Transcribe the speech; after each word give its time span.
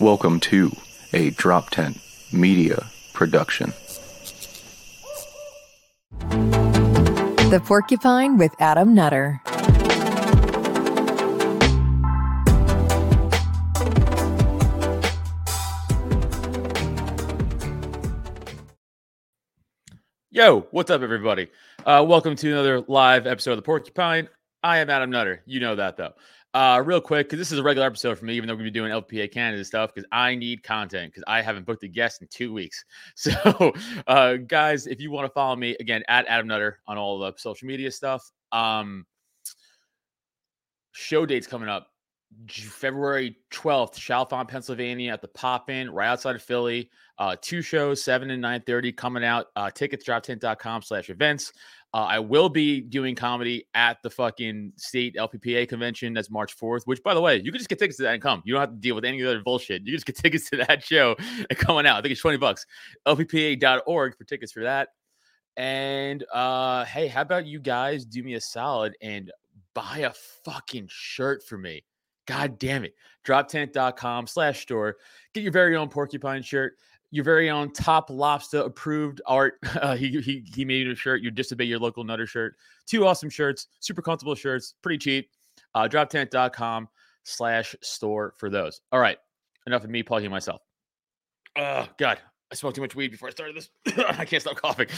Welcome 0.00 0.40
to 0.40 0.74
a 1.12 1.28
Drop 1.28 1.68
Tent 1.68 2.00
Media 2.32 2.86
Production. 3.12 3.74
The 7.50 7.60
Porcupine 7.66 8.38
with 8.38 8.54
Adam 8.58 8.94
Nutter. 8.94 9.42
Yo, 20.30 20.60
what's 20.70 20.90
up, 20.90 21.02
everybody? 21.02 21.48
Uh, 21.84 22.02
welcome 22.08 22.36
to 22.36 22.50
another 22.50 22.80
live 22.88 23.26
episode 23.26 23.50
of 23.50 23.58
the 23.58 23.62
Porcupine. 23.62 24.30
I 24.62 24.78
am 24.78 24.88
Adam 24.88 25.10
Nutter. 25.10 25.42
You 25.44 25.60
know 25.60 25.76
that 25.76 25.98
though. 25.98 26.14
Uh, 26.52 26.82
real 26.84 27.00
quick, 27.00 27.28
because 27.28 27.38
this 27.38 27.52
is 27.52 27.60
a 27.60 27.62
regular 27.62 27.86
episode 27.86 28.18
for 28.18 28.24
me, 28.24 28.34
even 28.34 28.48
though 28.48 28.54
we're 28.54 28.58
gonna 28.58 28.70
be 28.70 28.78
doing 28.78 28.90
LPPA 28.90 29.30
candidate 29.30 29.66
stuff, 29.66 29.94
because 29.94 30.08
I 30.10 30.34
need 30.34 30.64
content 30.64 31.12
because 31.12 31.22
I 31.28 31.42
haven't 31.42 31.64
booked 31.64 31.84
a 31.84 31.88
guest 31.88 32.22
in 32.22 32.28
two 32.28 32.52
weeks. 32.52 32.84
So, 33.14 33.72
uh, 34.06 34.34
guys, 34.36 34.86
if 34.86 35.00
you 35.00 35.10
want 35.10 35.26
to 35.26 35.32
follow 35.32 35.54
me 35.54 35.76
again 35.78 36.02
at 36.08 36.26
Adam 36.26 36.48
Nutter 36.48 36.80
on 36.88 36.98
all 36.98 37.18
the 37.18 37.32
social 37.36 37.68
media 37.68 37.90
stuff, 37.90 38.28
um, 38.50 39.06
show 40.92 41.24
dates 41.26 41.46
coming 41.46 41.68
up. 41.68 41.88
February 42.48 43.36
12th, 43.50 43.94
Chalfont, 43.94 44.48
Pennsylvania 44.48 45.12
at 45.12 45.20
the 45.20 45.28
Pop 45.28 45.68
In, 45.68 45.90
right 45.90 46.08
outside 46.08 46.36
of 46.36 46.42
Philly. 46.42 46.90
Uh, 47.18 47.36
two 47.40 47.60
shows, 47.60 48.02
7 48.02 48.30
and 48.30 48.42
9.30 48.42 48.96
coming 48.96 49.24
out. 49.24 49.46
Uh, 49.56 49.70
tickets, 49.70 50.08
droptent.com 50.08 50.82
slash 50.82 51.10
events. 51.10 51.52
Uh, 51.92 52.04
I 52.04 52.18
will 52.20 52.48
be 52.48 52.80
doing 52.80 53.16
comedy 53.16 53.66
at 53.74 53.98
the 54.02 54.10
fucking 54.10 54.72
state 54.76 55.16
LPPA 55.16 55.68
convention. 55.68 56.12
That's 56.12 56.30
March 56.30 56.56
4th, 56.56 56.82
which, 56.84 57.02
by 57.02 57.14
the 57.14 57.20
way, 57.20 57.36
you 57.36 57.50
can 57.50 57.58
just 57.58 57.68
get 57.68 57.80
tickets 57.80 57.96
to 57.96 58.04
that 58.04 58.14
and 58.14 58.22
come. 58.22 58.42
You 58.44 58.54
don't 58.54 58.60
have 58.60 58.70
to 58.70 58.76
deal 58.76 58.94
with 58.94 59.04
any 59.04 59.22
other 59.24 59.40
bullshit. 59.40 59.82
You 59.84 59.92
just 59.92 60.06
get 60.06 60.16
tickets 60.22 60.48
to 60.50 60.58
that 60.58 60.84
show 60.84 61.16
and 61.18 61.58
coming 61.58 61.86
out. 61.86 61.98
I 61.98 62.02
think 62.02 62.12
it's 62.12 62.20
20 62.20 62.38
bucks. 62.38 62.64
LPPA.org 63.06 64.16
for 64.16 64.24
tickets 64.24 64.52
for 64.52 64.62
that. 64.62 64.90
And 65.56 66.24
uh, 66.32 66.84
hey, 66.84 67.08
how 67.08 67.22
about 67.22 67.46
you 67.46 67.58
guys 67.58 68.04
do 68.04 68.22
me 68.22 68.34
a 68.34 68.40
solid 68.40 68.94
and 69.02 69.32
buy 69.74 69.98
a 69.98 70.12
fucking 70.44 70.86
shirt 70.88 71.42
for 71.42 71.58
me? 71.58 71.84
God 72.26 72.58
damn 72.60 72.84
it. 72.84 72.94
Droptent.com 73.26 74.28
slash 74.28 74.62
store. 74.62 74.96
Get 75.34 75.42
your 75.42 75.52
very 75.52 75.74
own 75.76 75.88
porcupine 75.88 76.42
shirt 76.42 76.74
your 77.10 77.24
very 77.24 77.50
own 77.50 77.72
top 77.72 78.10
lobster 78.10 78.58
approved 78.58 79.20
art. 79.26 79.54
Uh, 79.80 79.96
he, 79.96 80.20
he 80.20 80.44
he 80.52 80.64
made 80.64 80.86
a 80.88 80.94
shirt. 80.94 81.22
You 81.22 81.30
disobey 81.30 81.64
your 81.64 81.78
local 81.78 82.04
nutter 82.04 82.26
shirt. 82.26 82.56
Two 82.86 83.06
awesome 83.06 83.30
shirts, 83.30 83.68
super 83.78 84.02
comfortable 84.02 84.34
shirts, 84.34 84.74
pretty 84.82 84.98
cheap. 84.98 85.30
Uh, 85.74 85.88
droptent.com 85.88 86.88
slash 87.22 87.74
store 87.80 88.34
for 88.36 88.50
those. 88.50 88.80
All 88.92 89.00
right. 89.00 89.16
Enough 89.66 89.84
of 89.84 89.90
me 89.90 90.02
plugging 90.02 90.30
myself. 90.30 90.60
Oh 91.56 91.86
God. 91.98 92.18
I 92.52 92.56
smoked 92.56 92.74
too 92.74 92.82
much 92.82 92.96
weed 92.96 93.12
before 93.12 93.28
I 93.28 93.30
started 93.30 93.56
this. 93.56 93.70
I 94.18 94.24
can't 94.24 94.42
stop 94.42 94.56
coughing. 94.56 94.88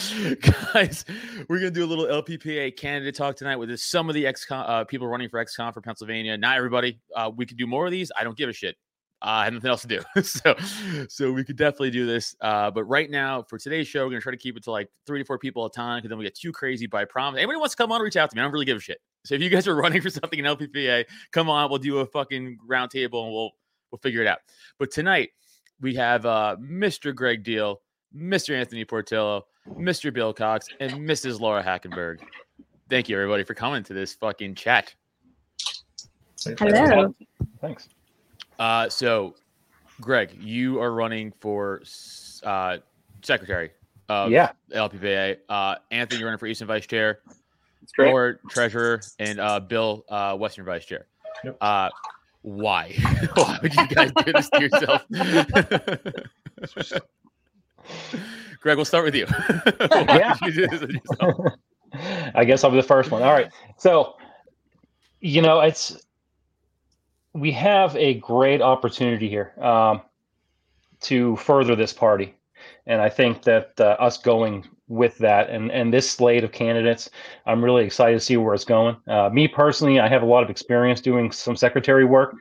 Guys, 0.72 1.04
we're 1.48 1.58
to 1.58 1.70
do 1.70 1.84
a 1.84 1.86
little 1.86 2.06
LPPA 2.06 2.76
candidate 2.78 3.14
talk 3.14 3.36
tonight 3.36 3.56
with 3.56 3.78
some 3.78 4.08
of 4.08 4.14
the 4.14 4.26
ex 4.26 4.46
uh, 4.50 4.84
people 4.84 5.06
running 5.06 5.28
for 5.28 5.44
EXCOM 5.44 5.74
for 5.74 5.82
Pennsylvania. 5.82 6.36
Not 6.38 6.56
everybody. 6.56 6.98
Uh, 7.14 7.30
we 7.34 7.44
could 7.44 7.58
do 7.58 7.66
more 7.66 7.84
of 7.84 7.92
these. 7.92 8.10
I 8.18 8.24
don't 8.24 8.38
give 8.38 8.48
a 8.48 8.54
shit. 8.54 8.76
Uh, 9.22 9.28
I 9.28 9.44
have 9.44 9.54
nothing 9.54 9.70
else 9.70 9.82
to 9.82 9.88
do. 9.88 10.00
so, 10.22 10.56
so 11.08 11.32
we 11.32 11.44
could 11.44 11.56
definitely 11.56 11.92
do 11.92 12.06
this. 12.06 12.34
Uh, 12.40 12.70
but 12.72 12.84
right 12.84 13.08
now, 13.08 13.42
for 13.42 13.56
today's 13.56 13.86
show, 13.86 14.04
we're 14.04 14.10
gonna 14.10 14.20
try 14.20 14.32
to 14.32 14.38
keep 14.38 14.56
it 14.56 14.64
to 14.64 14.72
like 14.72 14.88
three 15.06 15.20
to 15.20 15.24
four 15.24 15.38
people 15.38 15.64
at 15.64 15.70
a 15.70 15.74
time 15.74 15.98
because 15.98 16.08
then 16.08 16.18
we 16.18 16.24
get 16.24 16.34
too 16.34 16.50
crazy 16.50 16.86
by 16.86 17.04
promise. 17.04 17.38
Anybody 17.38 17.58
wants 17.58 17.74
to 17.74 17.82
come 17.82 17.92
on, 17.92 18.00
reach 18.02 18.16
out 18.16 18.30
to 18.30 18.36
me. 18.36 18.40
I 18.40 18.44
don't 18.44 18.52
really 18.52 18.64
give 18.64 18.76
a 18.76 18.80
shit. 18.80 18.98
So 19.24 19.36
if 19.36 19.40
you 19.40 19.48
guys 19.48 19.68
are 19.68 19.76
running 19.76 20.00
for 20.02 20.10
something 20.10 20.38
in 20.38 20.44
LPPA, 20.44 21.04
come 21.30 21.48
on, 21.48 21.70
we'll 21.70 21.78
do 21.78 21.98
a 21.98 22.06
fucking 22.06 22.58
round 22.66 22.90
table 22.90 23.24
and 23.24 23.32
we'll 23.32 23.52
we'll 23.92 24.00
figure 24.00 24.22
it 24.22 24.26
out. 24.26 24.38
But 24.78 24.90
tonight 24.90 25.30
we 25.80 25.94
have 25.94 26.26
uh, 26.26 26.56
Mr. 26.60 27.14
Greg 27.14 27.44
Deal, 27.44 27.80
Mr. 28.16 28.58
Anthony 28.58 28.84
Portillo, 28.84 29.46
Mr. 29.70 30.12
Bill 30.12 30.32
Cox, 30.32 30.66
and 30.80 30.92
Mrs. 30.92 31.38
Laura 31.38 31.62
Hackenburg. 31.62 32.20
Thank 32.90 33.08
you 33.08 33.16
everybody 33.16 33.44
for 33.44 33.54
coming 33.54 33.84
to 33.84 33.94
this 33.94 34.14
fucking 34.14 34.56
chat. 34.56 34.94
Hello. 36.58 37.14
Thanks. 37.60 37.88
Uh, 38.62 38.88
so, 38.88 39.34
Greg, 40.00 40.30
you 40.40 40.80
are 40.80 40.92
running 40.92 41.32
for 41.40 41.82
uh, 42.44 42.78
secretary 43.22 43.72
of 44.08 44.30
Yeah. 44.30 44.52
LPPA. 44.72 45.38
Uh, 45.48 45.74
Anthony, 45.90 46.20
you're 46.20 46.28
running 46.28 46.38
for 46.38 46.46
Eastern 46.46 46.68
Vice 46.68 46.86
Chair, 46.86 47.18
or 47.98 48.38
treasurer, 48.48 49.00
and 49.18 49.40
uh, 49.40 49.58
Bill, 49.58 50.04
uh, 50.08 50.36
Western 50.36 50.64
Vice 50.64 50.84
Chair. 50.84 51.08
Yep. 51.42 51.56
Uh, 51.60 51.90
why? 52.42 52.92
why 53.34 53.58
would 53.62 53.74
you 53.74 53.88
guys 53.88 54.12
do 54.24 54.32
this 54.32 54.48
to 54.50 54.60
yourself? 54.60 55.02
Greg, 58.60 58.76
we'll 58.76 58.84
start 58.84 59.04
with 59.04 59.16
you. 59.16 59.26
Why 59.88 60.04
Yeah. 60.20 60.36
you 60.42 60.52
do 60.52 60.68
this 60.68 60.80
to 60.82 60.92
yourself? 60.92 61.52
I 62.36 62.44
guess 62.44 62.62
I'll 62.62 62.70
be 62.70 62.76
the 62.76 62.82
first 62.84 63.10
one. 63.10 63.24
All 63.24 63.32
right. 63.32 63.50
So, 63.76 64.14
you 65.20 65.42
know, 65.42 65.58
it's 65.58 66.00
we 67.34 67.52
have 67.52 67.96
a 67.96 68.14
great 68.14 68.60
opportunity 68.60 69.28
here 69.28 69.52
um, 69.60 70.02
to 71.00 71.36
further 71.36 71.74
this 71.74 71.92
party, 71.92 72.34
and 72.86 73.00
I 73.00 73.08
think 73.08 73.42
that 73.42 73.72
uh, 73.80 73.96
us 73.98 74.18
going 74.18 74.68
with 74.88 75.16
that 75.18 75.48
and 75.48 75.70
and 75.70 75.92
this 75.92 76.10
slate 76.10 76.44
of 76.44 76.52
candidates, 76.52 77.10
I'm 77.46 77.64
really 77.64 77.84
excited 77.84 78.18
to 78.18 78.24
see 78.24 78.36
where 78.36 78.54
it's 78.54 78.64
going. 78.64 78.96
Uh, 79.08 79.30
me 79.30 79.48
personally, 79.48 80.00
I 80.00 80.08
have 80.08 80.22
a 80.22 80.26
lot 80.26 80.42
of 80.42 80.50
experience 80.50 81.00
doing 81.00 81.32
some 81.32 81.56
secretary 81.56 82.04
work. 82.04 82.34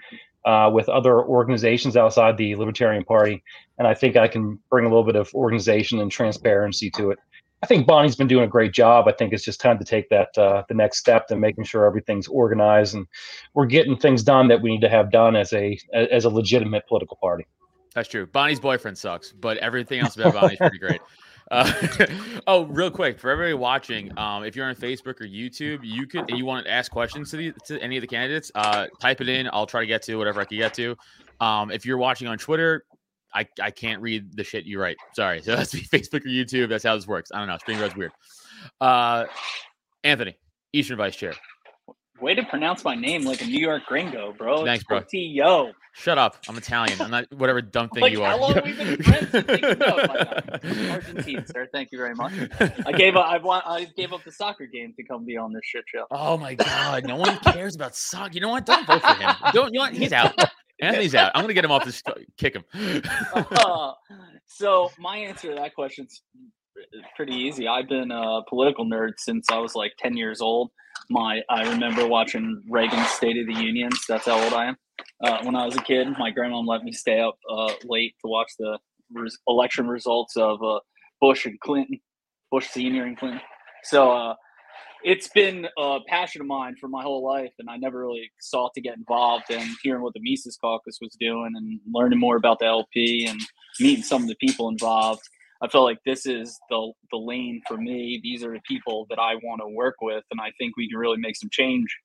Uh, 0.43 0.67
with 0.73 0.89
other 0.89 1.21
organizations 1.21 1.95
outside 1.95 2.35
the 2.35 2.55
Libertarian 2.55 3.03
Party, 3.03 3.43
and 3.77 3.87
I 3.87 3.93
think 3.93 4.17
I 4.17 4.27
can 4.27 4.57
bring 4.71 4.85
a 4.85 4.87
little 4.87 5.03
bit 5.03 5.15
of 5.15 5.31
organization 5.35 5.99
and 5.99 6.11
transparency 6.11 6.89
to 6.95 7.11
it. 7.11 7.19
I 7.63 7.67
think 7.67 7.85
Bonnie's 7.85 8.15
been 8.15 8.27
doing 8.27 8.43
a 8.43 8.47
great 8.47 8.73
job. 8.73 9.07
I 9.07 9.11
think 9.11 9.33
it's 9.33 9.43
just 9.43 9.61
time 9.61 9.77
to 9.77 9.85
take 9.85 10.09
that 10.09 10.35
uh, 10.37 10.63
the 10.67 10.73
next 10.73 10.97
step 10.97 11.27
and 11.29 11.39
making 11.39 11.65
sure 11.65 11.85
everything's 11.85 12.27
organized 12.27 12.95
and 12.95 13.05
we're 13.53 13.67
getting 13.67 13.95
things 13.95 14.23
done 14.23 14.47
that 14.47 14.61
we 14.61 14.71
need 14.71 14.81
to 14.81 14.89
have 14.89 15.11
done 15.11 15.35
as 15.35 15.53
a 15.53 15.77
as 15.93 16.25
a 16.25 16.29
legitimate 16.29 16.87
political 16.87 17.17
party. 17.17 17.45
That's 17.93 18.07
true. 18.07 18.25
Bonnie's 18.25 18.59
boyfriend 18.59 18.97
sucks, 18.97 19.31
but 19.31 19.57
everything 19.57 19.99
else 19.99 20.15
about 20.15 20.33
Bonnie's 20.33 20.57
pretty 20.57 20.79
great. 20.79 21.01
Uh, 21.51 21.69
oh, 22.47 22.63
real 22.67 22.89
quick 22.89 23.19
for 23.19 23.29
everybody 23.29 23.53
watching, 23.53 24.17
um, 24.17 24.45
if 24.45 24.55
you're 24.55 24.65
on 24.65 24.73
Facebook 24.73 25.19
or 25.19 25.25
YouTube, 25.25 25.79
you 25.83 26.07
could 26.07 26.29
you 26.29 26.45
want 26.45 26.65
to 26.65 26.71
ask 26.71 26.89
questions 26.89 27.29
to 27.29 27.35
the 27.35 27.51
to 27.65 27.77
any 27.81 27.97
of 27.97 28.01
the 28.01 28.07
candidates, 28.07 28.53
uh, 28.55 28.87
type 29.01 29.19
it 29.19 29.27
in. 29.27 29.49
I'll 29.51 29.65
try 29.65 29.81
to 29.81 29.87
get 29.87 30.01
to 30.03 30.15
whatever 30.15 30.39
I 30.39 30.45
can 30.45 30.57
get 30.57 30.73
to. 30.75 30.95
Um, 31.41 31.69
if 31.69 31.85
you're 31.85 31.97
watching 31.97 32.29
on 32.29 32.37
Twitter, 32.37 32.85
I, 33.33 33.47
I 33.61 33.71
can't 33.71 34.01
read 34.01 34.35
the 34.35 34.43
shit 34.43 34.65
you 34.65 34.79
write. 34.79 34.97
Sorry. 35.13 35.41
So 35.45 35.55
that's 35.55 35.73
Facebook 35.73 36.25
or 36.25 36.29
YouTube. 36.29 36.69
That's 36.69 36.83
how 36.83 36.95
this 36.95 37.07
works. 37.07 37.31
I 37.33 37.39
don't 37.39 37.47
know. 37.47 37.57
StreamYard's 37.57 37.95
weird. 37.95 38.11
Uh, 38.79 39.25
Anthony, 40.03 40.37
Eastern 40.73 40.97
Vice 40.97 41.15
Chair. 41.15 41.33
Way 42.19 42.35
to 42.35 42.43
pronounce 42.43 42.83
my 42.83 42.93
name 42.93 43.23
like 43.23 43.41
a 43.41 43.45
New 43.45 43.59
York 43.59 43.83
gringo, 43.87 44.31
bro. 44.37 44.63
Thanks, 44.63 44.83
bro. 44.83 45.01
Yo. 45.11 45.71
Shut 45.93 46.17
up. 46.19 46.37
I'm 46.47 46.55
Italian. 46.55 47.01
I'm 47.01 47.09
not 47.11 47.25
whatever 47.33 47.61
dumb 47.61 47.89
thing 47.89 48.01
Like, 48.03 48.13
you 48.13 48.23
how 48.23 48.35
are. 48.35 48.39
long 48.39 48.53
have 48.53 48.63
we 48.63 48.73
been 48.73 49.01
friends? 49.03 49.33
You 49.33 49.41
think 49.41 49.61
you 49.61 49.75
know 49.75 49.97
my 49.97 50.59
name. 50.63 50.91
Argentine, 50.91 51.45
sir. 51.47 51.67
Thank 51.73 51.91
you 51.91 51.97
very 51.97 52.13
much. 52.15 52.31
I 52.85 52.91
gave 52.93 53.15
up. 53.15 53.25
I 53.27 53.39
want. 53.39 53.65
I 53.67 53.85
gave 53.97 54.13
up 54.13 54.23
the 54.23 54.31
soccer 54.31 54.67
game 54.67 54.93
to 54.97 55.03
come 55.03 55.25
be 55.25 55.35
on 55.35 55.51
this 55.51 55.63
shit 55.65 55.83
show. 55.93 56.05
Oh 56.11 56.37
my 56.37 56.53
god, 56.53 57.05
no 57.05 57.15
one 57.17 57.37
cares 57.39 57.75
about 57.75 57.95
soccer. 57.95 58.33
You 58.35 58.41
know 58.41 58.49
what? 58.49 58.65
Don't 58.67 58.85
vote 58.87 59.01
for 59.01 59.15
him. 59.15 59.35
Don't 59.53 59.73
you 59.73 59.79
know 59.79 59.85
what? 59.85 59.93
He's 59.93 60.13
out. 60.13 60.33
Anthony's 60.81 61.15
out. 61.15 61.31
I'm 61.35 61.43
gonna 61.43 61.53
get 61.53 61.63
him 61.63 61.71
off 61.71 61.85
this 61.85 62.03
kick 62.37 62.55
him. 62.55 62.63
Uh, 63.33 63.91
so 64.47 64.91
my 64.99 65.17
answer 65.27 65.49
to 65.49 65.55
that 65.55 65.75
question's 65.75 66.23
pretty 67.15 67.33
easy. 67.33 67.67
I've 67.67 67.87
been 67.87 68.11
a 68.11 68.41
political 68.49 68.85
nerd 68.85 69.13
since 69.17 69.47
I 69.51 69.59
was 69.59 69.75
like 69.75 69.93
10 69.99 70.17
years 70.17 70.41
old. 70.41 70.71
My 71.09 71.41
I 71.49 71.69
remember 71.69 72.07
watching 72.07 72.61
Reagan's 72.69 73.09
State 73.09 73.37
of 73.37 73.47
the 73.47 73.61
Unions. 73.61 74.03
That's 74.07 74.25
how 74.25 74.41
old 74.41 74.53
I 74.53 74.65
am. 74.67 74.77
Uh, 75.23 75.43
when 75.43 75.55
I 75.55 75.65
was 75.65 75.75
a 75.75 75.81
kid, 75.81 76.07
my 76.17 76.31
grandma 76.31 76.59
let 76.59 76.83
me 76.83 76.91
stay 76.91 77.19
up 77.19 77.37
uh, 77.49 77.73
late 77.85 78.15
to 78.21 78.27
watch 78.29 78.51
the 78.57 78.79
res- 79.13 79.37
election 79.47 79.87
results 79.87 80.35
of 80.35 80.61
uh, 80.63 80.79
Bush 81.19 81.45
and 81.45 81.59
Clinton, 81.59 81.99
Bush 82.51 82.67
Senior 82.69 83.05
and 83.05 83.17
Clinton. 83.17 83.41
So 83.83 84.11
uh, 84.11 84.35
it's 85.03 85.27
been 85.29 85.67
a 85.77 85.99
passion 86.07 86.41
of 86.41 86.47
mine 86.47 86.75
for 86.79 86.87
my 86.87 87.01
whole 87.01 87.23
life, 87.23 87.51
and 87.59 87.69
I 87.69 87.77
never 87.77 87.99
really 87.99 88.31
sought 88.39 88.73
to 88.75 88.81
get 88.81 88.97
involved. 88.97 89.45
And 89.49 89.69
hearing 89.83 90.01
what 90.01 90.13
the 90.13 90.21
Mises 90.21 90.57
Caucus 90.57 90.97
was 91.01 91.15
doing, 91.19 91.51
and 91.55 91.79
learning 91.91 92.19
more 92.19 92.35
about 92.35 92.59
the 92.59 92.65
LP, 92.65 93.25
and 93.27 93.39
meeting 93.79 94.03
some 94.03 94.21
of 94.21 94.27
the 94.27 94.35
people 94.35 94.69
involved, 94.69 95.21
I 95.61 95.67
felt 95.67 95.85
like 95.85 95.99
this 96.05 96.25
is 96.25 96.59
the 96.69 96.91
the 97.11 97.17
lane 97.17 97.61
for 97.67 97.77
me. 97.77 98.19
These 98.23 98.43
are 98.43 98.53
the 98.53 98.61
people 98.67 99.05
that 99.09 99.19
I 99.19 99.35
want 99.35 99.61
to 99.61 99.67
work 99.67 99.95
with, 100.01 100.23
and 100.31 100.41
I 100.41 100.51
think 100.57 100.75
we 100.77 100.89
can 100.89 100.97
really 100.97 101.17
make 101.17 101.35
some 101.35 101.49
change 101.51 101.95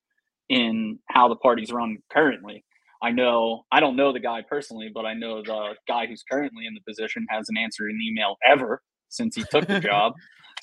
in 0.48 0.98
how 1.10 1.28
the 1.28 1.36
party's 1.36 1.72
run 1.72 1.98
currently. 2.12 2.64
I 3.02 3.10
know 3.10 3.64
I 3.72 3.80
don't 3.80 3.96
know 3.96 4.12
the 4.12 4.20
guy 4.20 4.42
personally, 4.48 4.90
but 4.92 5.06
I 5.06 5.14
know 5.14 5.42
the 5.42 5.74
guy 5.88 6.06
who's 6.06 6.22
currently 6.30 6.66
in 6.66 6.74
the 6.74 6.80
position 6.86 7.26
hasn't 7.30 7.58
answered 7.58 7.90
an 7.90 7.98
email 8.02 8.36
ever 8.46 8.82
since 9.08 9.36
he 9.36 9.44
took 9.50 9.66
the 9.66 9.80
job. 9.92 10.14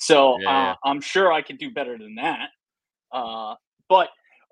So 0.04 0.38
Yeah, 0.42 0.72
uh, 0.72 0.74
I'm 0.84 1.00
sure 1.00 1.32
I 1.32 1.40
could 1.40 1.58
do 1.58 1.70
better 1.70 1.96
than 1.96 2.16
that. 2.16 2.48
Uh, 3.12 3.54
but 3.88 4.08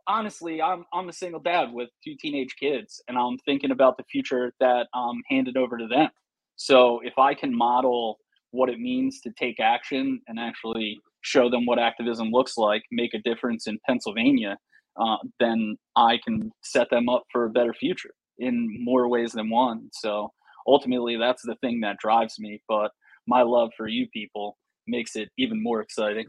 honestly, 0.06 0.62
I'm 0.62 0.84
I'm 0.94 1.08
a 1.08 1.12
single 1.12 1.40
dad 1.40 1.72
with 1.72 1.90
two 2.02 2.14
teenage 2.20 2.56
kids, 2.58 3.02
and 3.08 3.18
I'm 3.18 3.36
thinking 3.38 3.70
about 3.70 3.98
the 3.98 4.04
future 4.04 4.54
that 4.60 4.86
I'm 4.94 5.22
handed 5.28 5.58
over 5.58 5.76
to 5.76 5.86
them. 5.86 6.08
So 6.56 7.00
if 7.04 7.18
I 7.18 7.34
can 7.34 7.54
model 7.54 8.18
what 8.50 8.70
it 8.70 8.78
means 8.78 9.20
to 9.22 9.30
take 9.38 9.60
action 9.60 10.20
and 10.28 10.38
actually 10.38 10.98
show 11.22 11.50
them 11.50 11.66
what 11.66 11.78
activism 11.78 12.30
looks 12.30 12.56
like, 12.56 12.82
make 12.90 13.14
a 13.14 13.18
difference 13.18 13.66
in 13.66 13.78
Pennsylvania, 13.86 14.56
uh, 14.96 15.16
then 15.38 15.76
I 15.96 16.18
can 16.24 16.50
set 16.62 16.88
them 16.90 17.08
up 17.08 17.24
for 17.30 17.44
a 17.44 17.50
better 17.50 17.74
future 17.74 18.12
in 18.38 18.68
more 18.82 19.08
ways 19.08 19.32
than 19.32 19.50
one. 19.50 19.88
So 19.92 20.30
ultimately, 20.66 21.16
that's 21.16 21.42
the 21.42 21.56
thing 21.56 21.80
that 21.80 21.98
drives 21.98 22.38
me. 22.38 22.62
But 22.68 22.90
my 23.26 23.42
love 23.42 23.70
for 23.76 23.88
you 23.88 24.06
people 24.12 24.56
makes 24.86 25.16
it 25.16 25.30
even 25.38 25.62
more 25.62 25.80
exciting. 25.80 26.26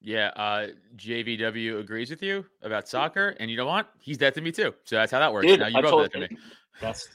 Yeah, 0.00 0.28
uh, 0.36 0.66
JVW 0.96 1.80
agrees 1.80 2.10
with 2.10 2.22
you 2.22 2.44
about 2.62 2.88
soccer, 2.88 3.34
and 3.40 3.50
you 3.50 3.56
know 3.56 3.66
what? 3.66 3.88
He's 3.98 4.18
dead 4.18 4.34
to 4.34 4.42
me 4.42 4.52
too. 4.52 4.74
So 4.84 4.96
that's 4.96 5.10
how 5.10 5.18
that 5.18 5.32
works. 5.32 5.46
Dude, 5.46 5.60
now 5.60 5.68
you 5.68 5.80
both 5.80 6.12
dead 6.12 6.28
to 6.28 6.34
me. 6.34 6.38
That's 6.80 7.08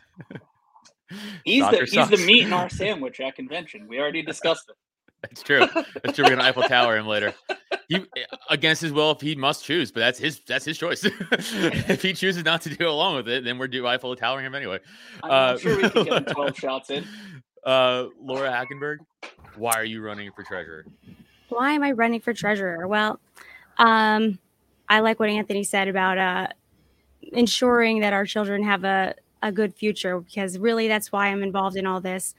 he's 1.44 1.64
Soccer 1.64 1.86
the 1.86 1.92
he's 1.92 2.10
the 2.10 2.26
meat 2.26 2.44
in 2.44 2.54
our 2.54 2.70
sandwich 2.70 3.20
at 3.20 3.36
convention. 3.36 3.88
We 3.88 4.00
already 4.00 4.22
discussed 4.24 4.70
it. 4.70 4.76
That's 5.22 5.44
true. 5.44 5.68
That's 6.02 6.16
true. 6.16 6.24
We're 6.24 6.30
gonna 6.32 6.44
Eiffel 6.44 6.64
Tower 6.64 6.98
him 6.98 7.06
later. 7.06 7.34
He 7.90 8.06
against 8.50 8.82
his 8.82 8.94
will 8.94 9.12
if 9.12 9.20
he 9.20 9.36
must 9.36 9.66
choose, 9.66 9.92
but 9.92 10.00
that's 10.00 10.18
his 10.18 10.42
that's 10.48 10.64
his 10.64 10.78
choice. 10.78 11.02
if 11.32 12.02
he 12.02 12.14
chooses 12.14 12.46
not 12.46 12.62
to 12.62 12.74
do 12.74 12.88
along 12.88 13.18
with 13.18 13.28
it, 13.28 13.44
then 13.44 13.58
we're 13.58 13.68
do 13.68 13.86
Eiffel 13.86 14.16
Towering 14.16 14.46
him 14.46 14.56
anyway. 14.56 14.80
I'm, 15.24 15.32
Uh, 15.32 15.58
sure 15.58 15.76
we 15.76 15.90
can 15.90 16.06
get 16.06 16.28
him 16.28 16.34
12 16.34 16.58
shots 16.58 16.90
in. 16.90 17.06
Uh, 17.66 18.08
Laura 18.22 18.52
Hackenburg, 18.52 19.00
why 19.56 19.74
are 19.74 19.86
you 19.86 20.02
running 20.02 20.32
for 20.32 20.44
treasurer? 20.44 20.86
why 21.50 21.72
am 21.72 21.84
I 21.84 21.92
running 21.92 22.22
for 22.22 22.34
treasurer? 22.34 22.88
Well, 22.88 23.20
um, 23.78 24.40
I 24.88 25.00
like 25.00 25.20
what 25.20 25.30
Anthony 25.30 25.64
said 25.64 25.88
about 25.88 26.18
uh, 26.18 26.48
ensuring 27.22 28.00
that 28.00 28.14
our 28.14 28.26
children 28.26 28.64
have 28.64 28.84
a, 28.84 29.16
a 29.42 29.52
good 29.52 29.74
future 29.74 30.20
because 30.20 30.58
really 30.58 30.88
that's 30.88 31.12
why 31.12 31.28
I'm 31.28 31.44
involved 31.44 31.76
in 31.76 31.86
all 31.86 32.02
this. 32.02 32.36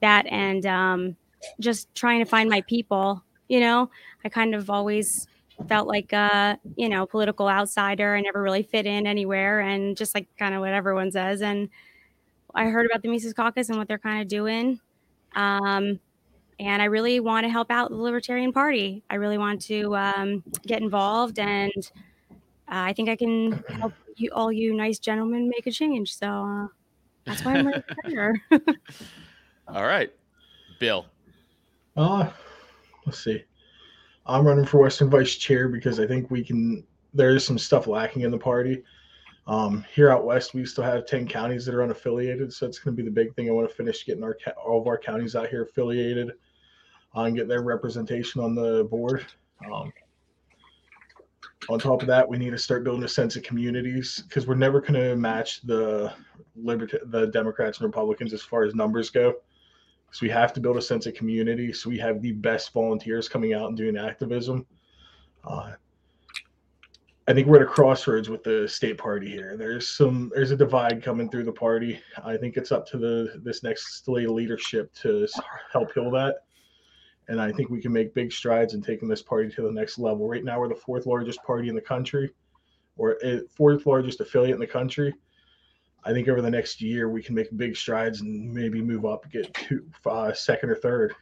That 0.00 0.26
and 0.26 0.66
um, 0.66 1.16
just 1.60 1.94
trying 1.94 2.20
to 2.20 2.28
find 2.28 2.50
my 2.50 2.62
people. 2.62 3.22
You 3.48 3.60
know, 3.60 3.90
I 4.24 4.28
kind 4.28 4.54
of 4.54 4.70
always 4.70 5.26
felt 5.68 5.86
like 5.86 6.12
a 6.12 6.58
you 6.76 6.88
know 6.88 7.06
political 7.06 7.48
outsider. 7.48 8.14
I 8.14 8.20
never 8.20 8.42
really 8.42 8.62
fit 8.62 8.86
in 8.86 9.06
anywhere, 9.06 9.60
and 9.60 9.96
just 9.96 10.14
like 10.14 10.26
kind 10.38 10.54
of 10.54 10.60
what 10.60 10.72
everyone 10.72 11.10
says. 11.10 11.42
And 11.42 11.68
I 12.54 12.66
heard 12.66 12.86
about 12.86 13.02
the 13.02 13.08
Mises 13.08 13.32
Caucus 13.32 13.68
and 13.68 13.78
what 13.78 13.88
they're 13.88 13.98
kind 13.98 14.22
of 14.22 14.28
doing. 14.28 14.80
Um, 15.34 15.98
and 16.60 16.80
I 16.80 16.84
really 16.86 17.20
want 17.20 17.44
to 17.44 17.50
help 17.50 17.70
out 17.70 17.90
the 17.90 17.96
Libertarian 17.96 18.52
Party. 18.52 19.02
I 19.10 19.16
really 19.16 19.38
want 19.38 19.60
to 19.62 19.96
um, 19.96 20.44
get 20.66 20.80
involved, 20.80 21.38
and 21.38 21.72
uh, 22.30 22.38
I 22.68 22.92
think 22.92 23.08
I 23.08 23.16
can 23.16 23.52
help 23.68 23.92
you, 24.16 24.30
all 24.32 24.52
you 24.52 24.72
nice 24.74 24.98
gentlemen, 24.98 25.48
make 25.48 25.66
a 25.66 25.72
change. 25.72 26.16
So 26.16 26.26
uh, 26.26 26.68
that's 27.24 27.44
why 27.44 27.54
I'm 27.54 27.66
running 27.66 27.82
for 27.82 27.94
treasurer. 28.02 28.34
All 29.68 29.84
right, 29.84 30.12
Bill. 30.78 31.06
Uh, 31.96 32.30
let's 33.06 33.22
see. 33.22 33.42
I'm 34.26 34.46
running 34.46 34.64
for 34.64 34.78
Western 34.78 35.10
Vice 35.10 35.34
Chair 35.34 35.68
because 35.68 35.98
I 35.98 36.06
think 36.06 36.30
we 36.30 36.44
can. 36.44 36.84
There 37.12 37.34
is 37.34 37.44
some 37.44 37.58
stuff 37.58 37.86
lacking 37.86 38.22
in 38.22 38.30
the 38.30 38.38
party. 38.38 38.82
Um, 39.46 39.84
here 39.94 40.10
out 40.10 40.24
west, 40.24 40.54
we 40.54 40.64
still 40.64 40.84
have 40.84 41.06
ten 41.06 41.28
counties 41.28 41.66
that 41.66 41.74
are 41.74 41.86
unaffiliated, 41.86 42.52
so 42.52 42.66
it's 42.66 42.78
going 42.78 42.96
to 42.96 43.02
be 43.02 43.06
the 43.06 43.14
big 43.14 43.34
thing. 43.34 43.48
I 43.48 43.52
want 43.52 43.68
to 43.68 43.74
finish 43.74 44.06
getting 44.06 44.24
our 44.24 44.38
all 44.56 44.80
of 44.80 44.86
our 44.86 44.96
counties 44.98 45.36
out 45.36 45.48
here 45.48 45.64
affiliated, 45.64 46.30
uh, 47.14 47.22
and 47.22 47.36
get 47.36 47.46
their 47.46 47.62
representation 47.62 48.40
on 48.40 48.54
the 48.54 48.84
board. 48.90 49.26
Um, 49.70 49.92
on 51.68 51.78
top 51.78 52.00
of 52.02 52.08
that, 52.08 52.28
we 52.28 52.38
need 52.38 52.50
to 52.50 52.58
start 52.58 52.84
building 52.84 53.04
a 53.04 53.08
sense 53.08 53.36
of 53.36 53.42
communities 53.42 54.24
because 54.28 54.46
we're 54.46 54.54
never 54.54 54.80
going 54.80 54.94
to 54.94 55.16
match 55.16 55.62
the 55.62 56.12
libert- 56.56 57.10
the 57.10 57.26
Democrats 57.26 57.78
and 57.78 57.86
Republicans 57.86 58.32
as 58.32 58.42
far 58.42 58.64
as 58.64 58.74
numbers 58.74 59.10
go. 59.10 59.34
So 60.10 60.20
we 60.22 60.30
have 60.30 60.52
to 60.54 60.60
build 60.60 60.76
a 60.76 60.82
sense 60.82 61.06
of 61.06 61.14
community. 61.14 61.72
So 61.72 61.90
we 61.90 61.98
have 61.98 62.22
the 62.22 62.32
best 62.32 62.72
volunteers 62.72 63.28
coming 63.28 63.52
out 63.52 63.68
and 63.68 63.76
doing 63.76 63.96
activism. 63.96 64.66
Uh, 65.42 65.72
I 67.26 67.32
think 67.32 67.46
we're 67.48 67.56
at 67.56 67.62
a 67.62 67.66
crossroads 67.66 68.28
with 68.28 68.42
the 68.42 68.68
state 68.68 68.98
party 68.98 69.30
here. 69.30 69.56
There's 69.56 69.88
some 69.88 70.30
there's 70.34 70.50
a 70.50 70.56
divide 70.56 71.02
coming 71.02 71.30
through 71.30 71.44
the 71.44 71.52
party. 71.52 71.98
I 72.22 72.36
think 72.36 72.56
it's 72.56 72.70
up 72.70 72.86
to 72.88 72.98
the 72.98 73.40
this 73.42 73.62
next 73.62 74.06
leadership 74.06 74.92
to 74.96 75.26
help 75.72 75.94
heal 75.94 76.10
that. 76.10 76.36
And 77.28 77.40
I 77.40 77.50
think 77.50 77.70
we 77.70 77.80
can 77.80 77.92
make 77.92 78.12
big 78.12 78.30
strides 78.30 78.74
in 78.74 78.82
taking 78.82 79.08
this 79.08 79.22
party 79.22 79.48
to 79.48 79.62
the 79.62 79.72
next 79.72 79.98
level. 79.98 80.28
Right 80.28 80.44
now, 80.44 80.60
we're 80.60 80.68
the 80.68 80.74
fourth 80.74 81.06
largest 81.06 81.42
party 81.42 81.70
in 81.70 81.74
the 81.74 81.80
country, 81.80 82.30
or 82.98 83.16
fourth 83.56 83.86
largest 83.86 84.20
affiliate 84.20 84.54
in 84.54 84.60
the 84.60 84.66
country. 84.66 85.14
I 86.04 86.12
think 86.12 86.28
over 86.28 86.42
the 86.42 86.50
next 86.50 86.82
year 86.82 87.08
we 87.08 87.22
can 87.22 87.34
make 87.34 87.56
big 87.56 87.76
strides 87.76 88.20
and 88.20 88.52
maybe 88.52 88.82
move 88.82 89.06
up, 89.06 89.30
get 89.30 89.52
to 89.54 89.82
uh, 90.04 90.34
second 90.34 90.68
or 90.68 90.76
third. 90.76 91.14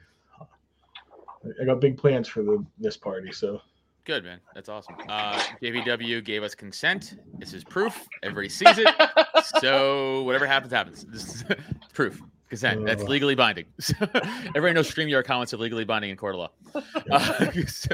I 1.61 1.65
got 1.65 1.81
big 1.81 1.97
plans 1.97 2.27
for 2.27 2.43
the 2.43 2.65
this 2.79 2.97
party, 2.97 3.31
so 3.31 3.61
Good 4.05 4.25
man, 4.25 4.41
that's 4.53 4.69
awesome. 4.69 4.97
Uh, 5.09 5.39
JVW 5.63 6.25
gave 6.25 6.43
us 6.43 6.57
consent. 6.57 7.21
This 7.39 7.53
is 7.55 7.63
proof. 7.63 8.09
Everybody 8.25 8.49
sees 8.49 8.79
it. 8.79 8.89
so 9.61 10.25
whatever 10.25 10.45
happens, 10.45 10.73
happens. 10.73 11.07
This 11.11 11.37
is 11.37 11.45
proof. 11.93 12.21
Consent. 12.49 12.85
That's 12.85 13.05
legally 13.05 13.37
binding. 13.37 13.67
So, 13.81 13.95
everybody 14.57 14.73
knows 14.75 14.93
StreamYard 14.93 15.25
comments 15.25 15.55
are 15.55 15.57
legally 15.57 15.85
binding 15.85 16.11
in 16.11 16.17
court 16.17 16.35
of 16.35 16.41
law. 16.41 16.83
Uh, 17.11 17.51
so 17.67 17.91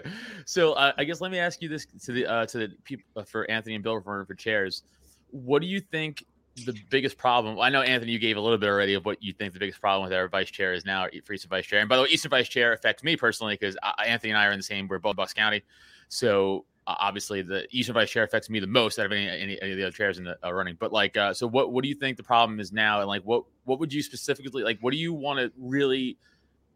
so, 0.47 0.73
uh, 0.73 0.93
I 0.97 1.05
guess 1.05 1.21
let 1.21 1.31
me 1.31 1.39
ask 1.39 1.61
you 1.61 1.69
this 1.69 1.87
to 2.05 2.13
the 2.13 2.27
uh, 2.27 2.47
to 2.47 2.59
the 2.59 2.69
people 2.85 3.05
uh, 3.15 3.25
for 3.25 3.49
Anthony 3.51 3.75
and 3.75 3.85
Bill 3.85 4.01
for 4.01 4.25
for 4.25 4.35
chairs. 4.35 4.85
What 5.31 5.61
do 5.61 5.69
you 5.69 5.81
think 5.81 6.25
the 6.65 6.75
biggest 6.91 7.19
problem? 7.19 7.59
I 7.61 7.69
know 7.71 7.83
Anthony, 7.83 8.13
you 8.13 8.19
gave 8.19 8.37
a 8.37 8.41
little 8.41 8.59
bit 8.59 8.69
already 8.69 8.95
of 8.95 9.05
what 9.05 9.23
you 9.23 9.33
think 9.33 9.53
the 9.53 9.59
biggest 9.59 9.81
problem 9.81 10.09
with 10.09 10.17
our 10.17 10.29
vice 10.29 10.51
chair 10.51 10.73
is 10.73 10.85
now 10.85 11.07
for 11.25 11.33
Eastern 11.33 11.51
vice 11.51 11.67
chair. 11.67 11.81
And 11.81 11.89
by 11.89 11.97
the 11.97 12.03
way, 12.03 12.09
Eastern 12.11 12.31
vice 12.31 12.49
chair 12.49 12.73
affects 12.73 13.03
me 13.03 13.17
personally 13.17 13.55
because 13.55 13.77
Anthony 14.07 14.31
and 14.31 14.39
I 14.39 14.47
are 14.47 14.53
in 14.53 14.59
the 14.59 14.63
same. 14.63 14.89
We're 14.89 14.99
both 14.99 15.17
Bucks 15.17 15.35
County, 15.35 15.63
so 16.09 16.65
uh, 16.89 16.95
obviously 17.01 17.43
the 17.43 17.67
Eastern 17.71 17.95
vice 17.95 18.11
chair 18.11 18.25
affects 18.25 18.49
me 18.49 18.61
the 18.61 18.67
most 18.67 18.99
out 18.99 19.07
of 19.07 19.13
any 19.13 19.29
any, 19.29 19.61
any 19.61 19.73
of 19.73 19.77
the 19.77 19.85
other 19.85 19.93
chairs 19.93 20.19
in 20.19 20.25
the 20.25 20.39
uh, 20.43 20.53
running. 20.53 20.77
But 20.81 20.93
like, 20.93 21.17
uh, 21.17 21.35
so 21.35 21.47
what 21.47 21.73
what 21.73 21.83
do 21.83 21.89
you 21.89 21.95
think 21.95 22.17
the 22.17 22.23
problem 22.23 22.61
is 22.61 22.73
now? 22.73 23.01
And 23.01 23.09
like, 23.09 23.23
what 23.23 23.45
what 23.65 23.79
would 23.79 23.93
you 23.93 24.03
specifically 24.03 24.63
like? 24.63 24.79
What 24.81 24.93
do 24.93 24.97
you 24.97 25.13
want 25.13 25.39
to 25.39 25.53
really? 25.59 26.19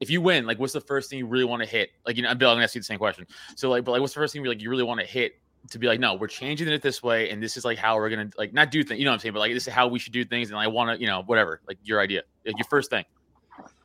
If 0.00 0.10
you 0.10 0.20
win, 0.20 0.46
like, 0.46 0.58
what's 0.58 0.72
the 0.72 0.80
first 0.80 1.08
thing 1.08 1.20
you 1.20 1.26
really 1.26 1.44
want 1.44 1.62
to 1.62 1.68
hit? 1.68 1.90
Like, 2.04 2.16
you 2.16 2.24
know, 2.24 2.34
Bill, 2.34 2.50
I'm 2.50 2.56
gonna 2.56 2.64
ask 2.64 2.74
you 2.74 2.80
the 2.80 2.84
same 2.84 2.98
question. 2.98 3.24
So, 3.54 3.70
like, 3.70 3.84
but 3.84 3.92
like, 3.92 4.00
what's 4.00 4.12
the 4.12 4.20
first 4.20 4.32
thing 4.32 4.42
you 4.42 4.48
like 4.48 4.60
you 4.60 4.68
really 4.68 4.82
want 4.82 5.00
to 5.00 5.06
hit 5.06 5.36
to 5.70 5.78
be 5.78 5.86
like, 5.86 6.00
no, 6.00 6.14
we're 6.14 6.26
changing 6.26 6.68
it 6.68 6.82
this 6.82 7.02
way, 7.02 7.30
and 7.30 7.42
this 7.42 7.56
is 7.56 7.64
like 7.64 7.78
how 7.78 7.96
we're 7.96 8.10
gonna 8.10 8.30
like 8.36 8.52
not 8.52 8.70
do 8.70 8.82
things. 8.82 8.98
You 8.98 9.04
know 9.04 9.12
what 9.12 9.14
I'm 9.14 9.20
saying? 9.20 9.34
But 9.34 9.40
like, 9.40 9.52
this 9.52 9.66
is 9.66 9.72
how 9.72 9.88
we 9.88 9.98
should 9.98 10.12
do 10.12 10.24
things, 10.24 10.50
and 10.50 10.58
I 10.58 10.66
want 10.66 10.96
to, 10.96 11.00
you 11.00 11.06
know, 11.06 11.22
whatever. 11.22 11.60
Like 11.66 11.78
your 11.84 12.00
idea, 12.00 12.22
like, 12.44 12.58
your 12.58 12.66
first 12.68 12.90
thing. 12.90 13.04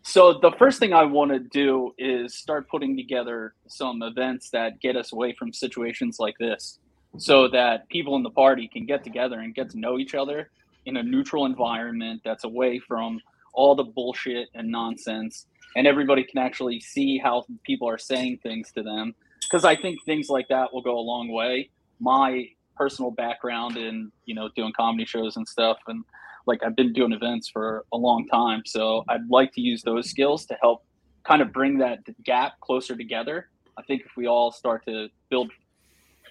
So 0.01 0.39
the 0.39 0.51
first 0.57 0.79
thing 0.79 0.93
I 0.93 1.03
want 1.03 1.31
to 1.31 1.39
do 1.39 1.93
is 1.98 2.36
start 2.36 2.69
putting 2.69 2.96
together 2.96 3.53
some 3.67 4.01
events 4.01 4.50
that 4.51 4.79
get 4.79 4.96
us 4.96 5.12
away 5.12 5.34
from 5.34 5.53
situations 5.53 6.17
like 6.19 6.36
this, 6.39 6.79
so 7.17 7.48
that 7.50 7.88
people 7.89 8.15
in 8.15 8.24
the 8.24 8.29
party 8.29 8.67
can 8.67 8.86
get 8.86 9.03
together 9.03 9.39
and 9.39 9.53
get 9.53 9.69
to 9.72 9.79
know 9.79 9.98
each 9.98 10.15
other 10.15 10.50
in 10.86 10.98
a 10.98 11.03
neutral 11.03 11.46
environment 11.46 12.22
that's 12.24 12.46
away 12.46 12.79
from 12.79 13.19
all 13.53 13.75
the 13.75 13.84
bullshit 13.84 14.48
and 14.55 14.72
nonsense, 14.72 15.48
and 15.75 15.86
everybody 15.86 16.24
can 16.24 16.38
actually 16.39 16.79
see 16.79 17.17
how 17.17 17.46
people 17.63 17.89
are 17.89 17.98
saying 17.98 18.39
things 18.41 18.72
to 18.72 18.84
them. 18.84 19.13
Because 19.49 19.65
I 19.65 19.75
think 19.75 20.03
things 20.03 20.29
like 20.29 20.47
that 20.49 20.73
will 20.73 20.81
go 20.81 20.97
a 20.97 21.01
long 21.01 21.29
way. 21.31 21.69
My 21.99 22.47
personal 22.75 23.11
background 23.11 23.77
in 23.77 24.11
you 24.25 24.35
know 24.35 24.49
doing 24.55 24.73
comedy 24.77 25.05
shows 25.05 25.37
and 25.37 25.47
stuff, 25.47 25.77
and 25.87 26.03
like 26.45 26.63
I've 26.63 26.75
been 26.75 26.93
doing 26.93 27.11
events 27.11 27.49
for 27.49 27.85
a 27.93 27.97
long 27.97 28.27
time, 28.27 28.63
so 28.65 29.03
I'd 29.09 29.27
like 29.29 29.51
to 29.53 29.61
use 29.61 29.81
those 29.83 30.09
skills 30.09 30.45
to 30.47 30.57
help 30.61 30.83
kind 31.25 31.41
of 31.41 31.51
bring 31.51 31.77
that 31.79 31.99
gap 32.23 32.59
closer 32.61 32.95
together. 32.95 33.49
I 33.77 33.83
think 33.83 34.01
if 34.01 34.11
we 34.15 34.27
all 34.27 34.51
start 34.51 34.85
to 34.85 35.09
build 35.29 35.51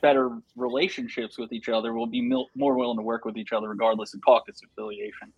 better 0.02 0.38
relationships 0.56 1.38
with 1.38 1.52
each 1.52 1.68
other, 1.68 1.92
we'll 1.94 2.06
be 2.06 2.20
mil- 2.20 2.49
more 2.54 2.76
willing 2.76 2.96
to 2.96 3.02
work 3.02 3.25
with 3.25 3.37
each 3.37 3.52
other 3.52 3.68
regardless 3.68 4.14
of 4.14 4.20
caucus 4.26 4.61
affiliation. 4.64 5.32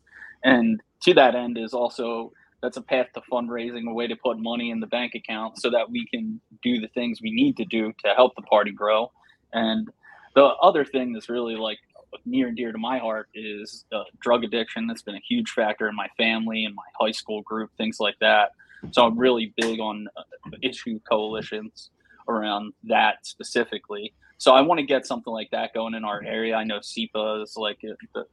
And 0.45 0.81
to 1.03 1.15
that 1.15 1.35
end 1.35 1.59
is 1.59 1.75
also 1.75 2.33
that's 2.63 2.77
a 2.77 2.83
path 2.83 3.07
to 3.15 3.21
fundraising, 3.31 3.89
a 3.89 3.95
way 3.95 4.07
to 4.07 4.17
put 4.17 4.39
money 4.39 4.71
in 4.71 4.81
the 4.81 4.87
bank 4.87 5.15
account 5.15 5.59
so 5.59 5.71
that 5.71 5.91
we 5.91 6.07
can 6.07 6.41
do 6.63 6.81
the 6.81 6.89
things 6.89 7.21
we 7.23 7.31
need 7.31 7.57
to 7.57 7.65
do 7.65 7.93
to 8.05 8.15
help 8.15 8.35
the 8.35 8.43
party 8.43 8.73
grow. 8.73 9.13
And 9.53 9.89
the 10.35 10.45
other 10.45 10.85
thing 10.85 11.13
that's 11.13 11.29
really 11.29 11.57
like 11.57 11.79
near 12.25 12.49
and 12.49 12.57
dear 12.57 12.73
to 12.73 12.79
my 12.79 12.99
heart 12.99 13.29
is 13.35 13.85
uh, 13.93 14.05
drug 14.21 14.45
addiction. 14.45 14.87
That's 14.87 15.03
been 15.03 15.15
a 15.15 15.23
huge 15.29 15.51
factor 15.51 15.89
in 15.89 15.95
my 15.95 16.09
family 16.17 16.65
and 16.65 16.75
my 16.75 16.85
high 16.99 17.13
school 17.13 17.43
group, 17.43 17.71
things 17.77 18.01
like 18.01 18.17
that. 18.21 18.53
So 18.93 19.05
I'm 19.05 19.19
really 19.19 19.53
big 19.57 19.81
on 19.81 20.07
uh, 20.17 20.23
issue 20.63 21.01
coalitions 21.09 21.91
around 22.29 22.73
that 22.85 23.27
specifically. 23.27 24.15
So 24.39 24.53
I 24.53 24.61
want 24.61 24.79
to 24.79 24.87
get 24.87 25.07
something 25.07 25.33
like 25.33 25.51
that 25.51 25.75
going 25.75 25.95
in 25.95 26.05
our 26.05 26.23
area. 26.23 26.55
I 26.55 26.65
know 26.65 26.79
SEPA 26.79 27.43
is 27.43 27.57
like 27.57 27.79
uh, 27.85 27.95
the, 28.15 28.25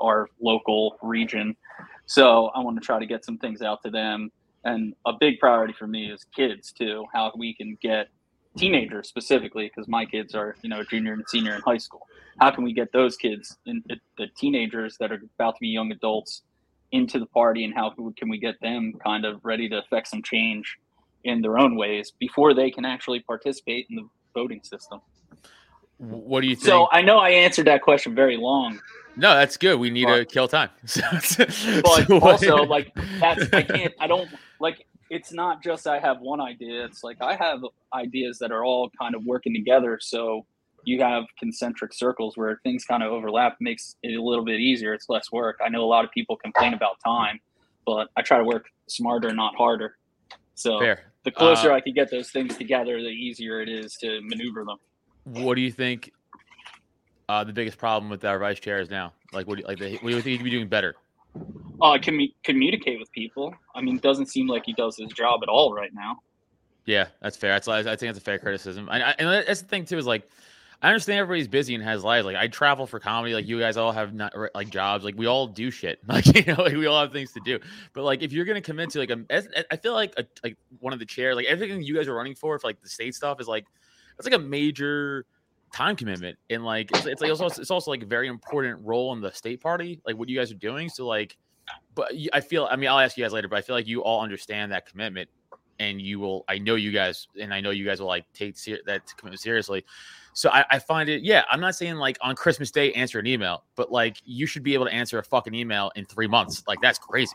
our 0.00 0.28
local 0.40 0.98
region, 1.02 1.56
so 2.06 2.46
I 2.48 2.60
want 2.60 2.80
to 2.80 2.84
try 2.84 2.98
to 2.98 3.06
get 3.06 3.24
some 3.24 3.38
things 3.38 3.62
out 3.62 3.82
to 3.84 3.90
them. 3.90 4.30
And 4.64 4.94
a 5.06 5.12
big 5.18 5.38
priority 5.38 5.74
for 5.78 5.86
me 5.86 6.10
is 6.10 6.24
kids 6.34 6.72
too. 6.72 7.04
How 7.12 7.32
we 7.36 7.54
can 7.54 7.78
get 7.80 8.08
teenagers 8.56 9.08
specifically, 9.08 9.66
because 9.66 9.88
my 9.88 10.04
kids 10.04 10.34
are 10.34 10.56
you 10.62 10.68
know 10.68 10.82
junior 10.82 11.12
and 11.12 11.24
senior 11.28 11.54
in 11.54 11.62
high 11.62 11.78
school. 11.78 12.06
How 12.40 12.50
can 12.50 12.64
we 12.64 12.72
get 12.72 12.92
those 12.92 13.16
kids 13.16 13.56
and 13.66 13.82
the 14.16 14.26
teenagers 14.36 14.96
that 14.98 15.12
are 15.12 15.20
about 15.38 15.56
to 15.56 15.60
be 15.60 15.68
young 15.68 15.92
adults 15.92 16.42
into 16.92 17.18
the 17.18 17.26
party, 17.26 17.64
and 17.64 17.74
how 17.74 17.90
can 17.90 18.28
we 18.28 18.38
get 18.38 18.60
them 18.60 18.94
kind 19.04 19.24
of 19.24 19.44
ready 19.44 19.68
to 19.68 19.78
affect 19.78 20.08
some 20.08 20.22
change 20.22 20.78
in 21.24 21.42
their 21.42 21.58
own 21.58 21.76
ways 21.76 22.12
before 22.18 22.54
they 22.54 22.70
can 22.70 22.84
actually 22.84 23.20
participate 23.20 23.86
in 23.90 23.96
the 23.96 24.08
voting 24.34 24.62
system? 24.62 25.00
What 25.98 26.40
do 26.40 26.46
you 26.46 26.54
think? 26.54 26.66
So 26.66 26.88
I 26.92 27.02
know 27.02 27.18
I 27.18 27.30
answered 27.30 27.66
that 27.66 27.82
question 27.82 28.14
very 28.14 28.36
long. 28.36 28.80
No, 29.18 29.34
that's 29.34 29.56
good. 29.56 29.78
We 29.78 29.90
need 29.90 30.04
But- 30.06 30.16
to 30.18 30.24
kill 30.24 30.48
time. 30.48 30.70
but 30.82 32.06
So 32.06 32.18
also 32.20 32.56
like 32.64 32.94
that's 33.20 33.52
I 33.52 33.62
can't 33.74 33.94
I 34.00 34.06
don't 34.06 34.28
like 34.60 34.86
it's 35.10 35.32
not 35.32 35.62
just 35.62 35.86
I 35.86 35.98
have 35.98 36.20
one 36.20 36.40
idea. 36.40 36.84
It's 36.84 37.02
like 37.02 37.16
I 37.20 37.34
have 37.34 37.60
ideas 37.94 38.38
that 38.38 38.52
are 38.52 38.64
all 38.64 38.90
kind 39.00 39.14
of 39.14 39.24
working 39.24 39.54
together. 39.54 39.98
So 40.00 40.46
you 40.84 41.02
have 41.02 41.24
concentric 41.38 41.92
circles 41.92 42.36
where 42.36 42.60
things 42.62 42.84
kind 42.84 43.02
of 43.02 43.10
overlap, 43.12 43.56
makes 43.60 43.96
it 44.02 44.14
a 44.16 44.22
little 44.22 44.44
bit 44.44 44.60
easier. 44.60 44.94
It's 44.94 45.08
less 45.08 45.32
work. 45.32 45.58
I 45.64 45.68
know 45.68 45.82
a 45.82 45.86
lot 45.86 46.04
of 46.04 46.10
people 46.12 46.36
complain 46.36 46.72
about 46.74 46.96
time, 47.04 47.40
but 47.86 48.08
I 48.16 48.22
try 48.22 48.38
to 48.38 48.44
work 48.44 48.66
smarter, 48.86 49.32
not 49.34 49.54
harder. 49.56 49.96
So 50.54 50.78
fair. 50.78 51.12
the 51.24 51.30
closer 51.30 51.72
Uh, 51.72 51.76
I 51.76 51.80
can 51.80 51.94
get 51.94 52.10
those 52.10 52.30
things 52.30 52.56
together, 52.56 53.00
the 53.02 53.08
easier 53.08 53.60
it 53.60 53.68
is 53.68 53.94
to 53.96 54.20
maneuver 54.22 54.64
them. 54.64 54.76
What 55.24 55.54
do 55.56 55.62
you 55.62 55.72
think? 55.72 56.12
Uh, 57.28 57.44
the 57.44 57.52
biggest 57.52 57.76
problem 57.76 58.08
with 58.10 58.24
our 58.24 58.38
vice 58.38 58.58
chair 58.58 58.80
is 58.80 58.88
now. 58.88 59.12
Like, 59.32 59.46
what 59.46 59.56
do 59.56 59.62
you, 59.62 59.66
like? 59.68 59.78
The, 59.78 59.92
what 59.98 60.10
do 60.10 60.16
you 60.16 60.22
think 60.22 60.26
he 60.26 60.36
could 60.38 60.44
be 60.44 60.50
doing 60.50 60.68
better? 60.68 60.94
Uh, 61.80 61.98
commu- 61.98 62.32
communicate 62.42 62.98
with 62.98 63.12
people. 63.12 63.54
I 63.74 63.82
mean, 63.82 63.96
it 63.96 64.02
doesn't 64.02 64.26
seem 64.26 64.48
like 64.48 64.64
he 64.64 64.72
does 64.72 64.96
his 64.96 65.12
job 65.12 65.40
at 65.42 65.48
all 65.48 65.74
right 65.74 65.92
now. 65.92 66.22
Yeah, 66.86 67.08
that's 67.20 67.36
fair. 67.36 67.52
That's 67.52 67.68
I 67.68 67.82
think 67.82 68.00
that's 68.00 68.18
a 68.18 68.22
fair 68.22 68.38
criticism. 68.38 68.88
And, 68.90 69.02
I, 69.02 69.14
and 69.18 69.28
that's 69.28 69.60
the 69.60 69.68
thing 69.68 69.84
too 69.84 69.98
is 69.98 70.06
like, 70.06 70.26
I 70.80 70.88
understand 70.88 71.18
everybody's 71.18 71.48
busy 71.48 71.74
and 71.74 71.84
has 71.84 72.02
lives. 72.02 72.24
Like 72.24 72.36
I 72.36 72.46
travel 72.46 72.86
for 72.86 72.98
comedy. 72.98 73.34
Like 73.34 73.46
you 73.46 73.58
guys 73.58 73.76
all 73.76 73.92
have 73.92 74.14
not 74.14 74.32
like 74.54 74.70
jobs. 74.70 75.04
Like 75.04 75.16
we 75.18 75.26
all 75.26 75.46
do 75.46 75.70
shit. 75.70 76.00
Like 76.08 76.24
you 76.34 76.44
know, 76.54 76.62
like 76.62 76.72
we 76.72 76.86
all 76.86 77.00
have 77.00 77.12
things 77.12 77.32
to 77.32 77.40
do. 77.44 77.58
But 77.92 78.04
like 78.04 78.22
if 78.22 78.32
you're 78.32 78.46
gonna 78.46 78.62
commit 78.62 78.90
to 78.90 79.00
like 79.00 79.10
a, 79.10 79.66
I 79.70 79.76
feel 79.76 79.92
like 79.92 80.14
a, 80.16 80.24
like 80.42 80.56
one 80.80 80.92
of 80.92 80.98
the 80.98 81.04
chairs, 81.04 81.36
like 81.36 81.46
everything 81.46 81.82
you 81.82 81.94
guys 81.94 82.08
are 82.08 82.14
running 82.14 82.34
for, 82.34 82.58
for 82.58 82.66
like 82.66 82.80
the 82.80 82.88
state 82.88 83.14
stuff 83.14 83.40
is 83.40 83.48
like, 83.48 83.66
it's 84.16 84.26
like 84.26 84.34
a 84.34 84.42
major 84.42 85.26
time 85.72 85.96
commitment 85.96 86.38
and 86.50 86.64
like 86.64 86.90
it's, 86.92 87.06
it's 87.06 87.20
like 87.20 87.30
it's 87.30 87.40
also, 87.40 87.60
it's 87.60 87.70
also 87.70 87.90
like 87.90 88.02
a 88.02 88.06
very 88.06 88.28
important 88.28 88.84
role 88.84 89.12
in 89.12 89.20
the 89.20 89.30
state 89.32 89.60
party, 89.60 90.00
like 90.06 90.16
what 90.16 90.28
you 90.28 90.38
guys 90.38 90.50
are 90.50 90.56
doing. 90.56 90.88
So 90.88 91.06
like, 91.06 91.36
but 91.94 92.12
I 92.32 92.40
feel 92.40 92.66
I 92.70 92.76
mean 92.76 92.88
I'll 92.88 92.98
ask 92.98 93.16
you 93.16 93.24
guys 93.24 93.32
later, 93.32 93.48
but 93.48 93.56
I 93.58 93.62
feel 93.62 93.76
like 93.76 93.86
you 93.86 94.02
all 94.02 94.20
understand 94.22 94.72
that 94.72 94.86
commitment 94.86 95.28
and 95.80 96.00
you 96.02 96.18
will 96.18 96.44
i 96.48 96.58
know 96.58 96.74
you 96.74 96.90
guys 96.90 97.28
and 97.40 97.54
i 97.54 97.60
know 97.60 97.70
you 97.70 97.84
guys 97.84 98.00
will 98.00 98.08
like 98.08 98.24
take 98.32 98.58
ser- 98.58 98.80
that 98.86 99.02
commitment 99.16 99.40
seriously 99.40 99.84
so 100.32 100.50
I, 100.50 100.64
I 100.70 100.78
find 100.80 101.08
it 101.08 101.22
yeah 101.22 101.44
i'm 101.50 101.60
not 101.60 101.74
saying 101.76 101.94
like 101.96 102.18
on 102.20 102.34
christmas 102.34 102.70
day 102.72 102.92
answer 102.94 103.18
an 103.20 103.26
email 103.28 103.64
but 103.76 103.92
like 103.92 104.16
you 104.24 104.46
should 104.46 104.62
be 104.64 104.74
able 104.74 104.86
to 104.86 104.92
answer 104.92 105.18
a 105.18 105.22
fucking 105.22 105.54
email 105.54 105.92
in 105.94 106.04
three 106.04 106.26
months 106.26 106.64
like 106.66 106.80
that's 106.80 106.98
crazy 106.98 107.32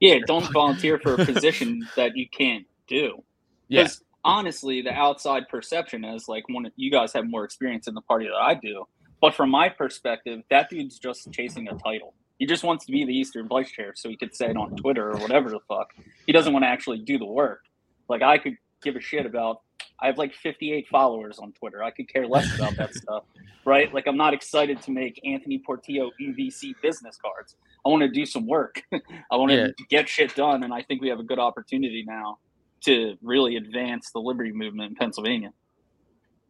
Yeah, 0.00 0.18
don't 0.26 0.50
volunteer 0.52 0.98
for 0.98 1.14
a 1.14 1.24
position 1.26 1.86
that 1.96 2.16
you 2.16 2.26
can't 2.28 2.66
do. 2.86 3.22
yeah 3.68 3.88
honestly, 4.24 4.82
the 4.82 4.92
outside 4.92 5.48
perception 5.48 6.04
is 6.04 6.28
like 6.28 6.48
one 6.48 6.70
you 6.76 6.90
guys 6.90 7.12
have 7.12 7.26
more 7.28 7.44
experience 7.44 7.86
in 7.88 7.94
the 7.94 8.00
party 8.02 8.26
than 8.26 8.34
I 8.40 8.54
do. 8.54 8.84
But 9.20 9.34
from 9.34 9.50
my 9.50 9.68
perspective, 9.68 10.40
that 10.50 10.68
dude's 10.70 10.98
just 10.98 11.30
chasing 11.32 11.68
a 11.68 11.74
title. 11.74 12.14
He 12.38 12.46
just 12.46 12.64
wants 12.64 12.84
to 12.86 12.92
be 12.92 13.04
the 13.04 13.16
Eastern 13.16 13.48
Vice 13.48 13.70
Chair 13.70 13.92
so 13.94 14.08
he 14.08 14.16
could 14.16 14.34
say 14.34 14.50
it 14.50 14.56
on 14.56 14.76
Twitter 14.76 15.10
or 15.10 15.16
whatever 15.18 15.50
the 15.50 15.60
fuck. 15.68 15.94
He 16.26 16.32
doesn't 16.32 16.52
want 16.52 16.64
to 16.64 16.68
actually 16.68 16.98
do 16.98 17.18
the 17.18 17.24
work. 17.24 17.60
Like 18.08 18.22
I 18.22 18.38
could 18.38 18.56
give 18.82 18.96
a 18.96 19.00
shit 19.00 19.24
about 19.24 19.60
I 20.00 20.06
have 20.08 20.18
like 20.18 20.34
58 20.34 20.88
followers 20.88 21.38
on 21.38 21.52
Twitter. 21.52 21.82
I 21.82 21.90
could 21.90 22.08
care 22.12 22.26
less 22.26 22.52
about 22.56 22.76
that 22.76 22.92
stuff. 22.94 23.22
Right? 23.64 23.94
Like 23.94 24.06
I'm 24.06 24.16
not 24.16 24.34
excited 24.34 24.82
to 24.82 24.90
make 24.90 25.18
Anthony 25.24 25.58
Portillo 25.64 26.10
EVC 26.20 26.74
business 26.82 27.16
cards. 27.16 27.56
I 27.86 27.88
want 27.88 28.02
to 28.02 28.08
do 28.10 28.26
some 28.26 28.46
work. 28.46 28.82
I 28.92 29.36
want 29.36 29.50
to 29.52 29.56
Yeah. 29.56 29.68
get 29.88 30.08
shit 30.08 30.34
done 30.34 30.64
and 30.64 30.74
I 30.74 30.82
think 30.82 31.00
we 31.00 31.08
have 31.08 31.20
a 31.20 31.24
good 31.24 31.38
opportunity 31.38 32.04
now 32.06 32.38
to 32.84 33.16
really 33.22 33.56
advance 33.56 34.10
the 34.12 34.20
liberty 34.20 34.52
movement 34.52 34.90
in 34.90 34.96
Pennsylvania. 34.96 35.52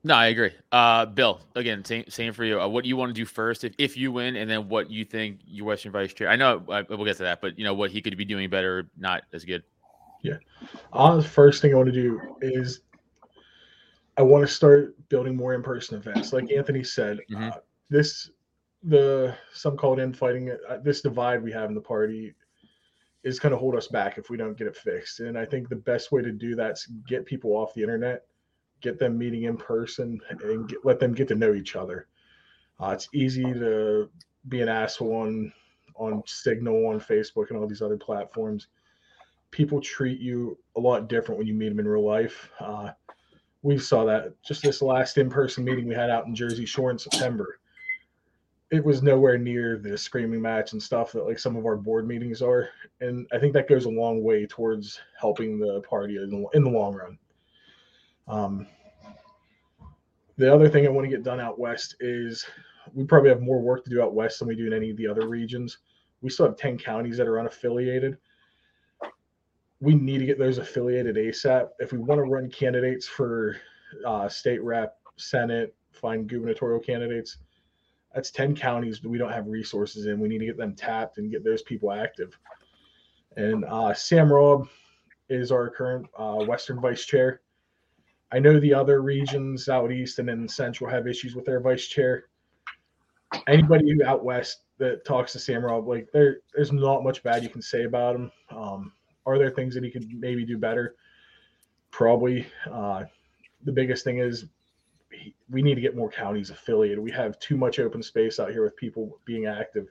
no 0.06 0.14
i 0.14 0.26
agree 0.26 0.50
uh 0.72 1.06
bill 1.06 1.40
again 1.54 1.84
same, 1.84 2.04
same 2.08 2.32
for 2.32 2.44
you 2.44 2.60
uh, 2.60 2.68
what 2.68 2.84
you 2.84 2.96
want 2.96 3.08
to 3.08 3.14
do 3.14 3.24
first 3.24 3.64
if, 3.64 3.72
if 3.78 3.96
you 3.96 4.12
win 4.12 4.36
and 4.36 4.50
then 4.50 4.68
what 4.68 4.90
you 4.90 5.04
think 5.04 5.40
your 5.46 5.66
western 5.66 5.92
vice 5.92 6.12
chair 6.12 6.28
i 6.28 6.36
know 6.36 6.62
uh, 6.68 6.82
we'll 6.90 7.04
get 7.04 7.16
to 7.16 7.22
that 7.22 7.40
but 7.40 7.58
you 7.58 7.64
know 7.64 7.72
what 7.74 7.90
he 7.90 8.02
could 8.02 8.16
be 8.16 8.24
doing 8.24 8.50
better 8.50 8.90
not 8.98 9.22
as 9.32 9.44
good 9.44 9.62
Uh, 10.92 11.16
the 11.16 11.22
first 11.22 11.60
thing 11.60 11.72
I 11.74 11.76
want 11.76 11.92
to 11.92 11.92
do 11.92 12.20
is 12.40 12.80
I 14.16 14.22
want 14.22 14.46
to 14.46 14.52
start 14.52 14.94
building 15.08 15.36
more 15.36 15.54
in-person 15.54 15.98
events. 15.98 16.32
Like 16.32 16.50
Anthony 16.52 16.84
said, 16.84 17.18
Mhm. 17.30 17.52
uh, 17.52 17.58
this 17.90 18.30
the 18.82 19.34
some 19.52 19.76
call 19.76 19.98
it 19.98 20.02
infighting. 20.02 20.50
Uh, 20.50 20.78
this 20.78 21.00
divide 21.02 21.42
we 21.42 21.52
have 21.52 21.68
in 21.68 21.74
the 21.74 21.80
party 21.80 22.34
is 23.24 23.40
going 23.40 23.52
to 23.52 23.58
hold 23.58 23.74
us 23.74 23.88
back 23.88 24.18
if 24.18 24.30
we 24.30 24.36
don't 24.36 24.56
get 24.56 24.66
it 24.66 24.76
fixed. 24.76 25.20
And 25.20 25.38
I 25.38 25.44
think 25.44 25.68
the 25.68 25.76
best 25.76 26.12
way 26.12 26.22
to 26.22 26.30
do 26.30 26.54
that 26.56 26.72
is 26.72 26.88
get 27.08 27.26
people 27.26 27.52
off 27.52 27.74
the 27.74 27.82
internet, 27.82 28.26
get 28.80 28.98
them 28.98 29.18
meeting 29.18 29.44
in 29.44 29.56
person, 29.56 30.20
and 30.28 30.68
get, 30.68 30.84
let 30.84 31.00
them 31.00 31.14
get 31.14 31.28
to 31.28 31.34
know 31.34 31.54
each 31.54 31.74
other. 31.74 32.06
Uh, 32.80 32.90
it's 32.90 33.08
easy 33.14 33.44
to 33.44 34.10
be 34.48 34.60
an 34.60 34.68
asshole 34.68 35.14
on 35.14 35.52
on 35.96 36.22
Signal, 36.26 36.88
on 36.88 37.00
Facebook, 37.00 37.50
and 37.50 37.58
all 37.58 37.68
these 37.68 37.82
other 37.82 37.96
platforms 37.96 38.66
people 39.54 39.80
treat 39.80 40.20
you 40.20 40.58
a 40.76 40.80
lot 40.80 41.08
different 41.08 41.38
when 41.38 41.46
you 41.46 41.54
meet 41.54 41.68
them 41.68 41.78
in 41.78 41.86
real 41.86 42.04
life. 42.04 42.50
Uh, 42.58 42.90
we 43.62 43.78
saw 43.78 44.04
that 44.04 44.32
just 44.42 44.64
this 44.64 44.82
last 44.82 45.16
in-person 45.16 45.62
meeting 45.64 45.86
we 45.86 45.94
had 45.94 46.10
out 46.10 46.26
in 46.26 46.34
Jersey 46.34 46.66
Shore 46.66 46.90
in 46.90 46.98
September. 46.98 47.60
It 48.74 48.84
was 48.84 49.02
nowhere 49.02 49.38
near 49.38 49.78
the 49.78 49.96
screaming 49.96 50.42
match 50.42 50.72
and 50.72 50.82
stuff 50.82 51.12
that 51.12 51.26
like 51.26 51.38
some 51.38 51.56
of 51.56 51.64
our 51.64 51.76
board 51.76 52.06
meetings 52.06 52.42
are, 52.42 52.68
and 53.00 53.26
I 53.32 53.38
think 53.38 53.52
that 53.52 53.68
goes 53.68 53.84
a 53.84 53.90
long 53.90 54.22
way 54.22 54.46
towards 54.46 55.00
helping 55.18 55.58
the 55.58 55.80
party 55.82 56.16
in 56.16 56.30
the, 56.30 56.46
in 56.54 56.64
the 56.64 56.70
long 56.70 56.94
run. 56.94 57.18
Um, 58.26 58.66
the 60.36 60.52
other 60.52 60.68
thing 60.68 60.86
I 60.86 60.90
want 60.90 61.04
to 61.04 61.10
get 61.10 61.22
done 61.22 61.40
out 61.40 61.58
west 61.58 61.96
is 62.00 62.44
we 62.92 63.04
probably 63.04 63.30
have 63.30 63.40
more 63.40 63.60
work 63.60 63.84
to 63.84 63.90
do 63.90 64.02
out 64.02 64.14
west 64.14 64.38
than 64.38 64.48
we 64.48 64.56
do 64.56 64.66
in 64.66 64.72
any 64.72 64.90
of 64.90 64.96
the 64.96 65.06
other 65.06 65.28
regions. 65.28 65.78
We 66.20 66.30
still 66.30 66.46
have 66.46 66.56
10 66.56 66.78
counties 66.78 67.16
that 67.18 67.28
are 67.28 67.34
unaffiliated 67.34 68.16
we 69.84 69.94
need 69.94 70.18
to 70.18 70.26
get 70.26 70.38
those 70.38 70.58
affiliated 70.58 71.16
ASAP. 71.16 71.68
If 71.78 71.92
we 71.92 71.98
want 71.98 72.18
to 72.18 72.22
run 72.22 72.50
candidates 72.50 73.06
for 73.06 73.56
uh, 74.06 74.28
state 74.28 74.62
rep, 74.62 74.98
senate, 75.16 75.74
find 75.92 76.26
gubernatorial 76.26 76.80
candidates, 76.80 77.38
that's 78.14 78.30
10 78.30 78.54
counties 78.54 79.00
that 79.00 79.08
we 79.08 79.18
don't 79.18 79.32
have 79.32 79.48
resources 79.48 80.06
in. 80.06 80.20
We 80.20 80.28
need 80.28 80.38
to 80.38 80.46
get 80.46 80.56
them 80.56 80.74
tapped 80.74 81.18
and 81.18 81.30
get 81.30 81.44
those 81.44 81.62
people 81.62 81.90
active. 81.90 82.38
And 83.36 83.64
uh, 83.64 83.92
Sam 83.92 84.32
Robb 84.32 84.68
is 85.28 85.50
our 85.50 85.68
current 85.68 86.06
uh, 86.16 86.44
Western 86.44 86.80
vice 86.80 87.04
chair. 87.04 87.40
I 88.30 88.38
know 88.38 88.60
the 88.60 88.74
other 88.74 89.02
regions 89.02 89.68
out 89.68 89.92
east 89.92 90.18
and 90.20 90.30
in 90.30 90.48
central 90.48 90.88
have 90.90 91.08
issues 91.08 91.34
with 91.34 91.44
their 91.44 91.60
vice 91.60 91.86
chair. 91.86 92.24
Anybody 93.48 93.96
out 94.04 94.24
west 94.24 94.60
that 94.78 95.04
talks 95.04 95.32
to 95.32 95.40
Sam 95.40 95.64
Robb, 95.64 95.88
like 95.88 96.08
there, 96.12 96.38
there's 96.54 96.72
not 96.72 97.02
much 97.02 97.22
bad 97.24 97.42
you 97.42 97.48
can 97.48 97.62
say 97.62 97.84
about 97.84 98.14
him. 98.14 98.30
Um, 98.50 98.92
are 99.26 99.38
there 99.38 99.50
things 99.50 99.74
that 99.74 99.82
he 99.82 99.90
could 99.90 100.06
maybe 100.12 100.44
do 100.44 100.56
better? 100.56 100.94
Probably. 101.90 102.46
Uh, 102.70 103.04
the 103.64 103.72
biggest 103.72 104.04
thing 104.04 104.18
is 104.18 104.46
we 105.50 105.62
need 105.62 105.74
to 105.74 105.80
get 105.80 105.96
more 105.96 106.10
counties 106.10 106.50
affiliated. 106.50 106.98
We 106.98 107.10
have 107.12 107.38
too 107.38 107.56
much 107.56 107.78
open 107.78 108.02
space 108.02 108.40
out 108.40 108.50
here 108.50 108.64
with 108.64 108.76
people 108.76 109.18
being 109.24 109.46
active. 109.46 109.88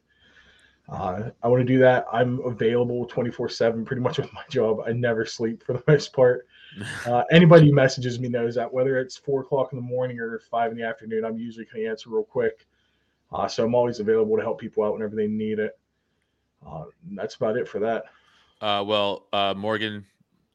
Uh, 0.89 1.29
I 1.41 1.47
want 1.47 1.61
to 1.61 1.65
do 1.65 1.79
that. 1.79 2.05
I'm 2.11 2.39
available 2.45 3.05
24 3.05 3.49
7 3.49 3.85
pretty 3.85 4.01
much 4.01 4.17
with 4.17 4.31
my 4.33 4.43
job. 4.49 4.81
I 4.85 4.91
never 4.91 5.25
sleep 5.25 5.63
for 5.63 5.73
the 5.73 5.83
most 5.91 6.13
part. 6.13 6.47
Uh, 7.05 7.23
anybody 7.31 7.67
who 7.67 7.75
messages 7.75 8.19
me 8.19 8.27
knows 8.27 8.55
that 8.55 8.73
whether 8.73 8.97
it's 8.97 9.15
four 9.15 9.41
o'clock 9.41 9.71
in 9.73 9.75
the 9.77 9.83
morning 9.83 10.19
or 10.19 10.39
five 10.49 10.71
in 10.71 10.77
the 10.77 10.83
afternoon, 10.83 11.23
I'm 11.23 11.37
usually 11.37 11.65
going 11.65 11.83
to 11.83 11.89
answer 11.91 12.09
real 12.09 12.23
quick. 12.23 12.65
Uh, 13.31 13.47
so 13.47 13.63
I'm 13.63 13.75
always 13.75 13.99
available 13.99 14.35
to 14.37 14.41
help 14.41 14.59
people 14.59 14.83
out 14.83 14.93
whenever 14.93 15.15
they 15.15 15.27
need 15.27 15.59
it. 15.59 15.77
Uh, 16.65 16.85
that's 17.11 17.35
about 17.35 17.57
it 17.57 17.67
for 17.67 17.77
that. 17.77 18.05
Uh, 18.59 18.83
well, 18.83 19.27
uh, 19.33 19.53
Morgan 19.55 20.03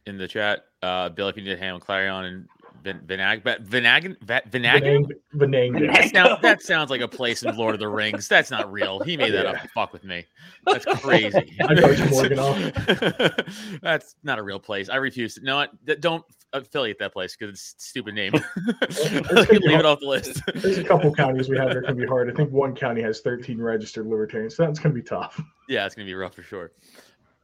in 0.07 0.19
the 0.19 0.27
chat, 0.27 0.65
uh, 0.83 1.09
Bill, 1.09 1.29
if 1.29 1.37
you 1.37 1.45
need 1.45 1.55
to 1.55 1.57
handle 1.57 1.79
Clarion 1.79 2.25
and 2.25 2.49
Vin- 2.83 3.01
Vinag, 3.07 3.43
but 3.45 3.65
Vinagan, 3.65 4.17
Va- 4.23 4.43
Vinagan? 4.51 5.07
Venang- 5.35 5.73
Venang- 5.73 5.93
That, 5.93 6.11
sound, 6.11 6.43
that 6.43 6.63
sounds 6.63 6.91
like 6.91 7.01
a 7.01 7.09
place 7.09 7.43
in 7.43 7.57
Lord 7.57 7.75
of 7.75 7.81
the 7.81 7.89
Rings. 7.89 8.29
That's 8.29 8.51
not 8.51 8.71
real. 8.73 9.01
He 9.01 9.17
made 9.17 9.33
that 9.33 9.47
up 9.47 9.61
to 9.63 9.69
fuck 9.69 9.93
with 9.93 10.05
me. 10.05 10.25
That's 10.65 10.85
crazy. 11.03 11.57
I 11.69 11.75
coached 11.75 12.11
Morgan 12.11 12.39
off. 12.39 12.59
That's 13.83 14.17
not 14.23 14.39
a 14.39 14.43
real 14.43 14.59
place. 14.59 14.89
I 14.89 14.97
refuse. 14.97 15.35
to- 15.35 15.45
No, 15.45 15.57
what? 15.57 16.01
Don't 16.01 16.25
affiliate 16.55 16.99
that 16.99 17.13
place 17.13 17.37
because 17.37 17.53
it's 17.55 17.75
a 17.79 17.83
stupid 17.89 18.15
name. 18.15 18.33
gonna 18.57 19.47
be 19.51 19.59
Leave 19.59 19.81
it 19.81 19.85
off 19.87 20.01
the 20.01 20.07
list. 20.07 20.41
There's 20.55 20.79
a 20.79 20.85
couple 20.85 21.13
counties 21.15 21.49
we 21.49 21.59
have 21.59 21.75
that 21.75 21.85
can 21.85 21.97
be 21.97 22.07
hard. 22.07 22.31
I 22.31 22.35
think 22.35 22.51
one 22.53 22.75
county 22.75 23.03
has 23.03 23.21
13 23.21 23.61
registered 23.61 24.07
libertarians, 24.07 24.57
so 24.57 24.65
that's 24.65 24.79
going 24.79 24.95
to 24.95 25.01
be 25.01 25.07
tough. 25.07 25.41
yeah, 25.69 25.85
it's 25.85 25.95
gonna 25.95 26.07
be 26.07 26.15
rough 26.15 26.35
for 26.35 26.43
sure. 26.43 26.73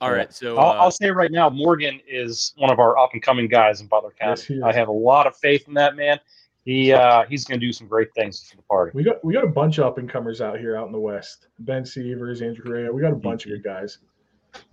All 0.01 0.11
Yeah. 0.11 0.17
right. 0.17 0.33
So 0.33 0.57
I'll, 0.59 0.71
uh, 0.81 0.85
I'll 0.85 0.91
say 0.91 1.11
right 1.11 1.31
now, 1.31 1.49
Morgan 1.49 2.01
is 2.07 2.53
one 2.57 2.71
of 2.71 2.79
our 2.79 2.99
up 2.99 3.11
and 3.13 3.23
coming 3.23 3.49
guys 3.49 3.81
in 3.81 3.87
Butler 3.87 4.13
County. 4.19 4.57
Yes. 4.57 4.63
I 4.65 4.73
have 4.73 4.89
a 4.89 4.93
lot 4.93 5.27
of 5.27 5.37
faith 5.37 5.67
in 5.69 5.75
that 5.75 5.97
man. 5.97 6.19
He 6.65 6.93
uh, 6.93 7.25
he's 7.29 7.45
going 7.45 7.61
to 7.61 7.67
do 7.67 7.73
some 7.73 7.87
great 7.87 8.09
things 8.15 8.49
for 8.49 8.57
the 8.57 8.63
party. 8.63 8.93
We 8.95 9.03
got 9.05 9.23
we 9.25 9.35
got 9.35 9.45
a 9.45 9.49
bunch 9.49 9.79
of 9.79 9.85
up 9.85 9.99
and 9.99 10.09
comers 10.09 10.41
out 10.41 10.59
here 10.59 10.77
out 10.77 10.87
in 10.87 10.93
the 10.93 10.99
West. 11.01 11.49
Ben 11.59 11.85
Severs, 11.85 12.41
Andrew 12.43 12.65
Correa. 12.65 12.91
We 12.93 13.03
got 13.03 13.13
a 13.13 13.17
bunch 13.17 13.45
of 13.45 13.51
good 13.53 13.63
guys. 13.63 13.99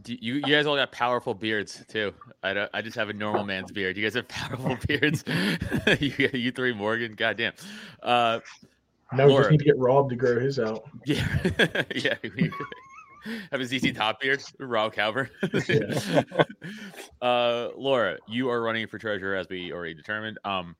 do 0.03 0.13
you, 0.21 0.35
you 0.35 0.41
guys 0.41 0.65
all 0.67 0.75
got 0.77 0.91
powerful 0.93 1.33
beards 1.33 1.83
too. 1.89 2.13
I 2.43 2.53
don't, 2.53 2.69
I 2.73 2.81
just 2.81 2.95
have 2.95 3.09
a 3.09 3.13
normal 3.13 3.43
man's 3.43 3.71
beard. 3.71 3.97
You 3.97 4.03
guys 4.03 4.13
have 4.13 4.27
powerful 4.29 4.77
beards. 4.87 5.25
you, 5.99 6.29
you 6.33 6.51
three, 6.51 6.73
Morgan. 6.73 7.13
Goddamn. 7.13 7.53
Uh, 8.01 8.39
Now 9.11 9.27
we 9.27 9.33
just 9.35 9.51
need 9.51 9.57
to 9.57 9.65
get 9.65 9.77
Rob 9.77 10.09
to 10.11 10.15
grow 10.15 10.39
his 10.39 10.59
out. 10.59 10.83
yeah, 11.05 11.27
yeah. 11.93 12.15
We 12.23 12.51
have 13.51 13.61
a 13.61 13.65
ZZ 13.65 13.91
Top 13.93 14.19
beard, 14.19 14.43
Rob 14.59 14.93
Calvert. 14.93 15.31
uh, 17.21 17.69
Laura, 17.75 18.17
you 18.27 18.49
are 18.49 18.61
running 18.61 18.87
for 18.87 18.97
treasurer 18.97 19.35
as 19.35 19.47
we 19.49 19.71
already 19.71 19.93
determined. 19.93 20.39
Um, 20.43 20.75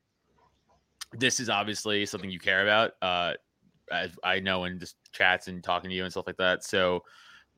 this 1.14 1.40
is 1.40 1.50
obviously 1.50 2.06
something 2.06 2.30
you 2.30 2.40
care 2.40 2.64
about. 2.64 2.92
Uh, 3.02 3.34
as 3.92 4.12
I 4.24 4.40
know 4.40 4.64
in 4.64 4.80
just 4.80 4.96
chats 5.12 5.48
and 5.48 5.64
talking 5.64 5.90
to 5.90 5.96
you 5.96 6.04
and 6.04 6.12
stuff 6.12 6.28
like 6.28 6.38
that. 6.38 6.64
So, 6.64 7.04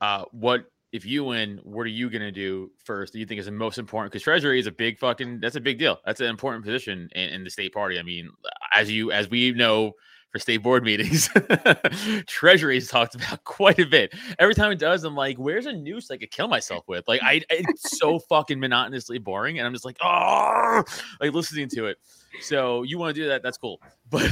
uh, 0.00 0.24
what 0.32 0.64
if 0.92 1.06
you 1.06 1.24
win? 1.24 1.60
What 1.62 1.82
are 1.82 1.86
you 1.86 2.10
gonna 2.10 2.32
do 2.32 2.70
first? 2.84 3.12
Do 3.12 3.18
you 3.18 3.26
think 3.26 3.40
is 3.40 3.46
the 3.46 3.52
most 3.52 3.78
important? 3.78 4.12
Because 4.12 4.24
treasury 4.24 4.58
is 4.58 4.66
a 4.66 4.72
big 4.72 4.98
fucking. 4.98 5.40
That's 5.40 5.56
a 5.56 5.60
big 5.60 5.78
deal. 5.78 5.98
That's 6.04 6.20
an 6.20 6.26
important 6.26 6.64
position 6.64 7.08
in, 7.14 7.30
in 7.30 7.44
the 7.44 7.50
state 7.50 7.72
party. 7.72 7.98
I 7.98 8.02
mean, 8.02 8.30
as 8.72 8.90
you 8.90 9.12
as 9.12 9.30
we 9.30 9.52
know 9.52 9.92
for 10.34 10.40
state 10.40 10.56
board 10.56 10.82
meetings, 10.82 11.30
treasury 12.26 12.76
is 12.76 12.88
talked 12.88 13.14
about 13.14 13.44
quite 13.44 13.78
a 13.78 13.86
bit. 13.86 14.12
Every 14.40 14.52
time 14.56 14.72
it 14.72 14.80
does, 14.80 15.04
I'm 15.04 15.14
like, 15.14 15.36
"Where's 15.36 15.66
a 15.66 15.72
noose 15.72 16.10
I 16.10 16.16
could 16.16 16.32
kill 16.32 16.48
myself 16.48 16.82
with?" 16.88 17.06
Like, 17.06 17.22
I 17.22 17.42
it's 17.50 17.96
so 18.00 18.18
fucking 18.18 18.58
monotonously 18.58 19.18
boring, 19.18 19.60
and 19.60 19.66
I'm 19.66 19.72
just 19.72 19.84
like, 19.84 19.96
"Oh," 20.02 20.82
like 21.20 21.32
listening 21.32 21.68
to 21.68 21.86
it. 21.86 21.98
So 22.40 22.82
you 22.82 22.98
want 22.98 23.14
to 23.14 23.20
do 23.22 23.28
that? 23.28 23.44
That's 23.44 23.56
cool. 23.56 23.80
But 24.10 24.28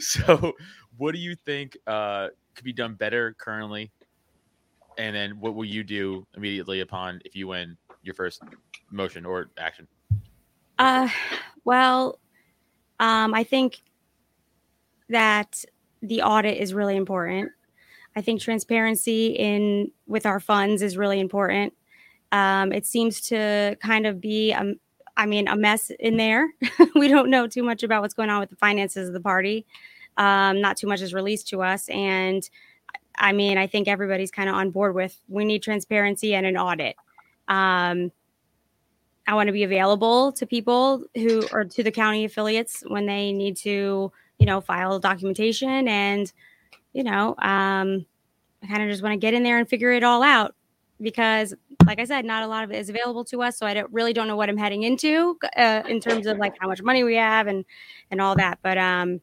so, 0.00 0.54
what 0.96 1.12
do 1.12 1.18
you 1.18 1.36
think 1.36 1.76
uh, 1.86 2.28
could 2.54 2.64
be 2.64 2.72
done 2.72 2.94
better 2.94 3.34
currently? 3.38 3.92
And 4.96 5.14
then 5.14 5.38
what 5.40 5.54
will 5.54 5.66
you 5.66 5.84
do 5.84 6.26
immediately 6.36 6.80
upon 6.80 7.20
if 7.26 7.36
you 7.36 7.48
win 7.48 7.76
your 8.02 8.14
first 8.14 8.42
motion 8.90 9.26
or 9.26 9.50
action? 9.58 9.86
Uh, 10.78 11.08
well, 11.64 12.18
um, 12.98 13.34
I 13.34 13.44
think 13.44 13.82
that 15.08 15.64
the 16.02 16.22
audit 16.22 16.58
is 16.58 16.74
really 16.74 16.96
important. 16.96 17.50
I 18.16 18.20
think 18.20 18.40
transparency 18.40 19.28
in 19.28 19.90
with 20.06 20.26
our 20.26 20.40
funds 20.40 20.82
is 20.82 20.96
really 20.96 21.20
important. 21.20 21.74
Um, 22.32 22.72
it 22.72 22.84
seems 22.84 23.20
to 23.28 23.76
kind 23.82 24.06
of 24.06 24.20
be, 24.20 24.52
um, 24.52 24.76
I 25.16 25.26
mean, 25.26 25.48
a 25.48 25.56
mess 25.56 25.90
in 25.98 26.16
there. 26.16 26.48
we 26.94 27.08
don't 27.08 27.30
know 27.30 27.46
too 27.46 27.62
much 27.62 27.82
about 27.82 28.02
what's 28.02 28.14
going 28.14 28.30
on 28.30 28.40
with 28.40 28.50
the 28.50 28.56
finances 28.56 29.08
of 29.08 29.14
the 29.14 29.20
party. 29.20 29.66
Um, 30.16 30.60
not 30.60 30.76
too 30.76 30.88
much 30.88 31.00
is 31.00 31.14
released 31.14 31.48
to 31.48 31.62
us, 31.62 31.88
and 31.88 32.48
I 33.16 33.32
mean, 33.32 33.58
I 33.58 33.66
think 33.66 33.88
everybody's 33.88 34.30
kind 34.30 34.48
of 34.48 34.54
on 34.54 34.70
board 34.70 34.94
with 34.94 35.18
we 35.28 35.44
need 35.44 35.62
transparency 35.62 36.34
and 36.34 36.46
an 36.46 36.56
audit. 36.56 36.96
Um, 37.48 38.12
I 39.26 39.34
want 39.34 39.48
to 39.48 39.52
be 39.52 39.62
available 39.62 40.32
to 40.32 40.46
people 40.46 41.04
who 41.14 41.46
or 41.52 41.64
to 41.64 41.82
the 41.82 41.90
county 41.90 42.24
affiliates 42.24 42.82
when 42.86 43.06
they 43.06 43.32
need 43.32 43.56
to, 43.58 44.10
you 44.38 44.46
know, 44.46 44.60
file 44.60 44.98
documentation 44.98 45.88
and, 45.88 46.32
you 46.92 47.04
know, 47.04 47.30
um, 47.38 48.06
I 48.62 48.66
kind 48.66 48.82
of 48.82 48.88
just 48.90 49.02
want 49.02 49.12
to 49.12 49.18
get 49.18 49.34
in 49.34 49.42
there 49.42 49.58
and 49.58 49.68
figure 49.68 49.92
it 49.92 50.02
all 50.02 50.22
out 50.22 50.54
because, 51.00 51.54
like 51.86 52.00
I 52.00 52.04
said, 52.04 52.24
not 52.24 52.42
a 52.42 52.46
lot 52.46 52.64
of 52.64 52.70
it 52.70 52.76
is 52.76 52.88
available 52.88 53.24
to 53.26 53.42
us. 53.42 53.56
So 53.58 53.66
I 53.66 53.74
don't, 53.74 53.92
really 53.92 54.12
don't 54.12 54.26
know 54.28 54.36
what 54.36 54.48
I'm 54.48 54.56
heading 54.56 54.82
into 54.82 55.38
uh, 55.56 55.82
in 55.88 56.00
terms 56.00 56.26
of 56.26 56.38
like 56.38 56.54
how 56.60 56.68
much 56.68 56.82
money 56.82 57.04
we 57.04 57.14
have 57.16 57.46
and 57.46 57.64
and 58.10 58.20
all 58.20 58.34
that. 58.36 58.58
But 58.62 58.78
um, 58.78 59.20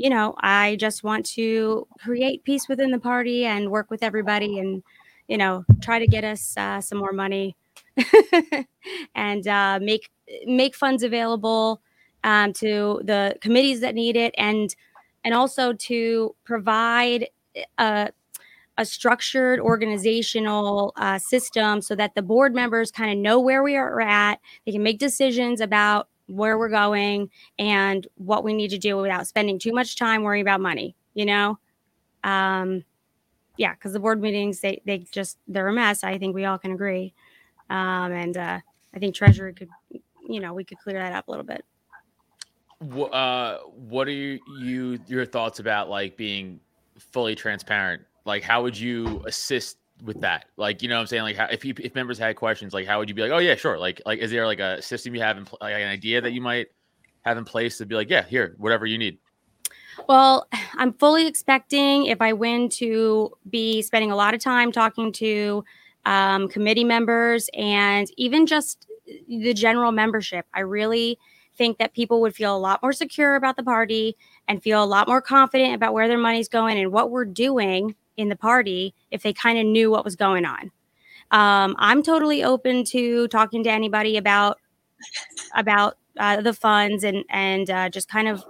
you 0.00 0.08
know, 0.08 0.34
I 0.40 0.76
just 0.76 1.04
want 1.04 1.26
to 1.26 1.86
create 1.98 2.42
peace 2.44 2.68
within 2.68 2.90
the 2.90 2.98
party 2.98 3.44
and 3.44 3.70
work 3.70 3.90
with 3.90 4.02
everybody 4.02 4.58
and, 4.58 4.82
you 5.28 5.36
know, 5.36 5.62
try 5.82 5.98
to 5.98 6.06
get 6.06 6.24
us 6.24 6.56
uh, 6.56 6.80
some 6.80 6.96
more 6.96 7.12
money 7.12 7.54
and 9.14 9.46
uh, 9.46 9.78
make 9.82 10.08
make 10.46 10.74
funds 10.74 11.02
available 11.02 11.82
um, 12.24 12.52
to 12.54 13.00
the 13.04 13.36
committees 13.40 13.80
that 13.80 13.94
need 13.94 14.16
it, 14.16 14.34
and 14.38 14.74
and 15.24 15.34
also 15.34 15.72
to 15.74 16.34
provide 16.44 17.28
a, 17.78 18.10
a 18.78 18.84
structured 18.84 19.60
organizational 19.60 20.92
uh, 20.96 21.18
system 21.18 21.82
so 21.82 21.94
that 21.94 22.14
the 22.14 22.22
board 22.22 22.54
members 22.54 22.90
kind 22.90 23.10
of 23.10 23.18
know 23.18 23.38
where 23.38 23.62
we 23.62 23.76
are 23.76 24.00
at. 24.00 24.40
They 24.64 24.72
can 24.72 24.82
make 24.82 24.98
decisions 24.98 25.60
about 25.60 26.08
where 26.26 26.58
we're 26.58 26.68
going 26.68 27.28
and 27.58 28.06
what 28.16 28.44
we 28.44 28.54
need 28.54 28.70
to 28.70 28.78
do 28.78 28.96
without 28.96 29.26
spending 29.26 29.58
too 29.58 29.72
much 29.72 29.96
time 29.96 30.22
worrying 30.22 30.42
about 30.42 30.60
money. 30.60 30.96
You 31.14 31.26
know. 31.26 31.58
Um, 32.22 32.84
yeah, 33.56 33.74
because 33.74 33.92
the 33.92 34.00
board 34.00 34.22
meetings 34.22 34.60
they 34.60 34.80
they 34.86 35.04
just 35.12 35.36
they're 35.46 35.68
a 35.68 35.72
mess. 35.72 36.02
I 36.02 36.16
think 36.16 36.34
we 36.34 36.46
all 36.46 36.56
can 36.58 36.72
agree, 36.72 37.12
um, 37.68 38.10
and 38.10 38.34
uh, 38.36 38.60
I 38.94 38.98
think 38.98 39.14
treasury 39.14 39.52
could, 39.52 39.68
you 40.26 40.40
know, 40.40 40.54
we 40.54 40.64
could 40.64 40.78
clear 40.78 40.98
that 40.98 41.12
up 41.12 41.28
a 41.28 41.30
little 41.30 41.44
bit. 41.44 41.62
Uh, 42.80 43.58
what 43.58 44.08
are 44.08 44.12
you, 44.12 44.38
you 44.58 44.98
your 45.06 45.26
thoughts 45.26 45.58
about 45.58 45.88
like 45.88 46.16
being 46.16 46.60
fully 46.98 47.34
transparent? 47.34 48.02
Like, 48.24 48.42
how 48.42 48.62
would 48.62 48.78
you 48.78 49.22
assist 49.26 49.78
with 50.02 50.20
that? 50.20 50.46
Like, 50.56 50.82
you 50.82 50.88
know, 50.88 50.96
what 50.96 51.02
I'm 51.02 51.06
saying, 51.06 51.22
like, 51.22 51.36
how, 51.36 51.46
if 51.46 51.64
you, 51.64 51.74
if 51.78 51.94
members 51.94 52.18
had 52.18 52.36
questions, 52.36 52.72
like, 52.72 52.86
how 52.86 52.98
would 52.98 53.08
you 53.08 53.14
be 53.14 53.22
like, 53.22 53.32
oh 53.32 53.38
yeah, 53.38 53.54
sure. 53.54 53.78
Like, 53.78 54.00
like, 54.06 54.18
is 54.18 54.30
there 54.30 54.46
like 54.46 54.60
a 54.60 54.80
system 54.80 55.14
you 55.14 55.20
have 55.20 55.36
in, 55.36 55.46
like 55.60 55.74
an 55.74 55.88
idea 55.88 56.20
that 56.20 56.32
you 56.32 56.40
might 56.40 56.68
have 57.22 57.38
in 57.38 57.44
place 57.44 57.78
to 57.78 57.86
be 57.86 57.94
like, 57.94 58.10
yeah, 58.10 58.24
here, 58.24 58.54
whatever 58.58 58.86
you 58.86 58.98
need. 58.98 59.18
Well, 60.08 60.46
I'm 60.74 60.92
fully 60.94 61.26
expecting 61.26 62.06
if 62.06 62.20
I 62.20 62.32
win 62.32 62.68
to 62.70 63.32
be 63.48 63.82
spending 63.82 64.10
a 64.10 64.16
lot 64.16 64.34
of 64.34 64.40
time 64.40 64.72
talking 64.72 65.12
to 65.12 65.64
um, 66.06 66.48
committee 66.48 66.84
members 66.84 67.50
and 67.54 68.10
even 68.16 68.46
just 68.46 68.86
the 69.28 69.52
general 69.52 69.92
membership. 69.92 70.46
I 70.54 70.60
really 70.60 71.18
think 71.60 71.76
that 71.76 71.92
people 71.92 72.22
would 72.22 72.34
feel 72.34 72.56
a 72.56 72.58
lot 72.58 72.80
more 72.82 72.94
secure 72.94 73.34
about 73.36 73.54
the 73.54 73.62
party 73.62 74.16
and 74.48 74.62
feel 74.62 74.82
a 74.82 74.86
lot 74.86 75.06
more 75.06 75.20
confident 75.20 75.74
about 75.74 75.92
where 75.92 76.08
their 76.08 76.16
money's 76.16 76.48
going 76.48 76.78
and 76.78 76.90
what 76.90 77.10
we're 77.10 77.26
doing 77.26 77.94
in 78.16 78.30
the 78.30 78.36
party 78.36 78.94
if 79.10 79.22
they 79.22 79.34
kind 79.34 79.58
of 79.58 79.66
knew 79.66 79.90
what 79.90 80.02
was 80.02 80.16
going 80.16 80.46
on. 80.46 80.70
Um, 81.32 81.76
I'm 81.78 82.02
totally 82.02 82.42
open 82.42 82.84
to 82.84 83.28
talking 83.28 83.62
to 83.64 83.70
anybody 83.70 84.16
about 84.16 84.58
about 85.54 85.98
uh, 86.18 86.40
the 86.40 86.54
funds 86.54 87.04
and 87.04 87.24
and 87.28 87.68
uh, 87.68 87.90
just 87.90 88.08
kind 88.08 88.26
of 88.26 88.42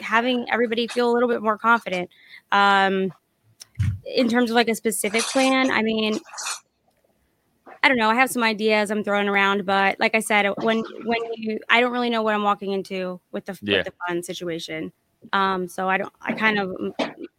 having 0.00 0.48
everybody 0.48 0.86
feel 0.86 1.10
a 1.10 1.12
little 1.12 1.28
bit 1.28 1.42
more 1.42 1.58
confident. 1.58 2.08
Um, 2.52 3.12
in 4.06 4.28
terms 4.28 4.50
of 4.50 4.54
like 4.54 4.68
a 4.68 4.76
specific 4.76 5.22
plan, 5.22 5.72
I 5.72 5.82
mean, 5.82 6.20
I 7.82 7.88
don't 7.88 7.96
know. 7.96 8.10
I 8.10 8.14
have 8.14 8.30
some 8.30 8.42
ideas 8.42 8.90
I'm 8.90 9.04
throwing 9.04 9.28
around, 9.28 9.64
but 9.66 9.98
like 10.00 10.14
I 10.14 10.20
said, 10.20 10.46
when 10.62 10.82
when 11.04 11.20
you, 11.36 11.58
I 11.68 11.80
don't 11.80 11.92
really 11.92 12.10
know 12.10 12.22
what 12.22 12.34
I'm 12.34 12.42
walking 12.42 12.72
into 12.72 13.20
with 13.32 13.46
the 13.46 13.58
Yeah. 13.62 13.78
with 13.78 13.86
the 13.86 13.92
fund 14.06 14.24
situation. 14.24 14.92
Um, 15.32 15.68
so 15.68 15.88
I 15.88 15.98
don't. 15.98 16.12
I 16.20 16.32
kind 16.32 16.58
of 16.58 16.76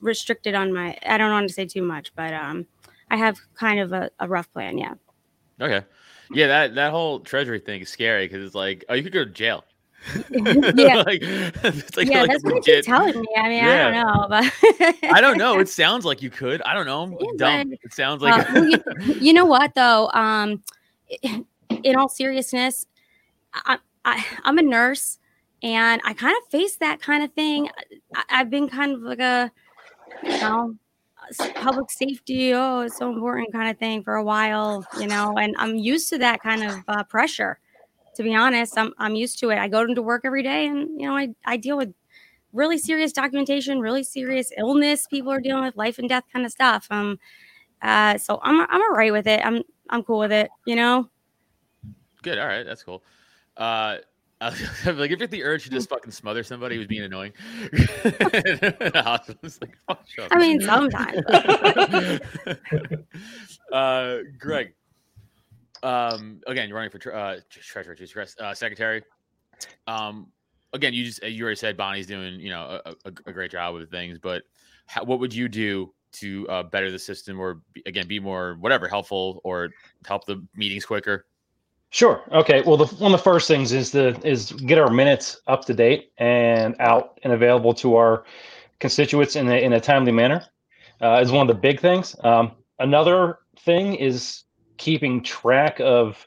restricted 0.02 0.56
on 0.56 0.73
my. 0.73 0.97
I 1.06 1.17
don't 1.17 1.32
want 1.32 1.47
to 1.47 1.54
say 1.54 1.65
too 1.65 1.82
much, 1.82 2.13
but 2.15 2.34
um, 2.34 2.65
I 3.10 3.17
have 3.17 3.39
kind 3.56 3.80
of 3.80 3.91
a, 3.93 4.10
a 4.19 4.28
rough 4.28 4.52
plan. 4.52 4.78
Yeah. 4.78 4.93
Okay. 5.62 5.86
Yeah, 6.32 6.47
that 6.47 6.75
that 6.75 6.91
whole 6.91 7.19
treasury 7.21 7.60
thing 7.60 7.82
is 7.82 7.89
scary 7.89 8.28
because 8.28 8.45
it's 8.45 8.56
like, 8.56 8.86
oh, 8.89 8.93
you 8.93 9.04
could 9.04 9.13
go 9.13 9.25
to 9.25 9.32
jail. 9.32 9.63
Yeah. 10.32 11.04
like, 11.06 11.20
it's 11.24 11.98
like, 11.98 12.10
yeah, 12.10 12.22
like 12.22 12.32
that's 12.32 12.44
what 12.44 12.66
you're 12.66 12.82
telling 12.82 13.20
me. 13.20 13.28
I 13.38 13.50
mean, 13.50 13.64
Yeah. 13.64 13.88
I 13.88 13.92
don't 13.92 14.06
know, 14.06 14.28
but 14.30 14.96
I 15.12 15.22
don't 15.22 15.38
know. 15.38 15.60
It 15.60 15.70
sounds 15.70 16.06
like 16.06 16.22
you 16.22 16.30
could. 16.30 16.62
I 16.64 16.74
don't 16.74 16.86
know. 16.86 17.18
Yeah, 17.20 17.28
Dumb. 17.38 17.70
but- 17.70 17.80
It 17.84 17.94
sounds 17.94 18.22
like. 18.22 18.50
Uh, 18.50 18.62
you, 18.62 18.78
you 19.20 19.34
know 19.34 19.46
what 19.46 19.76
though? 19.76 20.10
Um, 20.14 20.64
in 21.84 21.96
all 21.96 22.10
seriousness, 22.10 22.86
I, 23.54 23.78
I 24.06 24.26
I'm 24.44 24.58
a 24.58 24.62
nurse, 24.64 25.20
and 25.64 26.02
I 26.06 26.14
kind 26.14 26.36
of 26.42 26.50
face 26.50 26.78
that 26.78 27.02
kind 27.02 27.24
of 27.24 27.32
thing. 27.34 27.70
I, 28.16 28.24
I've 28.30 28.50
been 28.50 28.70
kind 28.70 28.94
of 28.94 29.02
like 29.02 29.20
a, 29.20 29.52
you 30.24 30.30
know, 30.40 30.76
public 31.56 31.92
safety. 31.92 32.54
Oh, 32.54 32.82
it's 32.82 32.98
so 32.98 33.12
important 33.12 33.52
kind 33.54 33.70
of 33.70 33.78
thing 33.78 34.04
for 34.04 34.16
a 34.16 34.24
while, 34.24 34.86
you 35.00 35.08
know, 35.08 35.38
and 35.38 35.56
I'm 35.60 35.76
used 35.76 36.10
to 36.10 36.18
that 36.20 36.42
kind 36.42 36.64
of 36.64 36.76
uh, 36.88 37.04
pressure. 37.04 37.60
To 38.20 38.24
be 38.24 38.36
honest, 38.36 38.78
I'm 38.78 38.92
I'm 38.98 39.16
used 39.16 39.40
to 39.40 39.50
it. 39.50 39.58
I 39.58 39.70
go 39.70 39.80
into 39.80 40.02
work 40.02 40.24
every 40.26 40.44
day, 40.44 40.68
and 40.68 40.90
you 41.00 41.08
know, 41.08 41.16
I 41.16 41.30
I 41.46 41.56
deal 41.56 41.78
with 41.78 41.94
really 42.52 42.78
serious 42.78 43.14
documentation, 43.14 43.80
really 43.80 44.04
serious 44.04 44.52
illness. 44.58 45.08
People 45.08 45.32
are 45.32 45.40
dealing 45.40 45.64
with 45.64 45.78
life 45.78 46.00
and 46.00 46.10
death 46.10 46.26
kind 46.34 46.46
of 46.46 46.52
stuff. 46.52 46.86
Um, 46.92 47.18
uh, 47.82 48.18
so 48.18 48.42
I'm 48.44 48.68
I'm 48.70 48.82
alright 48.82 49.14
with 49.14 49.26
it. 49.26 49.40
I'm 49.42 49.64
I'm 49.90 50.04
cool 50.04 50.20
with 50.20 50.34
it. 50.34 50.50
You 50.66 50.76
know. 50.76 51.10
Good. 52.22 52.38
All 52.38 52.46
right. 52.46 52.66
That's 52.66 52.84
cool. 52.84 53.06
Uh, 53.56 54.00
I 54.42 54.50
was 54.50 54.86
like, 54.86 55.06
if 55.06 55.12
you 55.12 55.16
get 55.16 55.32
the 55.32 55.46
urge 55.46 55.64
to 55.64 55.70
just 55.70 55.88
fucking 55.88 56.12
smother 56.12 56.44
somebody 56.44 56.76
who's 56.76 56.88
being 56.88 57.04
annoying, 57.04 57.32
in 57.72 58.92
a 58.96 59.02
hospital, 59.02 59.40
it's 59.44 59.62
like, 59.62 59.78
I 60.30 60.40
mean, 60.40 60.60
sometimes. 60.60 61.26
uh, 63.74 64.18
Greg, 64.38 64.74
um, 65.84 66.42
again, 66.48 66.68
you're 66.68 66.76
running 66.76 66.92
for 66.92 67.00
tre- 67.00 67.13
uh, 67.13 67.39
treasurer, 67.50 67.96
Jesus 67.96 68.13
Christ, 68.13 68.39
uh, 68.39 68.54
secretary. 68.54 69.04
Um, 69.88 70.28
again, 70.74 70.94
you 70.94 71.04
just 71.04 71.24
you 71.24 71.44
already 71.44 71.56
said 71.56 71.78
Bonnie's 71.78 72.08
doing 72.08 72.39
you 72.39 72.50
know 72.50 72.82
a, 72.86 72.92
a, 73.06 73.12
a 73.26 73.34
great 73.34 73.52
job 73.52 73.76
with 73.76 73.89
things, 73.89 74.18
but 74.20 74.44
how, 74.88 75.04
what 75.04 75.20
would 75.20 75.34
you 75.34 75.48
do 75.48 75.94
to 76.12 76.48
uh, 76.50 76.63
better 76.63 76.92
the 76.92 77.00
system, 77.00 77.39
or 77.39 77.62
be, 77.74 77.84
again, 77.86 78.08
be 78.08 78.20
more 78.20 78.58
whatever 78.60 78.88
helpful, 78.88 79.42
or 79.44 79.70
help 80.06 80.26
the 80.26 80.46
meetings 80.56 80.86
quicker? 80.86 81.26
Sure. 81.92 82.22
Okay. 82.32 82.62
Well, 82.65 82.78
the, 82.78 82.86
one 82.96 83.13
of 83.13 83.20
the 83.20 83.24
first 83.24 83.48
things 83.48 83.72
is 83.72 83.92
the 83.92 84.20
is 84.24 84.52
get 84.52 84.78
our 84.78 84.92
minutes 84.92 85.42
up 85.48 85.65
to 85.65 85.74
date 85.74 86.12
and 86.18 86.76
out 86.80 87.20
and 87.24 87.34
available 87.34 87.74
to 87.76 87.96
our 87.96 88.26
constituents 88.80 89.36
in 89.36 89.50
a, 89.50 89.56
in 89.56 89.74
a 89.74 89.80
timely 89.80 90.12
manner. 90.12 90.44
Uh, 91.02 91.20
is 91.22 91.32
one 91.32 91.50
of 91.50 91.56
the 91.56 91.60
big 91.60 91.80
things. 91.80 92.15
Um, 92.24 92.52
another 92.80 93.39
thing 93.60 93.96
is 93.96 94.44
keeping 94.80 95.22
track 95.22 95.80
of 95.80 96.26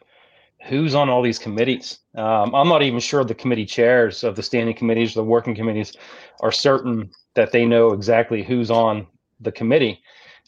who's 0.69 0.95
on 0.95 1.09
all 1.09 1.23
these 1.23 1.41
committees. 1.41 1.99
Um, 2.15 2.55
I'm 2.55 2.69
not 2.69 2.83
even 2.83 3.01
sure 3.01 3.25
the 3.25 3.35
committee 3.35 3.67
chairs 3.67 4.23
of 4.23 4.37
the 4.37 4.43
standing 4.43 4.77
committees, 4.77 5.15
the 5.15 5.25
working 5.25 5.57
committees, 5.57 5.93
are 6.41 6.53
certain 6.53 7.11
that 7.35 7.51
they 7.51 7.65
know 7.65 7.93
exactly 7.93 8.45
who's 8.45 8.71
on 8.71 9.09
the 9.41 9.51
committee. 9.51 10.01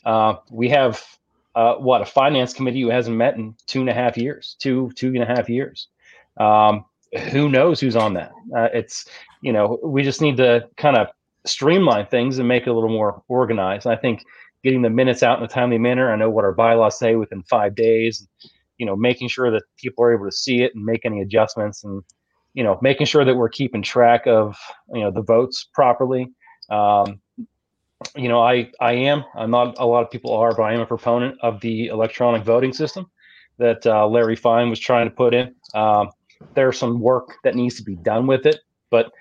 Uh, 0.04 0.34
we 0.50 0.68
have 0.68 1.02
uh, 1.56 1.74
what 1.74 2.02
a 2.02 2.06
finance 2.06 2.52
committee 2.52 2.82
who 2.82 2.90
hasn't 2.90 3.16
met 3.16 3.36
in 3.36 3.54
two 3.66 3.80
and 3.80 3.88
a 3.88 3.94
half 3.94 4.16
years, 4.16 4.56
two 4.60 4.92
two 4.94 5.08
and 5.08 5.22
a 5.22 5.26
half 5.26 5.48
years. 5.48 5.88
Um, 6.36 6.84
who 7.30 7.48
knows 7.48 7.80
who's 7.80 7.96
on 7.96 8.14
that? 8.14 8.32
Uh, 8.56 8.68
it's 8.72 9.06
you 9.40 9.52
know 9.52 9.80
we 9.82 10.02
just 10.02 10.20
need 10.20 10.36
to 10.36 10.68
kind 10.76 10.96
of 10.96 11.08
streamline 11.46 12.06
things 12.06 12.38
and 12.38 12.48
make 12.48 12.66
it 12.66 12.70
a 12.70 12.72
little 12.72 12.90
more 12.90 13.22
organized. 13.28 13.86
I 13.86 13.96
think 13.96 14.22
getting 14.64 14.82
the 14.82 14.90
minutes 14.90 15.22
out 15.22 15.38
in 15.38 15.44
a 15.44 15.48
timely 15.48 15.78
manner. 15.78 16.10
I 16.10 16.16
know 16.16 16.30
what 16.30 16.44
our 16.44 16.54
bylaws 16.54 16.98
say 16.98 17.14
within 17.14 17.42
five 17.44 17.74
days. 17.76 18.26
You 18.78 18.86
know, 18.86 18.96
making 18.96 19.28
sure 19.28 19.50
that 19.52 19.62
people 19.76 20.02
are 20.04 20.12
able 20.12 20.24
to 20.24 20.32
see 20.32 20.62
it 20.62 20.74
and 20.74 20.84
make 20.84 21.04
any 21.04 21.20
adjustments, 21.20 21.84
and 21.84 22.02
you 22.54 22.64
know, 22.64 22.78
making 22.82 23.06
sure 23.06 23.24
that 23.24 23.36
we're 23.36 23.48
keeping 23.48 23.82
track 23.82 24.26
of 24.26 24.56
you 24.92 25.00
know 25.00 25.12
the 25.12 25.22
votes 25.22 25.68
properly. 25.72 26.28
Um, 26.70 27.20
you 28.16 28.28
know, 28.28 28.40
I 28.40 28.70
I 28.80 28.92
am. 28.92 29.24
I'm 29.36 29.50
not 29.50 29.76
a 29.78 29.86
lot 29.86 30.02
of 30.02 30.10
people 30.10 30.32
are, 30.32 30.54
but 30.54 30.62
I 30.62 30.72
am 30.72 30.80
a 30.80 30.86
proponent 30.86 31.38
of 31.42 31.60
the 31.60 31.86
electronic 31.86 32.42
voting 32.42 32.72
system 32.72 33.06
that 33.58 33.86
uh, 33.86 34.08
Larry 34.08 34.36
Fine 34.36 34.70
was 34.70 34.80
trying 34.80 35.08
to 35.08 35.14
put 35.14 35.34
in. 35.34 35.54
Um, 35.74 36.10
there's 36.54 36.78
some 36.78 37.00
work 37.00 37.36
that 37.44 37.54
needs 37.54 37.76
to 37.76 37.82
be 37.82 37.96
done 37.96 38.26
with 38.26 38.46
it, 38.46 38.60
but 38.90 39.12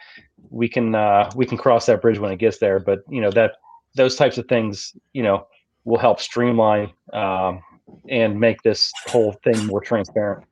we 0.49 0.67
can 0.67 0.95
uh, 0.95 1.29
we 1.35 1.45
can 1.45 1.57
cross 1.57 1.85
that 1.85 2.01
bridge 2.01 2.19
when 2.19 2.31
it 2.31 2.37
gets 2.37 2.57
there. 2.57 2.79
But 2.79 2.99
you 3.09 3.21
know 3.21 3.31
that 3.31 3.53
those 3.95 4.15
types 4.15 4.37
of 4.37 4.47
things, 4.47 4.95
you 5.13 5.23
know, 5.23 5.47
will 5.85 5.99
help 5.99 6.19
streamline 6.19 6.91
um, 7.11 7.61
and 8.09 8.39
make 8.39 8.61
this 8.61 8.91
whole 9.07 9.33
thing 9.43 9.65
more 9.65 9.81
transparent. 9.81 10.45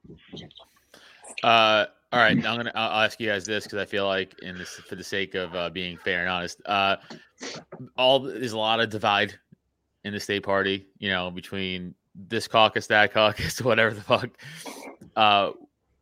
Uh, 1.44 1.86
all 2.14 2.20
right, 2.20 2.36
I'm 2.36 2.42
gonna 2.42 2.72
I'll 2.76 3.06
ask 3.06 3.20
you 3.22 3.30
guys 3.30 3.46
this 3.46 3.64
because 3.64 3.80
I 3.80 3.86
feel 3.86 4.06
like, 4.06 4.38
in 4.42 4.58
this 4.58 4.72
for 4.72 4.96
the 4.96 5.04
sake 5.04 5.34
of 5.34 5.56
uh, 5.56 5.70
being 5.70 5.98
fair 5.98 6.20
and 6.20 6.30
honest, 6.30 6.62
uh, 6.66 6.98
all 7.98 8.20
there's 8.20 8.52
a 8.52 8.58
lot 8.58 8.82
of 8.82 8.90
divide 8.90 9.34
in 10.04 10.14
the 10.14 10.20
state 10.20 10.44
party. 10.44 10.88
You 11.00 11.10
know, 11.10 11.32
between 11.32 11.96
this 12.14 12.50
caucus, 12.50 12.88
that 12.88 13.14
caucus, 13.14 13.62
whatever 13.64 13.96
the 13.96 14.02
fuck. 14.02 14.30
Uh, 15.16 15.52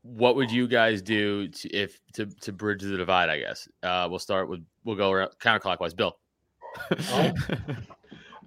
what 0.02 0.36
would 0.36 0.50
you 0.50 0.68
guys 0.68 1.02
do 1.02 1.48
to, 1.50 1.70
if 1.70 2.00
to 2.14 2.26
to 2.26 2.52
bridge 2.52 2.82
the 2.82 2.98
divide? 2.98 3.30
I 3.30 3.40
guess 3.40 3.68
uh, 3.84 4.08
we'll 4.10 4.18
start 4.18 4.50
with 4.50 4.66
we'll 4.84 4.96
go 4.96 5.12
around 5.12 5.32
counterclockwise. 5.40 5.96
Bill. 5.96 6.18
I 6.92 7.34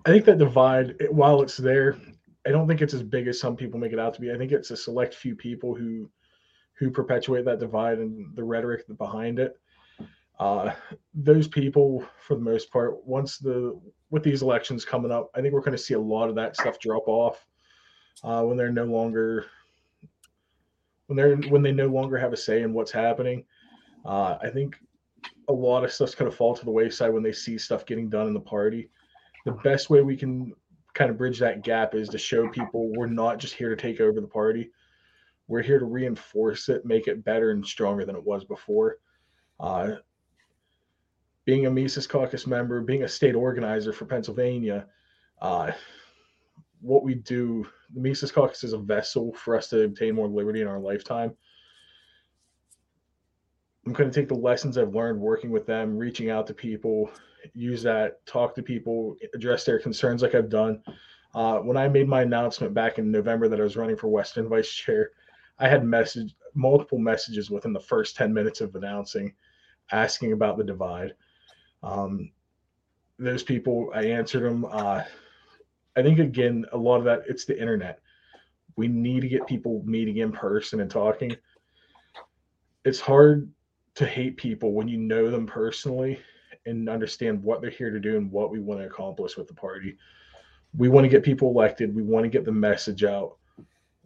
think 0.07 0.25
that 0.25 0.39
divide, 0.39 0.97
it- 1.01 1.13
while 1.13 1.43
it's 1.43 1.57
there, 1.57 1.97
I 2.47 2.51
don't 2.51 2.67
think 2.67 2.83
it's 2.83 2.95
as 2.95 3.03
big 3.03 3.29
as 3.29 3.39
some 3.39 3.57
people 3.57 3.79
make 3.79 3.93
it 3.93 3.99
out 4.01 4.15
to 4.15 4.21
be. 4.21 4.33
I 4.33 4.37
think 4.37 4.51
it's 4.53 4.71
a 4.71 4.77
select 4.77 5.15
few 5.15 5.37
people 5.37 5.75
who 5.75 6.11
who 6.79 6.91
perpetuate 6.91 7.45
that 7.45 7.61
divide 7.61 7.99
and 7.99 8.35
the 8.35 8.43
rhetoric 8.43 8.85
behind 8.99 9.39
it. 9.39 9.57
Uh, 10.41 10.73
those 11.15 11.47
people, 11.47 12.05
for 12.27 12.35
the 12.35 12.41
most 12.41 12.73
part, 12.73 13.07
once 13.07 13.39
the 13.39 13.79
with 14.11 14.25
these 14.25 14.43
elections 14.43 14.85
coming 14.85 15.13
up, 15.13 15.31
I 15.35 15.41
think 15.41 15.55
we're 15.55 15.61
going 15.61 15.77
to 15.77 15.79
see 15.79 15.95
a 15.95 16.01
lot 16.01 16.29
of 16.29 16.35
that 16.35 16.57
stuff 16.57 16.81
drop 16.81 17.07
off 17.07 17.47
uh, 18.25 18.43
when 18.43 18.57
they're 18.57 18.73
no 18.73 18.85
longer 18.87 19.47
when 21.07 21.17
they're 21.17 21.37
when 21.37 21.63
they 21.63 21.73
no 21.73 21.87
longer 21.87 22.17
have 22.19 22.33
a 22.33 22.37
say 22.37 22.63
in 22.63 22.73
what's 22.73 22.91
happening. 22.91 23.45
Uh, 24.05 24.39
I 24.43 24.49
think 24.51 24.77
a 25.53 25.55
lot 25.55 25.85
of 25.85 25.93
stuff's 25.93 26.15
going 26.15 26.31
to 26.31 26.37
fall 26.37 26.55
to 26.55 26.65
the 26.65 26.71
wayside 26.71 27.13
when 27.13 27.23
they 27.23 27.33
see 27.33 27.59
stuff 27.59 27.87
getting 27.87 28.09
done 28.09 28.27
in 28.27 28.35
the 28.35 28.41
party. 28.41 28.91
The 29.45 29.53
best 29.53 29.91
way 29.91 30.01
we 30.01 30.17
can 30.17 30.55
kind 30.95 31.11
of 31.11 31.19
bridge 31.19 31.39
that 31.39 31.63
gap 31.63 31.95
is 31.95 32.09
to 32.11 32.19
show 32.19 32.49
people 32.49 32.93
we're 32.95 33.07
not 33.07 33.39
just 33.39 33.55
here 33.55 33.69
to 33.75 33.77
take 33.77 34.01
over 34.01 34.21
the 34.21 34.27
party. 34.27 34.71
We're 35.49 35.63
here 35.63 35.79
to 35.79 35.85
reinforce 35.85 36.69
it, 36.69 36.85
make 36.85 37.09
it 37.09 37.25
better 37.25 37.51
and 37.51 37.67
stronger 37.67 38.05
than 38.05 38.17
it 38.17 38.25
was 38.25 38.45
before. 38.45 38.99
Uh, 39.59 39.97
being 41.45 41.67
a 41.67 41.71
Mises 41.71 42.07
Caucus 42.07 42.47
member, 42.47 42.81
being 42.81 43.03
a 43.03 43.09
state 43.09 43.35
organizer 43.35 43.93
for 43.93 44.05
Pennsylvania, 44.07 44.87
uh, 45.41 45.73
what 46.81 47.03
we 47.03 47.15
do, 47.15 47.67
the 47.95 48.01
Mises 48.01 48.33
Caucus 48.33 48.65
is 48.65 48.73
a 48.73 48.79
vessel 48.79 49.33
for 49.35 49.57
us 49.57 49.69
to 49.69 49.85
obtain 49.85 50.15
more 50.15 50.29
liberty 50.29 50.61
in 50.61 50.69
our 50.69 50.81
lifetime. 50.81 51.35
I'm 53.87 53.93
going 53.93 54.11
to 54.11 54.21
take 54.21 54.29
the 54.29 54.35
lessons 54.35 54.79
I've 54.79 54.95
learned 54.95 55.21
working 55.21 55.51
with 55.51 55.67
them, 55.67 55.97
reaching 55.97 56.31
out 56.31 56.47
to 56.47 56.55
people, 56.55 57.11
use 57.53 57.83
that, 57.83 58.25
talk 58.27 58.55
to 58.55 58.63
people, 58.63 59.17
address 59.35 59.65
their 59.65 59.81
concerns 59.81 60.23
like 60.23 60.35
I've 60.35 60.49
done. 60.49 60.83
Uh, 61.35 61.59
when 61.59 61.77
I 61.77 61.89
made 61.89 62.09
my 62.09 62.23
announcement 62.23 62.75
back 62.75 62.99
in 62.99 63.11
November 63.11 63.49
that 63.49 63.59
I 63.59 63.65
was 63.65 63.77
running 63.77 63.97
for 63.97 64.09
Weston 64.09 64.49
Vice 64.49 64.73
Chair, 64.73 65.11
I 65.59 65.69
had 65.69 65.85
message 65.85 66.35
multiple 66.55 66.99
messages 66.99 67.51
within 67.51 67.73
the 67.73 67.81
first 67.81 68.17
10 68.17 68.33
minutes 68.33 68.61
of 68.61 68.75
announcing, 68.75 69.33
asking 69.91 70.33
about 70.33 70.59
the 70.59 70.65
divide. 70.65 71.15
Um, 71.83 72.31
those 73.19 73.43
people, 73.43 73.91
I 73.95 74.05
answered 74.05 74.45
them. 74.45 74.65
Uh, 74.65 75.03
I 75.97 76.03
think 76.03 76.19
again, 76.19 76.67
a 76.73 76.77
lot 76.77 76.99
of 76.99 77.05
that 77.05 77.23
it's 77.29 77.45
the 77.45 77.59
internet. 77.59 78.01
We 78.77 78.89
need 78.89 79.21
to 79.21 79.29
get 79.29 79.47
people 79.47 79.83
meeting 79.85 80.19
in 80.19 80.33
person 80.33 80.81
and 80.81 80.91
talking. 80.91 81.37
It's 82.85 83.01
hard 83.01 83.51
to 83.95 84.07
hate 84.07 84.37
people 84.37 84.73
when 84.73 84.89
you 84.89 84.97
know 84.97 85.31
them 85.31 85.47
personally 85.47 86.19
and 86.67 86.89
understand 86.89 87.43
what 87.43 87.61
they're 87.61 87.71
here 87.71 87.91
to 87.91 88.01
do 88.01 88.17
and 88.17 88.31
what 88.31 88.51
we 88.51 88.61
want 88.61 88.81
to 88.81 88.87
accomplish 88.87 89.37
with 89.37 89.49
the 89.49 89.55
party. 89.55 89.97
We 90.77 90.89
want 90.89 91.05
to 91.05 91.09
get 91.09 91.23
people 91.23 91.49
elected. 91.51 91.95
We 91.95 92.03
want 92.03 92.25
to 92.25 92.31
get 92.31 92.45
the 92.45 92.53
message 92.53 93.05
out. 93.05 93.37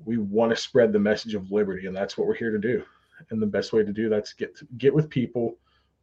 We 0.04 0.18
want 0.18 0.50
to 0.50 0.56
spread 0.56 0.92
the 0.92 0.98
message 0.98 1.34
of 1.34 1.50
liberty, 1.52 1.86
and 1.86 1.96
that's 1.96 2.18
what 2.18 2.26
we're 2.26 2.34
here 2.34 2.50
to 2.50 2.58
do. 2.58 2.82
And 3.30 3.40
the 3.40 3.46
best 3.46 3.72
way 3.72 3.82
to 3.82 3.92
do 3.92 4.08
that's 4.08 4.32
get 4.32 4.56
to, 4.56 4.66
get 4.76 4.92
with 4.92 5.08
people, 5.08 5.56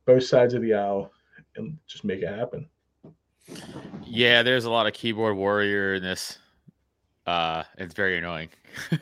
both 0.05 0.23
sides 0.23 0.53
of 0.53 0.61
the 0.61 0.73
aisle, 0.73 1.11
and 1.55 1.77
just 1.87 2.03
make 2.03 2.21
it 2.21 2.29
happen. 2.29 2.67
Yeah, 4.05 4.41
there's 4.41 4.65
a 4.65 4.71
lot 4.71 4.87
of 4.87 4.93
keyboard 4.93 5.35
warrior 5.35 5.95
in 5.95 6.03
this. 6.03 6.39
Uh, 7.25 7.63
it's 7.77 7.93
very 7.93 8.17
annoying. 8.17 8.49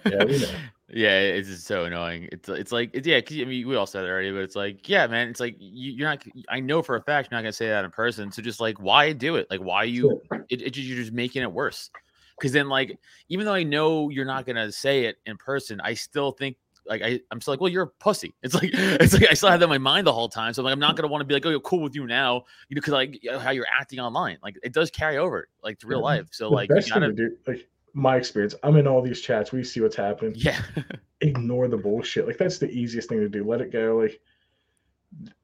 Yeah, 0.05 0.25
we 0.25 0.39
know. 0.39 0.51
yeah, 0.93 1.19
it's 1.19 1.47
just 1.47 1.65
so 1.65 1.85
annoying. 1.85 2.27
It's 2.31 2.49
it's 2.49 2.71
like 2.71 2.91
it's, 2.93 3.07
yeah. 3.07 3.21
'cause, 3.21 3.37
I 3.39 3.45
mean, 3.45 3.67
we 3.67 3.75
all 3.75 3.85
said 3.85 4.03
it 4.03 4.09
already, 4.09 4.31
but 4.31 4.39
it's 4.41 4.55
like 4.55 4.87
yeah, 4.87 5.07
man. 5.07 5.29
It's 5.29 5.39
like 5.39 5.55
you, 5.59 5.91
you're 5.93 6.09
not. 6.09 6.23
I 6.49 6.59
know 6.59 6.81
for 6.81 6.95
a 6.95 7.01
fact 7.01 7.29
you're 7.31 7.37
not 7.37 7.43
gonna 7.43 7.53
say 7.53 7.67
that 7.69 7.85
in 7.85 7.91
person. 7.91 8.31
So 8.31 8.41
just 8.41 8.59
like, 8.59 8.79
why 8.79 9.13
do 9.13 9.35
it? 9.35 9.47
Like, 9.49 9.61
why 9.61 9.83
you? 9.83 10.21
It, 10.49 10.61
it 10.61 10.77
you're 10.77 10.97
just 10.97 11.13
making 11.13 11.43
it 11.43 11.51
worse. 11.51 11.89
Because 12.37 12.51
then, 12.51 12.69
like, 12.69 12.97
even 13.29 13.45
though 13.45 13.53
I 13.53 13.63
know 13.63 14.09
you're 14.09 14.25
not 14.25 14.45
gonna 14.45 14.71
say 14.71 15.05
it 15.05 15.17
in 15.25 15.37
person, 15.37 15.79
I 15.81 15.93
still 15.93 16.31
think 16.31 16.57
like 16.85 17.01
I, 17.03 17.19
I'm 17.29 17.39
still 17.39 17.53
like, 17.53 17.61
well, 17.61 17.69
you're 17.69 17.83
a 17.83 17.87
pussy. 17.87 18.33
It's 18.41 18.53
like 18.53 18.71
it's 18.73 19.13
like 19.13 19.29
I 19.29 19.33
still 19.33 19.49
have 19.49 19.59
that 19.59 19.65
in 19.65 19.69
my 19.69 19.77
mind 19.77 20.07
the 20.07 20.13
whole 20.13 20.29
time. 20.29 20.53
So 20.53 20.61
I'm 20.61 20.65
like, 20.65 20.73
I'm 20.73 20.79
not 20.79 20.95
gonna 20.95 21.07
want 21.07 21.21
to 21.21 21.25
be 21.25 21.33
like, 21.33 21.45
oh, 21.45 21.49
you're 21.49 21.59
cool 21.59 21.79
with 21.81 21.95
you 21.95 22.07
now, 22.07 22.43
you 22.69 22.75
know, 22.75 22.81
because 22.81 22.93
like 22.93 23.19
how 23.39 23.51
you're 23.51 23.67
acting 23.71 23.99
online, 23.99 24.37
like 24.43 24.57
it 24.63 24.73
does 24.73 24.89
carry 24.89 25.17
over 25.17 25.47
like 25.63 25.79
to 25.79 25.87
real 25.87 26.01
life. 26.01 26.27
So 26.31 26.49
the 26.49 26.55
like 26.55 26.69
you 26.69 26.81
gotta, 26.91 27.13
do, 27.13 27.37
like 27.47 27.67
my 27.93 28.15
experience, 28.17 28.55
I'm 28.63 28.77
in 28.77 28.87
all 28.87 29.01
these 29.01 29.21
chats. 29.21 29.51
We 29.51 29.63
see 29.63 29.81
what's 29.81 29.95
happening. 29.95 30.33
yeah, 30.35 30.61
Ignore 31.21 31.67
the 31.67 31.77
bullshit. 31.77 32.27
Like 32.27 32.37
that's 32.37 32.57
the 32.57 32.69
easiest 32.69 33.09
thing 33.09 33.19
to 33.19 33.29
do. 33.29 33.43
Let 33.43 33.61
it 33.61 33.71
go. 33.71 33.97
Like 34.01 34.19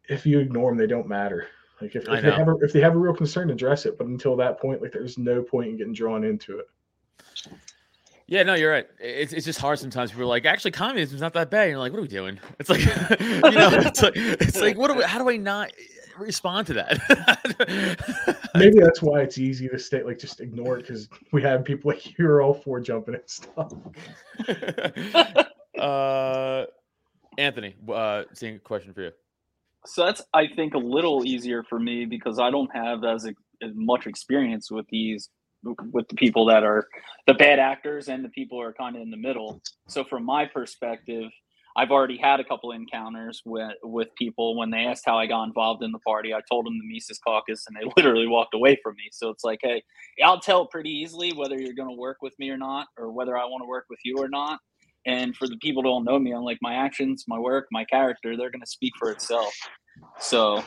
if 0.10 0.26
you 0.26 0.40
ignore 0.40 0.72
them, 0.72 0.78
they 0.78 0.88
don't 0.88 1.08
matter. 1.08 1.48
Like 1.82 1.96
if, 1.96 2.08
if 2.08 2.22
they 2.24 2.32
have 2.32 2.48
a 2.48 2.56
if 2.62 2.74
they 2.74 2.82
have 2.82 2.96
a 2.96 2.98
real 2.98 3.14
concern, 3.14 3.50
address 3.50 3.86
it. 3.86 3.98
But 3.98 4.08
until 4.08 4.36
that 4.38 4.60
point, 4.60 4.82
like 4.82 4.92
there's 4.92 5.18
no 5.18 5.42
point 5.42 5.70
in 5.70 5.78
getting 5.78 5.94
drawn 5.94 6.24
into 6.24 6.60
it. 6.60 6.68
yeah. 8.26 8.44
No, 8.44 8.56
you're 8.56 8.72
right. 8.72 8.88
It's 9.00 9.34
it's 9.34 9.46
just 9.46 9.60
hard 9.60 9.78
sometimes. 9.78 10.12
People 10.12 10.24
are 10.24 10.28
like, 10.28 10.46
actually, 10.46 10.72
communism's 10.72 11.22
not 11.22 11.34
that 11.34 11.52
bad. 11.52 11.64
And 11.64 11.72
you're 11.72 11.80
like, 11.80 11.92
what 11.92 12.00
are 12.00 12.04
we 12.04 12.08
doing? 12.08 12.40
It's 12.60 12.70
like, 12.70 12.80
you 13.20 13.52
know, 13.52 13.70
it's 13.74 14.02
like 14.02 14.14
it's 14.16 14.60
like, 14.60 14.78
what 14.78 14.88
do 14.88 14.96
we, 14.96 15.04
how 15.04 15.20
do 15.20 15.30
I 15.30 15.38
not 15.38 15.72
respond 16.20 16.68
to 16.68 16.74
that? 16.74 18.50
Maybe 18.56 18.80
that's 18.80 19.02
why 19.02 19.22
it's 19.22 19.38
easy 19.38 19.68
to 19.70 19.80
stay 19.80 20.04
like 20.04 20.20
just 20.20 20.42
ignore 20.42 20.78
it 20.78 20.88
because 20.88 21.10
we 21.32 21.42
have 21.44 21.64
people 21.64 21.92
like 21.92 22.18
you 22.18 22.28
are 22.28 22.42
all 22.42 22.54
for 22.54 22.80
jumping 22.80 23.16
and 23.16 23.24
stuff. 23.26 23.74
uh, 25.80 26.66
Anthony, 27.38 27.76
uh, 27.92 28.24
seeing 28.34 28.56
a 28.56 28.60
question 28.60 28.94
for 28.94 29.02
you. 29.02 29.12
So 29.86 30.06
that's 30.06 30.22
I 30.34 30.48
think 30.48 30.74
a 30.74 30.80
little 30.80 31.26
easier 31.26 31.64
for 31.64 31.80
me 31.80 32.06
because 32.06 32.40
I 32.40 32.52
don't 32.52 32.74
have 32.76 33.04
as 33.04 33.26
as 33.26 33.72
much 33.74 34.08
experience 34.08 34.70
with 34.70 34.86
these 34.90 35.30
with 35.64 36.08
the 36.08 36.16
people 36.16 36.46
that 36.46 36.64
are 36.64 36.88
the 37.26 37.34
bad 37.34 37.60
actors 37.60 38.10
and 38.10 38.24
the 38.24 38.30
people 38.30 38.58
who 38.58 38.64
are 38.64 38.74
kind 38.74 38.96
of 38.96 39.02
in 39.02 39.10
the 39.10 39.18
middle. 39.18 39.62
So 39.88 40.04
from 40.04 40.24
my 40.24 40.46
perspective, 40.46 41.30
I've 41.78 41.92
already 41.92 42.18
had 42.18 42.40
a 42.40 42.44
couple 42.44 42.72
encounters 42.72 43.42
with 43.46 43.72
with 43.84 44.08
people 44.16 44.58
when 44.58 44.72
they 44.72 44.86
asked 44.86 45.04
how 45.06 45.18
I 45.18 45.28
got 45.28 45.44
involved 45.44 45.84
in 45.84 45.92
the 45.92 46.00
party. 46.00 46.34
I 46.34 46.40
told 46.50 46.66
them 46.66 46.80
the 46.80 46.92
Mises 46.92 47.20
Caucus, 47.20 47.66
and 47.68 47.78
they 47.78 47.88
literally 48.02 48.28
walked 48.28 48.56
away 48.56 48.80
from 48.82 48.96
me. 48.96 49.10
So 49.12 49.30
it's 49.30 49.44
like, 49.44 49.60
hey, 49.62 49.84
I'll 50.24 50.40
tell 50.40 50.66
pretty 50.66 50.90
easily 50.90 51.34
whether 51.34 51.56
you're 51.56 51.76
going 51.76 51.90
to 51.90 51.96
work 51.96 52.18
with 52.22 52.34
me 52.40 52.50
or 52.50 52.58
not, 52.58 52.88
or 52.98 53.12
whether 53.12 53.38
I 53.38 53.46
want 53.46 53.62
to 53.62 53.68
work 53.68 53.86
with 53.90 54.00
you 54.04 54.18
or 54.18 54.28
not. 54.28 54.60
And 55.06 55.36
for 55.38 55.48
the 55.48 55.58
people 55.58 55.84
who 55.84 55.90
don't 55.90 56.04
know 56.04 56.20
me, 56.20 56.34
I'm 56.34 56.42
like 56.42 56.58
my 56.62 56.74
actions, 56.74 57.26
my 57.28 57.40
work, 57.40 57.68
my 57.72 57.86
character, 57.86 58.36
they're 58.36 58.52
going 58.52 58.62
to 58.62 58.68
speak 58.68 58.94
for 59.00 59.12
itself. 59.12 59.54
So 60.20 60.63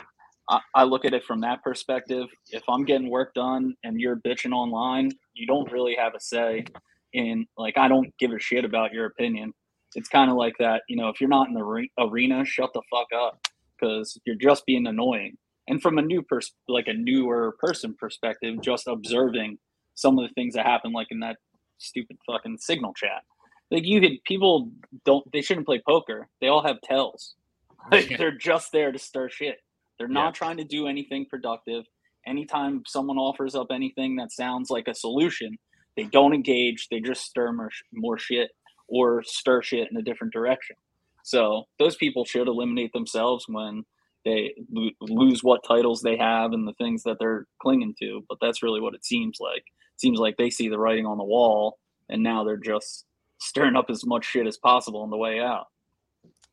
I, 0.49 0.59
I 0.73 0.83
look 0.85 1.05
at 1.05 1.13
it 1.13 1.25
from 1.25 1.41
that 1.41 1.61
perspective. 1.61 2.27
If 2.49 2.63
I'm 2.69 2.85
getting 2.85 3.09
work 3.09 3.33
done 3.33 3.75
and 3.83 3.99
you're 3.99 4.15
bitching 4.15 4.53
online, 4.53 5.11
you 5.33 5.45
don't 5.45 5.71
really 5.71 5.95
have 5.95 6.15
a 6.15 6.19
say 6.19 6.65
in 7.13 7.45
like 7.57 7.77
I 7.77 7.87
don't 7.87 8.07
give 8.17 8.31
a 8.31 8.39
shit 8.39 8.65
about 8.65 8.93
your 8.93 9.05
opinion. 9.05 9.53
It's 9.95 10.09
kind 10.09 10.31
of 10.31 10.37
like 10.37 10.55
that, 10.59 10.83
you 10.87 10.97
know, 10.97 11.09
if 11.09 11.19
you're 11.21 11.29
not 11.29 11.47
in 11.49 11.53
the 11.53 11.63
re- 11.63 11.91
arena, 11.99 12.45
shut 12.45 12.71
the 12.73 12.81
fuck 12.91 13.07
up 13.15 13.39
because 13.79 14.17
you're 14.25 14.35
just 14.37 14.65
being 14.65 14.87
annoying. 14.87 15.37
And 15.67 15.81
from 15.81 15.97
a 15.97 16.01
new 16.01 16.21
pers 16.23 16.53
like 16.67 16.87
a 16.87 16.93
newer 16.93 17.55
person 17.59 17.95
perspective, 17.99 18.61
just 18.61 18.87
observing 18.87 19.57
some 19.95 20.17
of 20.19 20.27
the 20.27 20.33
things 20.33 20.55
that 20.55 20.65
happen 20.65 20.93
like 20.93 21.07
in 21.11 21.19
that 21.21 21.37
stupid 21.77 22.17
fucking 22.25 22.57
signal 22.59 22.93
chat. 22.93 23.23
Like 23.71 23.85
you 23.85 24.01
could 24.01 24.23
people 24.25 24.71
don't 25.05 25.29
they 25.31 25.41
shouldn't 25.41 25.65
play 25.67 25.81
poker. 25.87 26.27
They 26.41 26.47
all 26.47 26.63
have 26.63 26.81
tells. 26.81 27.35
Like 27.91 28.17
they're 28.17 28.37
just 28.37 28.71
there 28.73 28.91
to 28.91 28.99
stir 28.99 29.29
shit. 29.29 29.57
They're 29.99 30.07
not 30.07 30.35
Yeah. 30.35 30.37
trying 30.37 30.57
to 30.57 30.63
do 30.63 30.87
anything 30.87 31.25
productive. 31.29 31.83
Anytime 32.27 32.83
someone 32.87 33.17
offers 33.17 33.55
up 33.55 33.67
anything 33.71 34.17
that 34.17 34.31
sounds 34.31 34.69
like 34.69 34.87
a 34.87 34.95
solution, 34.95 35.57
they 35.97 36.03
don't 36.03 36.33
engage. 36.33 36.89
They 36.91 36.99
just 37.01 37.23
stir 37.25 37.51
more, 37.53 37.71
sh- 37.71 37.83
more 37.93 38.19
shit 38.19 38.51
or 38.91 39.23
stir 39.23 39.61
shit 39.63 39.87
in 39.89 39.97
a 39.97 40.01
different 40.03 40.33
direction. 40.33 40.75
So 41.23 41.63
those 41.79 41.95
people 41.95 42.25
should 42.25 42.47
eliminate 42.47 42.93
themselves 42.93 43.45
when 43.47 43.85
they 44.25 44.53
lo- 44.71 44.91
lose 44.99 45.43
what 45.43 45.63
titles 45.67 46.01
they 46.01 46.17
have 46.17 46.51
and 46.51 46.67
the 46.67 46.73
things 46.73 47.03
that 47.03 47.17
they're 47.19 47.47
clinging 47.61 47.95
to. 47.99 48.23
But 48.27 48.37
that's 48.41 48.61
really 48.61 48.81
what 48.81 48.93
it 48.93 49.05
seems 49.05 49.37
like. 49.39 49.63
It 49.95 50.01
seems 50.01 50.19
like 50.19 50.37
they 50.37 50.49
see 50.49 50.67
the 50.67 50.77
writing 50.77 51.05
on 51.05 51.17
the 51.17 51.23
wall, 51.23 51.79
and 52.09 52.21
now 52.21 52.43
they're 52.43 52.57
just 52.57 53.05
stirring 53.39 53.75
up 53.75 53.85
as 53.89 54.05
much 54.05 54.25
shit 54.25 54.45
as 54.45 54.57
possible 54.57 55.01
on 55.01 55.09
the 55.09 55.17
way 55.17 55.39
out. 55.39 55.67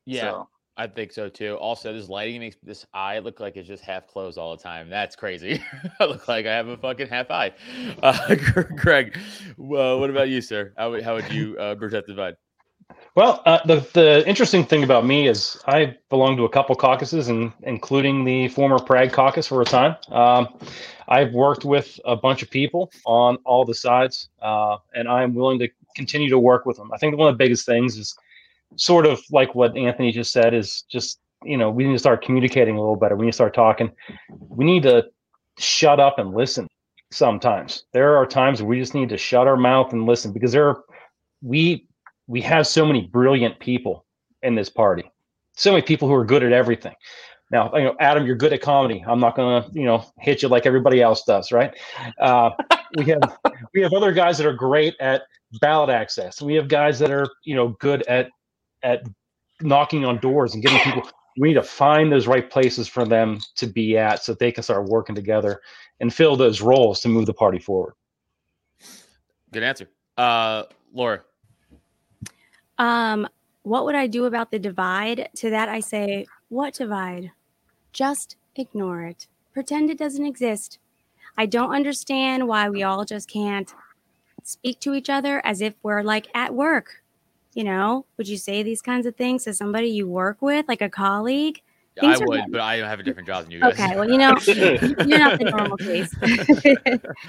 Yeah, 0.07 0.21
So, 0.31 0.49
I 0.79 0.87
think 0.87 1.13
so 1.13 1.29
too. 1.29 1.57
Also, 1.57 1.93
this 1.93 2.09
lighting 2.09 2.39
makes 2.39 2.57
this 2.63 2.87
eye 2.95 3.19
look 3.19 3.41
like 3.41 3.57
it's 3.57 3.67
just 3.67 3.83
half 3.83 4.07
closed 4.07 4.39
all 4.39 4.57
the 4.57 4.63
time. 4.63 4.89
That's 4.89 5.17
crazy. 5.17 5.61
I 6.01 6.05
look 6.05 6.29
like 6.29 6.47
I 6.47 6.55
have 6.55 6.69
a 6.69 6.77
fucking 6.77 7.09
half 7.09 7.31
eye. 7.31 7.53
Uh, 8.03 8.35
Greg, 8.77 9.19
well, 9.57 9.99
what 9.99 10.09
about 10.09 10.29
you, 10.29 10.41
sir? 10.41 10.73
How 10.77 10.91
would 10.91 11.03
how 11.03 11.17
would 11.17 11.33
you 11.33 11.59
uh, 11.59 11.75
that 11.75 12.07
divide? 12.07 12.37
Well, 13.17 13.43
uh, 13.45 13.59
the 13.67 13.87
the 13.93 14.27
interesting 14.29 14.65
thing 14.65 14.85
about 14.85 15.05
me 15.05 15.27
is 15.27 15.61
I 15.67 15.97
belong 16.11 16.37
to 16.37 16.45
a 16.45 16.49
couple 16.49 16.77
caucuses, 16.77 17.29
and 17.29 17.53
including 17.63 18.25
the 18.25 18.49
former 18.49 18.79
Prague 18.79 19.13
caucus 19.13 19.49
for 19.49 19.61
a 19.63 19.65
time. 19.65 19.97
Um, 20.11 20.49
I've 21.09 21.33
worked 21.33 21.65
with 21.65 21.99
a 22.05 22.15
bunch 22.15 22.43
of 22.43 22.51
people 22.51 22.93
on 23.05 23.39
all 23.45 23.65
the 23.65 23.75
sides, 23.75 24.29
uh, 24.41 24.77
and 24.95 25.09
I'm 25.09 25.35
willing 25.35 25.59
to 25.59 25.69
continue 25.97 26.29
to 26.29 26.39
work 26.39 26.67
with 26.67 26.77
them. 26.77 26.93
I 26.93 26.99
think 26.99 27.17
one 27.17 27.29
of 27.29 27.35
the 27.37 27.45
biggest 27.45 27.67
things 27.67 27.97
is 27.97 28.17
sort 28.77 29.07
of 29.07 29.21
like 29.31 29.55
what 29.55 29.77
Anthony 29.77 30.13
just 30.13 30.33
said 30.33 30.55
is 30.55 30.83
just 30.91 31.21
you 31.45 31.57
know 31.57 31.71
we 31.71 31.85
need 31.85 31.93
to 31.93 31.99
start 31.99 32.25
communicating 32.25 32.77
a 32.77 32.81
little 32.81 32.97
better. 32.97 33.17
We 33.17 33.27
need 33.27 33.33
to 33.33 33.37
start 33.37 33.55
talking. 33.55 33.91
We 34.31 34.65
need 34.65 34.83
to 34.85 35.07
shut 35.59 36.01
up 36.01 36.19
and 36.19 36.35
listen. 36.35 36.69
Sometimes 37.11 37.85
there 37.93 38.17
are 38.17 38.27
times 38.27 38.63
we 38.63 38.79
just 38.79 38.95
need 38.95 39.09
to 39.09 39.17
shut 39.17 39.47
our 39.47 39.57
mouth 39.57 39.93
and 39.93 40.07
listen 40.07 40.33
because 40.33 40.53
there 40.53 40.69
are 40.69 40.85
we 41.43 41.87
we 42.27 42.41
have 42.43 42.67
so 42.67 42.85
many 42.85 43.07
brilliant 43.07 43.59
people 43.59 44.05
in 44.43 44.55
this 44.55 44.69
party. 44.69 45.11
So 45.55 45.73
many 45.73 45.83
people 45.83 46.07
who 46.07 46.15
are 46.15 46.25
good 46.25 46.43
at 46.43 46.53
everything. 46.53 46.95
Now, 47.51 47.75
you 47.75 47.85
know, 47.85 47.97
Adam, 47.99 48.27
you're 48.27 48.37
good 48.37 48.53
at 48.53 48.61
comedy. 48.61 49.03
I'm 49.07 49.21
not 49.21 49.35
gonna, 49.35 49.67
you 49.73 49.85
know, 49.85 50.05
hit 50.19 50.43
you 50.43 50.49
like 50.49 50.67
everybody 50.67 51.01
else 51.01 51.25
does, 51.25 51.51
right? 51.51 51.75
Uh, 52.21 52.51
we 52.97 53.07
have 53.07 53.39
we 53.75 53.81
have 53.81 53.93
other 53.95 54.13
guys 54.13 54.39
that 54.39 54.47
are 54.47 54.53
great 54.53 54.95
at 55.01 55.23
ballot 55.61 55.91
access. 55.91 56.43
We 56.43 56.55
have 56.55 56.69
guys 56.69 56.99
that 56.99 57.11
are, 57.11 57.27
you 57.45 57.55
know, 57.55 57.69
good 57.81 58.03
at 58.03 58.31
at 58.83 59.03
knocking 59.61 60.05
on 60.05 60.19
doors 60.19 60.55
and 60.55 60.63
getting 60.63 60.79
people. 60.81 61.03
We 61.37 61.49
need 61.49 61.55
to 61.55 61.63
find 61.63 62.11
those 62.11 62.27
right 62.27 62.51
places 62.51 62.89
for 62.89 63.05
them 63.05 63.39
to 63.57 63.67
be 63.67 63.97
at, 63.97 64.25
so 64.25 64.35
they 64.35 64.51
can 64.51 64.63
start 64.63 64.87
working 64.87 65.15
together 65.15 65.61
and 66.01 66.13
fill 66.13 66.37
those 66.37 66.61
roles 66.61 67.01
to 67.01 67.09
move 67.09 67.27
the 67.27 67.35
party 67.35 67.59
forward. 67.59 67.95
Good 69.53 69.63
answer, 69.63 69.89
uh, 70.17 70.65
Laura. 70.93 71.21
Um, 72.79 73.29
what 73.63 73.85
would 73.85 73.95
I 73.95 74.07
do 74.07 74.25
about 74.25 74.51
the 74.51 74.59
divide? 74.59 75.29
To 75.37 75.51
that, 75.51 75.69
I 75.69 75.81
say, 75.81 76.27
what 76.49 76.75
divide? 76.75 77.31
Just 77.93 78.37
ignore 78.57 79.05
it. 79.05 79.29
Pretend 79.53 79.91
it 79.91 79.99
doesn't 79.99 80.27
exist. 80.27 80.79
I 81.37 81.47
don't 81.47 81.73
understand 81.73 82.49
why 82.49 82.69
we 82.69 82.83
all 82.83 83.05
just 83.05 83.31
can't 83.31 83.73
speak 84.43 84.81
to 84.81 84.95
each 84.95 85.11
other 85.11 85.45
as 85.45 85.61
if 85.61 85.75
we're 85.83 86.03
like 86.03 86.27
at 86.35 86.55
work. 86.55 87.03
You 87.59 87.65
know, 87.65 88.07
would 88.17 88.29
you 88.29 88.37
say 88.37 88.63
these 88.63 88.81
kinds 88.81 89.05
of 89.05 89.17
things 89.17 89.43
to 89.43 89.53
somebody 89.53 89.89
you 89.89 90.07
work 90.07 90.41
with, 90.41 90.69
like 90.69 90.81
a 90.81 90.89
colleague? 90.89 91.61
I 92.01 92.03
Things 92.03 92.21
are 92.21 92.27
would, 92.29 92.53
but 92.53 92.61
I 92.61 92.77
have 92.77 93.01
a 93.01 93.03
different 93.03 93.27
job 93.27 93.43
than 93.43 93.51
you 93.51 93.59
guys. 93.59 93.73
Okay, 93.73 93.97
well, 93.97 94.09
you 94.09 94.17
know, 94.17 94.37
you're 94.47 95.19
not 95.19 95.41
the 95.41 95.51
normal 95.51 95.77
case. 95.77 96.15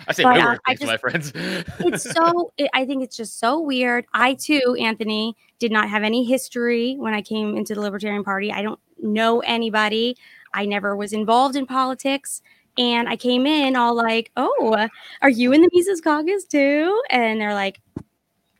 I 0.07 0.13
say 0.13 0.21
but, 0.21 0.37
my 0.37 0.39
uh, 0.39 0.57
I 0.67 0.75
things 0.75 0.81
to 0.81 0.85
my 0.85 0.97
friends. 0.97 1.31
it's 1.79 2.03
so 2.13 2.53
it, 2.59 2.69
i 2.75 2.85
think 2.85 3.01
it's 3.01 3.17
just 3.17 3.39
so 3.39 3.59
weird 3.59 4.05
i 4.13 4.35
too 4.35 4.77
anthony 4.79 5.35
did 5.57 5.71
not 5.71 5.89
have 5.89 6.03
any 6.03 6.23
history 6.23 6.95
when 6.99 7.15
i 7.15 7.23
came 7.23 7.57
into 7.57 7.73
the 7.73 7.81
libertarian 7.81 8.23
party 8.23 8.51
i 8.51 8.61
don't 8.61 8.79
know 9.01 9.39
anybody 9.39 10.15
i 10.53 10.63
never 10.63 10.95
was 10.95 11.11
involved 11.11 11.55
in 11.55 11.65
politics 11.65 12.43
and 12.77 13.09
i 13.09 13.15
came 13.15 13.47
in 13.47 13.75
all 13.75 13.95
like 13.95 14.31
oh 14.37 14.87
are 15.23 15.29
you 15.29 15.51
in 15.53 15.61
the 15.61 15.69
mises 15.73 16.01
caucus 16.01 16.45
too 16.45 17.01
and 17.09 17.41
they're 17.41 17.55
like 17.55 17.81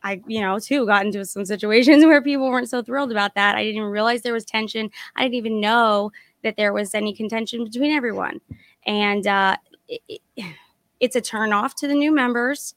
I, 0.04 0.22
you 0.28 0.42
know, 0.42 0.60
too 0.60 0.86
got 0.86 1.06
into 1.06 1.26
some 1.26 1.46
situations 1.46 2.06
where 2.08 2.22
people 2.22 2.50
weren't 2.50 2.70
so 2.70 2.82
thrilled 2.82 3.12
about 3.12 3.36
that. 3.36 3.56
I 3.56 3.64
didn't 3.64 3.78
even 3.78 3.90
realize 3.90 4.22
there 4.22 4.34
was 4.34 4.46
tension. 4.46 4.90
I 5.16 5.24
didn't 5.24 5.36
even 5.36 5.60
know 5.62 6.12
that 6.44 6.56
there 6.58 6.74
was 6.74 6.96
any 6.96 7.14
contention 7.14 7.64
between 7.66 7.92
everyone. 7.92 8.40
And 8.86 9.26
uh, 9.28 9.58
it, 9.88 10.02
it- 10.08 10.22
it's 11.00 11.16
a 11.16 11.22
turn 11.22 11.54
off 11.54 11.76
to 11.76 11.88
the 11.88 11.94
new 11.94 12.14
members. 12.14 12.76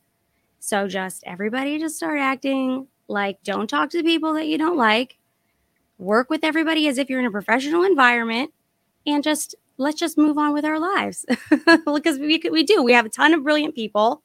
So 0.61 0.87
just 0.89 1.25
everybody 1.27 1.79
just 1.79 1.97
start 1.97 2.21
acting 2.21 2.87
like 3.09 3.43
don't 3.43 3.69
talk 3.69 3.91
to 3.91 3.99
the 3.99 4.05
people 4.05 4.33
that 4.35 4.47
you 4.47 4.59
don't 4.59 4.77
like. 4.77 5.19
Work 5.99 6.31
with 6.31 6.45
everybody 6.45 6.89
as 6.89 6.99
if 6.99 7.11
you're 7.11 7.21
in 7.21 7.27
a 7.27 7.31
professional 7.31 7.85
environment 7.85 8.53
and 9.07 9.25
just 9.25 9.55
let's 9.79 9.99
just 9.99 10.19
move 10.19 10.39
on 10.39 10.53
with 10.53 10.65
our 10.65 10.79
lives. 10.79 11.27
because 11.95 12.19
we 12.19 12.41
we 12.51 12.63
do. 12.65 12.83
We 12.83 12.93
have 12.93 13.07
a 13.07 13.11
ton 13.11 13.35
of 13.35 13.45
brilliant 13.45 13.75
people 13.75 14.23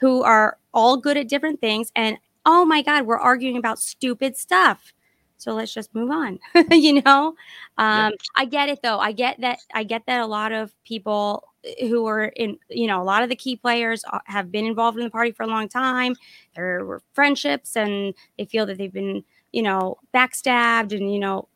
who 0.00 0.22
are 0.22 0.58
all 0.72 0.96
good 0.96 1.16
at 1.16 1.28
different 1.28 1.60
things 1.60 1.90
and 1.96 2.18
oh 2.46 2.64
my 2.64 2.82
god, 2.82 3.06
we're 3.06 3.18
arguing 3.18 3.56
about 3.56 3.78
stupid 3.78 4.36
stuff. 4.36 4.92
So 5.36 5.52
let's 5.52 5.72
just 5.72 5.94
move 5.94 6.10
on. 6.10 6.38
you 6.70 7.02
know? 7.02 7.34
Um 7.78 8.12
I 8.36 8.44
get 8.44 8.68
it 8.68 8.80
though. 8.82 8.98
I 8.98 9.12
get 9.12 9.40
that 9.40 9.58
I 9.74 9.84
get 9.84 10.06
that 10.06 10.20
a 10.20 10.26
lot 10.26 10.52
of 10.52 10.72
people 10.84 11.50
who 11.80 12.06
are 12.06 12.24
in 12.24 12.58
you 12.68 12.86
know 12.86 13.02
a 13.02 13.04
lot 13.04 13.22
of 13.22 13.28
the 13.28 13.36
key 13.36 13.56
players 13.56 14.02
uh, 14.12 14.18
have 14.24 14.50
been 14.50 14.64
involved 14.64 14.96
in 14.98 15.04
the 15.04 15.10
party 15.10 15.30
for 15.30 15.42
a 15.42 15.46
long 15.46 15.68
time 15.68 16.14
there 16.54 16.84
were 16.84 17.02
friendships 17.12 17.76
and 17.76 18.14
they 18.38 18.44
feel 18.44 18.64
that 18.66 18.78
they've 18.78 18.92
been 18.92 19.22
you 19.52 19.62
know 19.62 19.98
backstabbed 20.14 20.96
and 20.96 21.12
you 21.12 21.18
know 21.18 21.48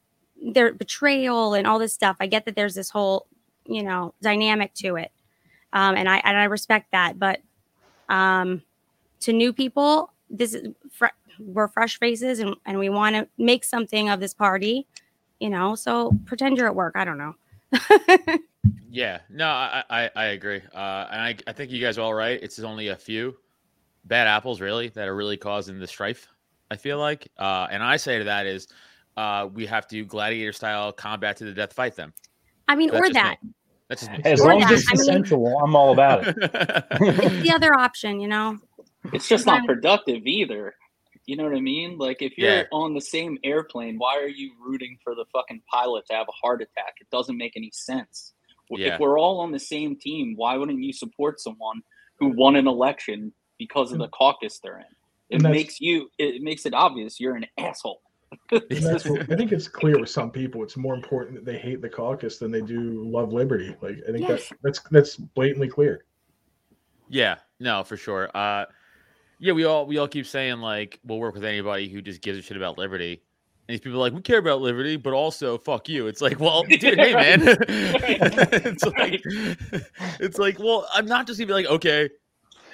their 0.52 0.72
betrayal 0.72 1.54
and 1.54 1.66
all 1.66 1.78
this 1.78 1.94
stuff 1.94 2.16
i 2.20 2.26
get 2.26 2.44
that 2.44 2.54
there's 2.54 2.74
this 2.74 2.90
whole 2.90 3.26
you 3.66 3.82
know 3.82 4.12
dynamic 4.20 4.74
to 4.74 4.96
it 4.96 5.10
um, 5.72 5.96
and 5.96 6.08
i 6.08 6.18
and 6.18 6.36
i 6.36 6.44
respect 6.44 6.90
that 6.92 7.18
but 7.18 7.40
um 8.08 8.62
to 9.24 9.32
new 9.32 9.52
people 9.52 10.12
this 10.30 10.54
is 10.54 10.68
fr- 10.90 11.06
we're 11.38 11.68
fresh 11.68 11.98
faces 11.98 12.38
and, 12.38 12.54
and 12.66 12.78
we 12.78 12.88
want 12.88 13.14
to 13.16 13.26
make 13.38 13.64
something 13.64 14.08
of 14.08 14.20
this 14.20 14.32
party 14.34 14.86
you 15.40 15.50
know 15.50 15.74
so 15.74 16.12
pretend 16.26 16.56
you're 16.56 16.66
at 16.68 16.74
work 16.74 16.94
i 16.96 17.04
don't 17.04 17.18
know 17.18 17.34
Yeah, 18.90 19.18
no, 19.28 19.48
I 19.48 19.82
I, 19.90 20.10
I 20.14 20.24
agree, 20.26 20.62
uh, 20.72 21.06
and 21.10 21.20
I 21.20 21.36
I 21.48 21.52
think 21.52 21.72
you 21.72 21.80
guys 21.80 21.98
are 21.98 22.02
all 22.02 22.14
right. 22.14 22.38
It's 22.40 22.60
only 22.60 22.88
a 22.88 22.96
few 22.96 23.36
bad 24.04 24.28
apples 24.28 24.60
really 24.60 24.86
that 24.90 25.08
are 25.08 25.16
really 25.16 25.36
causing 25.36 25.80
the 25.80 25.86
strife. 25.88 26.28
I 26.70 26.76
feel 26.76 26.98
like, 26.98 27.26
uh, 27.36 27.66
and 27.72 27.82
I 27.82 27.96
say 27.96 28.18
to 28.18 28.24
that 28.24 28.46
is, 28.46 28.68
uh, 29.16 29.48
we 29.52 29.66
have 29.66 29.88
to 29.88 30.04
gladiator 30.04 30.52
style 30.52 30.92
combat 30.92 31.36
to 31.38 31.44
the 31.44 31.52
death 31.52 31.72
fight 31.72 31.96
them. 31.96 32.12
i 32.68 32.76
mean 32.76 32.88
That's 32.92 33.00
or 33.00 33.12
just 33.12 33.14
me. 33.16 33.20
that 33.20 33.36
That's 33.88 34.00
just 34.06 34.12
me. 34.12 34.20
As 34.24 34.40
Or 34.40 34.48
long 34.54 34.62
as 34.62 34.68
that, 34.68 34.74
it's 34.78 34.88
I 34.88 34.92
mean- 34.94 35.04
consensual, 35.06 35.58
I'm 35.58 35.74
all 35.74 35.92
about 35.92 36.28
it. 36.28 36.36
it's 36.92 37.42
the 37.42 37.50
other 37.52 37.74
option 37.74 38.20
you 38.20 38.28
know 38.28 38.58
it's 39.12 39.28
just 39.28 39.46
not 39.46 39.66
productive 39.66 40.26
either. 40.26 40.74
You 41.26 41.36
know 41.36 41.44
what 41.44 41.54
I 41.56 41.60
mean? 41.60 41.96
Like 41.98 42.20
if 42.20 42.36
you're 42.36 42.50
Yeah. 42.50 42.64
on 42.72 42.94
the 42.94 43.00
same 43.00 43.38
airplane, 43.44 43.98
why 43.98 44.16
are 44.18 44.28
you 44.28 44.52
rooting 44.60 44.98
for 45.02 45.14
the 45.14 45.24
fucking 45.32 45.62
pilot 45.72 46.04
to 46.06 46.14
have 46.14 46.26
a 46.28 46.32
heart 46.32 46.60
attack? 46.62 46.94
It 47.00 47.08
doesn't 47.10 47.36
make 47.36 47.56
any 47.56 47.70
sense. 47.72 48.34
Yeah. 48.70 48.94
If 48.94 49.00
we're 49.00 49.18
all 49.18 49.40
on 49.40 49.52
the 49.52 49.58
same 49.58 49.96
team, 49.96 50.34
why 50.36 50.56
wouldn't 50.56 50.82
you 50.82 50.92
support 50.92 51.40
someone 51.40 51.82
who 52.18 52.28
won 52.28 52.56
an 52.56 52.66
election 52.66 53.32
because 53.58 53.92
of 53.92 53.98
the 53.98 54.08
caucus 54.08 54.58
they're 54.58 54.78
in. 54.78 54.84
It 55.30 55.42
makes 55.42 55.80
you 55.80 56.10
it 56.18 56.42
makes 56.42 56.66
it 56.66 56.74
obvious 56.74 57.18
you're 57.18 57.36
an 57.36 57.46
asshole. 57.58 58.00
What, 58.50 58.64
I 58.70 59.36
think 59.36 59.52
it's 59.52 59.68
clear 59.68 59.98
with 59.98 60.10
some 60.10 60.30
people. 60.30 60.64
It's 60.64 60.76
more 60.76 60.94
important 60.94 61.36
that 61.36 61.44
they 61.44 61.56
hate 61.56 61.80
the 61.80 61.88
caucus 61.88 62.38
than 62.38 62.50
they 62.50 62.62
do 62.62 63.08
love 63.08 63.32
liberty. 63.32 63.76
Like 63.80 63.98
I 64.08 64.12
think 64.12 64.28
Yes. 64.28 64.48
that 64.48 64.58
that's 64.62 64.80
that's 64.90 65.16
blatantly 65.16 65.68
clear. 65.68 66.04
Yeah, 67.08 67.36
no, 67.60 67.84
for 67.84 67.96
sure. 67.96 68.30
Uh, 68.34 68.64
yeah, 69.38 69.52
we 69.52 69.64
all 69.64 69.86
we 69.86 69.98
all 69.98 70.08
keep 70.08 70.26
saying 70.26 70.58
like 70.58 71.00
we'll 71.04 71.18
work 71.18 71.34
with 71.34 71.44
anybody 71.44 71.88
who 71.88 72.02
just 72.02 72.20
gives 72.22 72.38
a 72.38 72.42
shit 72.42 72.56
about 72.56 72.78
liberty. 72.78 73.22
And 73.66 73.72
these 73.72 73.80
people 73.80 73.98
are 73.98 74.00
like, 74.00 74.12
we 74.12 74.20
care 74.20 74.38
about 74.38 74.60
liberty, 74.60 74.96
but 74.98 75.14
also 75.14 75.56
fuck 75.56 75.88
you. 75.88 76.06
It's 76.06 76.20
like, 76.20 76.38
well, 76.38 76.62
dude, 76.68 76.82
hey 76.82 77.14
man. 77.14 77.40
it's 77.68 78.84
like 78.84 79.22
it's 80.20 80.38
like, 80.38 80.58
well, 80.58 80.86
I'm 80.92 81.06
not 81.06 81.26
just 81.26 81.38
gonna 81.38 81.46
be 81.46 81.54
like, 81.54 81.66
okay. 81.66 82.10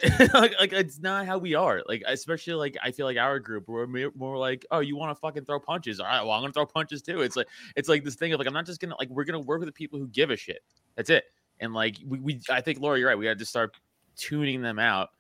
like, 0.35 0.55
like 0.59 0.73
it's 0.73 0.99
not 0.99 1.27
how 1.27 1.39
we 1.39 1.55
are. 1.55 1.83
Like, 1.87 2.03
especially 2.07 2.55
like 2.55 2.77
I 2.83 2.91
feel 2.91 3.07
like 3.07 3.19
our 3.19 3.39
group, 3.39 3.69
we're 3.69 3.87
more, 4.17 4.39
like, 4.39 4.65
oh, 4.71 4.81
you 4.81 4.97
want 4.97 5.15
to 5.15 5.21
fucking 5.21 5.45
throw 5.45 5.61
punches? 5.61 6.01
All 6.01 6.07
right, 6.07 6.23
well, 6.23 6.33
I'm 6.33 6.43
gonna 6.43 6.53
throw 6.53 6.67
punches 6.67 7.03
too. 7.03 7.21
It's 7.21 7.37
like 7.37 7.49
it's 7.77 7.89
like 7.89 8.03
this 8.03 8.15
thing 8.15 8.33
of 8.33 8.39
like 8.39 8.49
I'm 8.49 8.55
not 8.55 8.67
just 8.67 8.81
gonna 8.81 8.97
like 8.99 9.11
we're 9.11 9.25
gonna 9.25 9.41
work 9.41 9.61
with 9.61 9.69
the 9.69 9.73
people 9.73 9.99
who 9.99 10.09
give 10.09 10.31
a 10.31 10.37
shit. 10.37 10.61
That's 10.97 11.11
it. 11.11 11.25
And 11.61 11.75
like 11.75 11.99
we, 12.07 12.19
we 12.21 12.41
I 12.49 12.61
think 12.61 12.81
Laura, 12.81 12.99
you're 12.99 13.09
right. 13.09 13.19
We 13.19 13.27
had 13.27 13.39
to 13.39 13.45
start 13.45 13.77
tuning 14.17 14.63
them 14.63 14.79
out. 14.79 15.11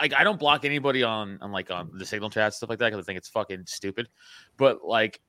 Like 0.00 0.14
I 0.14 0.24
don't 0.24 0.38
block 0.38 0.64
anybody 0.64 1.02
on 1.02 1.38
on 1.40 1.52
like 1.52 1.70
on 1.70 1.90
the 1.94 2.06
signal 2.06 2.30
chat 2.30 2.54
stuff 2.54 2.70
like 2.70 2.78
that 2.78 2.90
because 2.90 3.04
I 3.04 3.06
think 3.06 3.18
it's 3.18 3.28
fucking 3.28 3.64
stupid. 3.66 4.08
But 4.56 4.84
like 4.84 5.20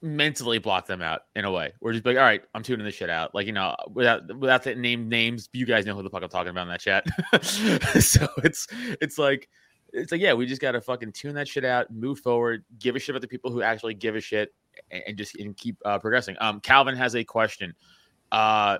mentally 0.00 0.58
block 0.58 0.86
them 0.86 1.02
out 1.02 1.22
in 1.34 1.44
a 1.44 1.50
way. 1.50 1.72
We're 1.80 1.92
just 1.92 2.06
like, 2.06 2.16
all 2.16 2.22
right, 2.22 2.42
I'm 2.54 2.62
tuning 2.62 2.84
this 2.84 2.94
shit 2.94 3.10
out. 3.10 3.34
Like 3.34 3.46
you 3.46 3.52
know, 3.52 3.74
without 3.92 4.36
without 4.38 4.62
the 4.62 4.74
name 4.74 5.08
names, 5.08 5.48
you 5.52 5.66
guys 5.66 5.86
know 5.86 5.94
who 5.94 6.02
the 6.02 6.10
fuck 6.10 6.22
I'm 6.22 6.28
talking 6.28 6.50
about 6.50 6.62
in 6.62 6.68
that 6.68 6.80
chat. 6.80 7.06
so 8.02 8.28
it's 8.44 8.66
it's 9.00 9.18
like 9.18 9.48
it's 9.92 10.12
like 10.12 10.20
yeah, 10.20 10.34
we 10.34 10.46
just 10.46 10.60
gotta 10.60 10.80
fucking 10.80 11.12
tune 11.12 11.34
that 11.34 11.48
shit 11.48 11.64
out, 11.64 11.92
move 11.92 12.20
forward, 12.20 12.64
give 12.78 12.96
a 12.96 12.98
shit 12.98 13.14
about 13.14 13.22
the 13.22 13.28
people 13.28 13.50
who 13.50 13.62
actually 13.62 13.94
give 13.94 14.16
a 14.16 14.20
shit, 14.20 14.54
and, 14.90 15.02
and 15.08 15.18
just 15.18 15.36
and 15.36 15.56
keep 15.56 15.76
uh, 15.84 15.98
progressing. 15.98 16.36
Um, 16.40 16.60
Calvin 16.60 16.96
has 16.96 17.16
a 17.16 17.24
question. 17.24 17.74
Uh, 18.30 18.78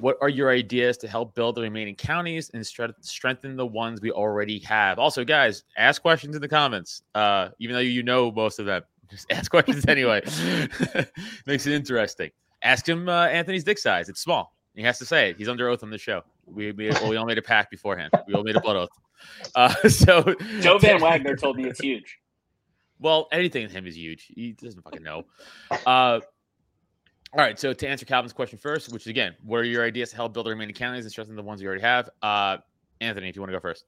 what 0.00 0.16
are 0.20 0.28
your 0.28 0.50
ideas 0.50 0.96
to 0.98 1.08
help 1.08 1.34
build 1.34 1.54
the 1.54 1.62
remaining 1.62 1.94
counties 1.94 2.50
and 2.54 2.62
stre- 2.62 2.94
strengthen 3.00 3.56
the 3.56 3.66
ones 3.66 4.00
we 4.00 4.10
already 4.10 4.58
have? 4.60 4.98
Also, 4.98 5.24
guys, 5.24 5.64
ask 5.76 6.02
questions 6.02 6.34
in 6.34 6.42
the 6.42 6.48
comments. 6.48 7.02
Uh, 7.14 7.48
even 7.58 7.74
though 7.74 7.80
you 7.80 8.02
know 8.02 8.30
most 8.32 8.58
of 8.58 8.66
them, 8.66 8.82
just 9.10 9.30
ask 9.30 9.50
questions 9.50 9.84
anyway. 9.86 10.22
Makes 11.46 11.66
it 11.66 11.72
interesting. 11.74 12.30
Ask 12.62 12.88
him 12.88 13.08
uh, 13.08 13.26
Anthony's 13.26 13.64
dick 13.64 13.78
size. 13.78 14.08
It's 14.08 14.20
small. 14.20 14.54
He 14.74 14.82
has 14.82 14.98
to 14.98 15.04
say 15.06 15.30
it. 15.30 15.36
He's 15.36 15.48
under 15.48 15.68
oath 15.68 15.82
on 15.82 15.90
the 15.90 15.98
show. 15.98 16.22
We 16.46 16.72
we, 16.72 16.90
we 17.08 17.16
all 17.16 17.26
made 17.26 17.38
a 17.38 17.42
pact 17.42 17.70
beforehand. 17.70 18.12
We 18.26 18.34
all 18.34 18.42
made 18.44 18.56
a 18.56 18.60
blood 18.60 18.76
oath. 18.76 18.88
Uh, 19.54 19.74
so 19.88 20.34
Joe 20.60 20.78
Van 20.78 21.00
Wagner 21.00 21.36
told 21.36 21.56
me 21.56 21.68
it's 21.68 21.80
huge. 21.80 22.18
well, 22.98 23.28
anything 23.32 23.64
in 23.64 23.70
him 23.70 23.86
is 23.86 23.96
huge. 23.96 24.26
He 24.28 24.52
doesn't 24.52 24.82
fucking 24.82 25.02
know. 25.02 25.24
Uh, 25.86 26.20
all 27.32 27.40
right. 27.40 27.58
So 27.58 27.72
to 27.72 27.88
answer 27.88 28.04
Calvin's 28.04 28.32
question 28.32 28.58
first, 28.58 28.92
which 28.92 29.02
is 29.02 29.08
again, 29.08 29.34
what 29.44 29.58
are 29.58 29.64
your 29.64 29.84
ideas 29.84 30.10
to 30.10 30.16
help 30.16 30.32
build 30.32 30.46
the 30.46 30.50
remaining 30.50 30.74
counties 30.74 31.04
and 31.04 31.12
strengthen 31.12 31.36
the 31.36 31.42
ones 31.42 31.62
you 31.62 31.68
already 31.68 31.82
have? 31.82 32.10
Uh, 32.22 32.58
Anthony, 33.00 33.28
if 33.28 33.36
you 33.36 33.42
want 33.42 33.50
to 33.50 33.56
go 33.56 33.60
first. 33.60 33.84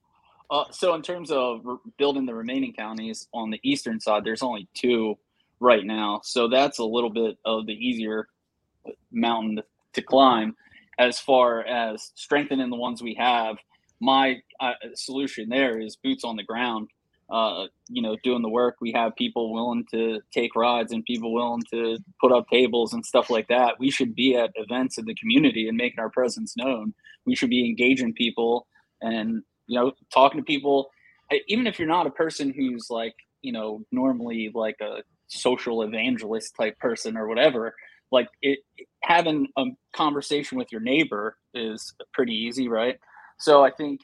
Uh, 0.50 0.64
so 0.70 0.94
in 0.94 1.02
terms 1.02 1.31
of 1.31 1.66
r- 1.66 1.81
building 1.98 2.26
the 2.26 2.35
remaining 2.35 2.72
counties 2.72 3.26
on 3.33 3.50
the 3.50 3.59
eastern 3.62 3.98
side, 3.98 4.24
there's 4.24 4.42
only 4.42 4.68
two 4.74 5.16
right 5.61 5.85
now. 5.85 6.20
So 6.24 6.48
that's 6.48 6.78
a 6.78 6.85
little 6.85 7.11
bit 7.11 7.38
of 7.44 7.66
the 7.66 7.72
easier 7.72 8.28
mountain 9.11 9.57
to, 9.57 9.64
to 9.94 10.02
climb. 10.02 10.55
As 10.98 11.18
far 11.18 11.64
as 11.64 12.12
strengthening 12.14 12.68
the 12.70 12.76
ones 12.76 13.02
we 13.02 13.14
have, 13.14 13.57
my 14.00 14.40
uh, 14.61 14.72
solution 14.94 15.48
there 15.48 15.81
is 15.81 15.96
boots 15.96 16.22
on 16.22 16.37
the 16.37 16.42
ground. 16.42 16.88
Uh, 17.33 17.66
you 17.88 18.03
know, 18.03 18.16
doing 18.23 18.42
the 18.42 18.49
work. 18.49 18.77
We 18.83 18.92
have 18.92 19.16
people 19.16 19.55
willing 19.55 19.87
to 19.90 20.21
take 20.35 20.55
rides 20.55 20.92
and 20.92 21.03
people 21.05 21.33
willing 21.33 21.62
to 21.73 21.99
put 22.21 22.31
up 22.31 22.47
tables 22.51 22.92
and 22.92 23.05
stuff 23.07 23.31
like 23.31 23.49
that. 23.49 23.77
We 23.81 23.90
should 23.90 24.14
be 24.14 24.37
at 24.37 24.51
events 24.57 24.99
in 24.99 25.07
the 25.07 25.14
community 25.14 25.66
and 25.66 25.77
making 25.79 26.01
our 26.01 26.11
presence 26.11 26.55
known. 26.59 26.92
We 27.25 27.35
should 27.35 27.49
be 27.51 27.64
engaging 27.64 28.12
people 28.12 28.66
and 29.01 29.42
you 29.66 29.79
know 29.79 29.92
talking 30.12 30.40
to 30.40 30.45
people 30.45 30.90
even 31.49 31.66
if 31.66 31.79
you're 31.79 31.88
not 31.88 32.07
a 32.07 32.11
person 32.11 32.53
who's 32.53 32.88
like 32.90 33.14
you 33.42 33.53
know 33.53 33.83
normally 33.90 34.51
like 34.55 34.77
a 34.81 35.03
social 35.29 35.83
evangelist 35.83 36.55
type 36.59 36.79
person 36.79 37.16
or 37.16 37.27
whatever 37.27 37.75
like 38.11 38.29
it 38.42 38.61
having 39.03 39.49
a 39.57 39.64
conversation 39.95 40.59
with 40.59 40.71
your 40.71 40.81
neighbor 40.81 41.37
is 41.55 41.95
pretty 42.12 42.35
easy 42.35 42.68
right 42.68 42.99
so 43.38 43.64
i 43.64 43.71
think 43.71 44.01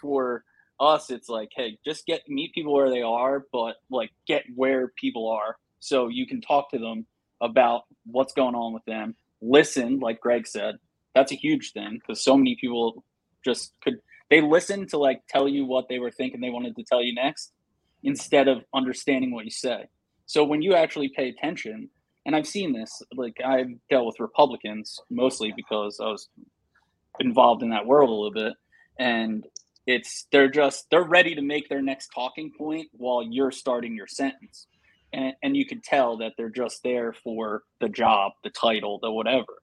for 0.00 0.42
us 0.80 1.10
it's 1.10 1.28
like 1.28 1.50
hey 1.54 1.78
just 1.84 2.06
get 2.06 2.22
meet 2.28 2.54
people 2.54 2.72
where 2.72 2.90
they 2.90 3.02
are 3.02 3.46
but 3.52 3.76
like 3.90 4.10
get 4.26 4.44
where 4.54 4.88
people 4.96 5.28
are 5.30 5.56
so 5.78 6.08
you 6.08 6.26
can 6.26 6.40
talk 6.40 6.70
to 6.70 6.78
them 6.78 7.06
about 7.40 7.82
what's 8.04 8.34
going 8.34 8.54
on 8.54 8.72
with 8.72 8.84
them. 8.84 9.14
Listen 9.42 9.98
like 9.98 10.20
greg 10.20 10.46
said 10.46 10.76
that's 11.14 11.32
a 11.32 11.36
huge 11.36 11.72
thing 11.72 11.94
because 11.94 12.22
so 12.22 12.36
many 12.36 12.56
people 12.60 13.04
just 13.44 13.72
could 13.82 13.98
they 14.28 14.40
listen 14.40 14.86
to 14.88 14.98
like 14.98 15.22
tell 15.28 15.48
you 15.48 15.64
what 15.64 15.88
they 15.88 15.98
were 15.98 16.10
thinking 16.10 16.40
they 16.40 16.50
wanted 16.50 16.76
to 16.76 16.84
tell 16.84 17.02
you 17.02 17.14
next 17.14 17.52
instead 18.02 18.48
of 18.48 18.64
understanding 18.72 19.32
what 19.32 19.44
you 19.44 19.50
say. 19.50 19.86
So 20.26 20.44
when 20.44 20.62
you 20.62 20.74
actually 20.74 21.08
pay 21.08 21.28
attention 21.28 21.90
and 22.26 22.36
i've 22.36 22.46
seen 22.46 22.72
this 22.72 23.02
like 23.14 23.36
i've 23.44 23.70
dealt 23.88 24.06
with 24.06 24.20
republicans 24.20 25.00
mostly 25.10 25.52
because 25.56 25.98
i 26.00 26.06
was 26.06 26.28
involved 27.18 27.62
in 27.62 27.70
that 27.70 27.86
world 27.86 28.08
a 28.08 28.12
little 28.12 28.32
bit 28.32 28.54
and 28.98 29.46
it's 29.86 30.26
they're 30.32 30.50
just 30.50 30.86
they're 30.90 31.04
ready 31.04 31.34
to 31.34 31.42
make 31.42 31.68
their 31.68 31.82
next 31.82 32.08
talking 32.14 32.52
point 32.56 32.88
while 32.92 33.22
you're 33.22 33.50
starting 33.50 33.94
your 33.94 34.06
sentence 34.06 34.66
and, 35.12 35.32
and 35.42 35.56
you 35.56 35.66
can 35.66 35.80
tell 35.80 36.16
that 36.18 36.32
they're 36.36 36.50
just 36.50 36.82
there 36.82 37.12
for 37.12 37.62
the 37.80 37.88
job 37.88 38.32
the 38.44 38.50
title 38.50 38.98
the 39.02 39.10
whatever 39.10 39.60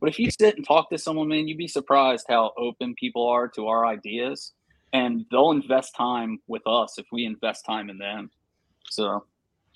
but 0.00 0.08
if 0.08 0.18
you 0.18 0.30
sit 0.30 0.56
and 0.56 0.66
talk 0.66 0.88
to 0.90 0.98
someone, 0.98 1.28
man, 1.28 1.46
you'd 1.46 1.58
be 1.58 1.68
surprised 1.68 2.24
how 2.28 2.52
open 2.56 2.94
people 2.94 3.28
are 3.28 3.48
to 3.48 3.68
our 3.68 3.86
ideas, 3.86 4.52
and 4.92 5.26
they'll 5.30 5.50
invest 5.50 5.94
time 5.94 6.40
with 6.48 6.66
us 6.66 6.98
if 6.98 7.06
we 7.12 7.26
invest 7.26 7.66
time 7.66 7.90
in 7.90 7.98
them. 7.98 8.30
So 8.86 9.24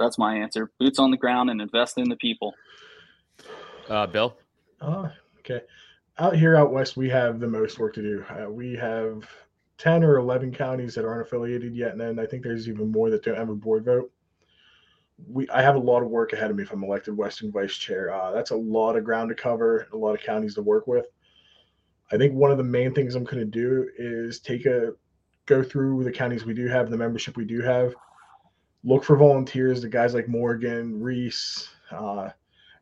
that's 0.00 0.18
my 0.18 0.36
answer: 0.36 0.72
boots 0.80 0.98
on 0.98 1.10
the 1.10 1.18
ground 1.18 1.50
and 1.50 1.60
invest 1.60 1.98
in 1.98 2.08
the 2.08 2.16
people. 2.16 2.54
Uh, 3.88 4.06
Bill. 4.06 4.34
Oh, 4.80 5.10
okay. 5.40 5.60
Out 6.18 6.36
here 6.36 6.56
out 6.56 6.72
west, 6.72 6.96
we 6.96 7.10
have 7.10 7.38
the 7.38 7.46
most 7.46 7.78
work 7.78 7.94
to 7.94 8.02
do. 8.02 8.24
Uh, 8.30 8.48
we 8.48 8.74
have 8.76 9.28
10 9.78 10.04
or 10.04 10.16
11 10.18 10.52
counties 10.52 10.94
that 10.94 11.04
aren't 11.04 11.26
affiliated 11.26 11.74
yet. 11.74 11.92
And 11.92 12.00
then 12.00 12.18
I 12.18 12.26
think 12.26 12.42
there's 12.42 12.68
even 12.68 12.92
more 12.92 13.10
that 13.10 13.24
don't 13.24 13.36
have 13.36 13.50
a 13.50 13.54
board 13.54 13.84
vote. 13.84 14.10
We, 15.28 15.48
I 15.48 15.62
have 15.62 15.76
a 15.76 15.80
lot 15.80 16.02
of 16.02 16.10
work 16.10 16.32
ahead 16.32 16.50
of 16.50 16.56
me 16.56 16.64
if 16.64 16.72
I'm 16.72 16.82
elected 16.82 17.16
Western 17.16 17.52
Vice 17.52 17.76
Chair. 17.76 18.12
Uh, 18.12 18.32
that's 18.32 18.50
a 18.50 18.56
lot 18.56 18.96
of 18.96 19.04
ground 19.04 19.28
to 19.28 19.34
cover, 19.34 19.88
a 19.92 19.96
lot 19.96 20.14
of 20.14 20.20
counties 20.20 20.54
to 20.54 20.62
work 20.62 20.86
with. 20.86 21.06
I 22.12 22.16
think 22.16 22.34
one 22.34 22.50
of 22.50 22.58
the 22.58 22.64
main 22.64 22.92
things 22.92 23.14
I'm 23.14 23.24
going 23.24 23.38
to 23.38 23.44
do 23.44 23.88
is 23.96 24.40
take 24.40 24.66
a 24.66 24.92
go 25.46 25.62
through 25.62 26.04
the 26.04 26.12
counties 26.12 26.44
we 26.44 26.54
do 26.54 26.66
have, 26.66 26.90
the 26.90 26.96
membership 26.96 27.36
we 27.36 27.44
do 27.44 27.60
have, 27.60 27.94
look 28.82 29.04
for 29.04 29.16
volunteers, 29.16 29.82
the 29.82 29.88
guys 29.88 30.14
like 30.14 30.28
Morgan, 30.28 31.00
Reese, 31.00 31.68
uh, 31.90 32.30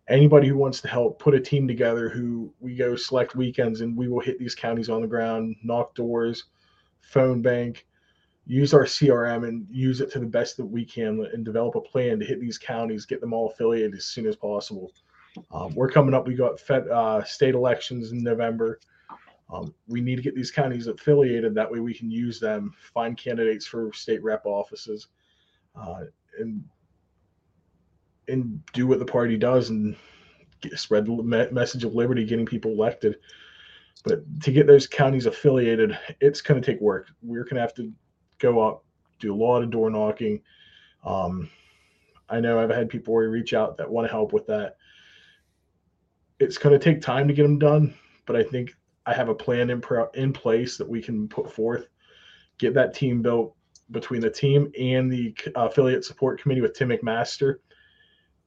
anybody 0.08 0.48
who 0.48 0.56
wants 0.56 0.80
to 0.80 0.88
help 0.88 1.18
put 1.18 1.34
a 1.34 1.40
team 1.40 1.66
together 1.66 2.08
who 2.08 2.52
we 2.60 2.74
go 2.74 2.96
select 2.96 3.36
weekends 3.36 3.80
and 3.80 3.96
we 3.96 4.08
will 4.08 4.20
hit 4.20 4.38
these 4.38 4.54
counties 4.54 4.88
on 4.88 5.00
the 5.00 5.08
ground, 5.08 5.56
knock 5.62 5.94
doors, 5.94 6.44
phone 7.02 7.42
bank, 7.42 7.86
use 8.46 8.74
our 8.74 8.84
CRM 8.84 9.46
and 9.46 9.66
use 9.70 10.00
it 10.00 10.10
to 10.12 10.18
the 10.18 10.26
best 10.26 10.56
that 10.56 10.64
we 10.64 10.84
can 10.84 11.24
and 11.32 11.44
develop 11.44 11.74
a 11.76 11.80
plan 11.80 12.18
to 12.18 12.24
hit 12.24 12.40
these 12.40 12.58
counties, 12.58 13.06
get 13.06 13.20
them 13.20 13.32
all 13.32 13.50
affiliated 13.50 13.94
as 13.94 14.06
soon 14.06 14.26
as 14.26 14.36
possible. 14.36 14.92
Um, 15.50 15.74
we're 15.74 15.90
coming 15.90 16.14
up. 16.14 16.26
We 16.26 16.34
got 16.34 16.60
fed, 16.60 16.88
uh, 16.88 17.22
state 17.24 17.54
elections 17.54 18.12
in 18.12 18.22
November. 18.22 18.80
Um, 19.52 19.74
we 19.86 20.00
need 20.00 20.16
to 20.16 20.22
get 20.22 20.34
these 20.34 20.50
counties 20.50 20.86
affiliated. 20.86 21.54
That 21.54 21.70
way 21.70 21.80
we 21.80 21.94
can 21.94 22.10
use 22.10 22.40
them, 22.40 22.74
find 22.94 23.16
candidates 23.16 23.66
for 23.66 23.92
state 23.92 24.22
rep 24.22 24.46
offices, 24.46 25.08
uh, 25.76 26.04
and 26.38 26.64
and 28.28 28.64
do 28.72 28.86
what 28.86 28.98
the 28.98 29.04
party 29.04 29.36
does 29.36 29.70
and 29.70 29.96
get, 30.60 30.78
spread 30.78 31.04
the 31.04 31.12
me- 31.12 31.50
message 31.50 31.84
of 31.84 31.94
liberty, 31.94 32.24
getting 32.24 32.46
people 32.46 32.70
elected. 32.70 33.18
But 34.04 34.22
to 34.42 34.52
get 34.52 34.66
those 34.66 34.86
counties 34.86 35.26
affiliated, 35.26 35.96
it's 36.20 36.40
going 36.40 36.60
to 36.60 36.72
take 36.72 36.80
work. 36.80 37.08
We're 37.22 37.44
going 37.44 37.56
to 37.56 37.60
have 37.60 37.74
to 37.74 37.92
go 38.38 38.60
up, 38.60 38.84
do 39.20 39.32
a 39.32 39.36
lot 39.36 39.62
of 39.62 39.70
door 39.70 39.90
knocking. 39.90 40.42
Um, 41.04 41.48
I 42.28 42.40
know 42.40 42.58
I've 42.58 42.70
had 42.70 42.88
people 42.88 43.14
reach 43.14 43.54
out 43.54 43.76
that 43.76 43.90
want 43.90 44.06
to 44.06 44.10
help 44.10 44.32
with 44.32 44.46
that. 44.46 44.76
It's 46.40 46.58
going 46.58 46.78
to 46.78 46.84
take 46.84 47.00
time 47.00 47.28
to 47.28 47.34
get 47.34 47.42
them 47.42 47.58
done, 47.58 47.94
but 48.26 48.34
I 48.34 48.42
think 48.42 48.74
I 49.06 49.14
have 49.14 49.28
a 49.28 49.34
plan 49.34 49.70
in 49.70 49.80
pro- 49.80 50.10
in 50.14 50.32
place 50.32 50.76
that 50.78 50.88
we 50.88 51.00
can 51.02 51.28
put 51.28 51.52
forth, 51.52 51.88
get 52.58 52.74
that 52.74 52.94
team 52.94 53.22
built 53.22 53.54
between 53.90 54.20
the 54.20 54.30
team 54.30 54.72
and 54.78 55.12
the 55.12 55.34
affiliate 55.54 56.04
support 56.04 56.40
committee 56.40 56.60
with 56.60 56.74
Tim 56.74 56.88
McMaster. 56.88 57.56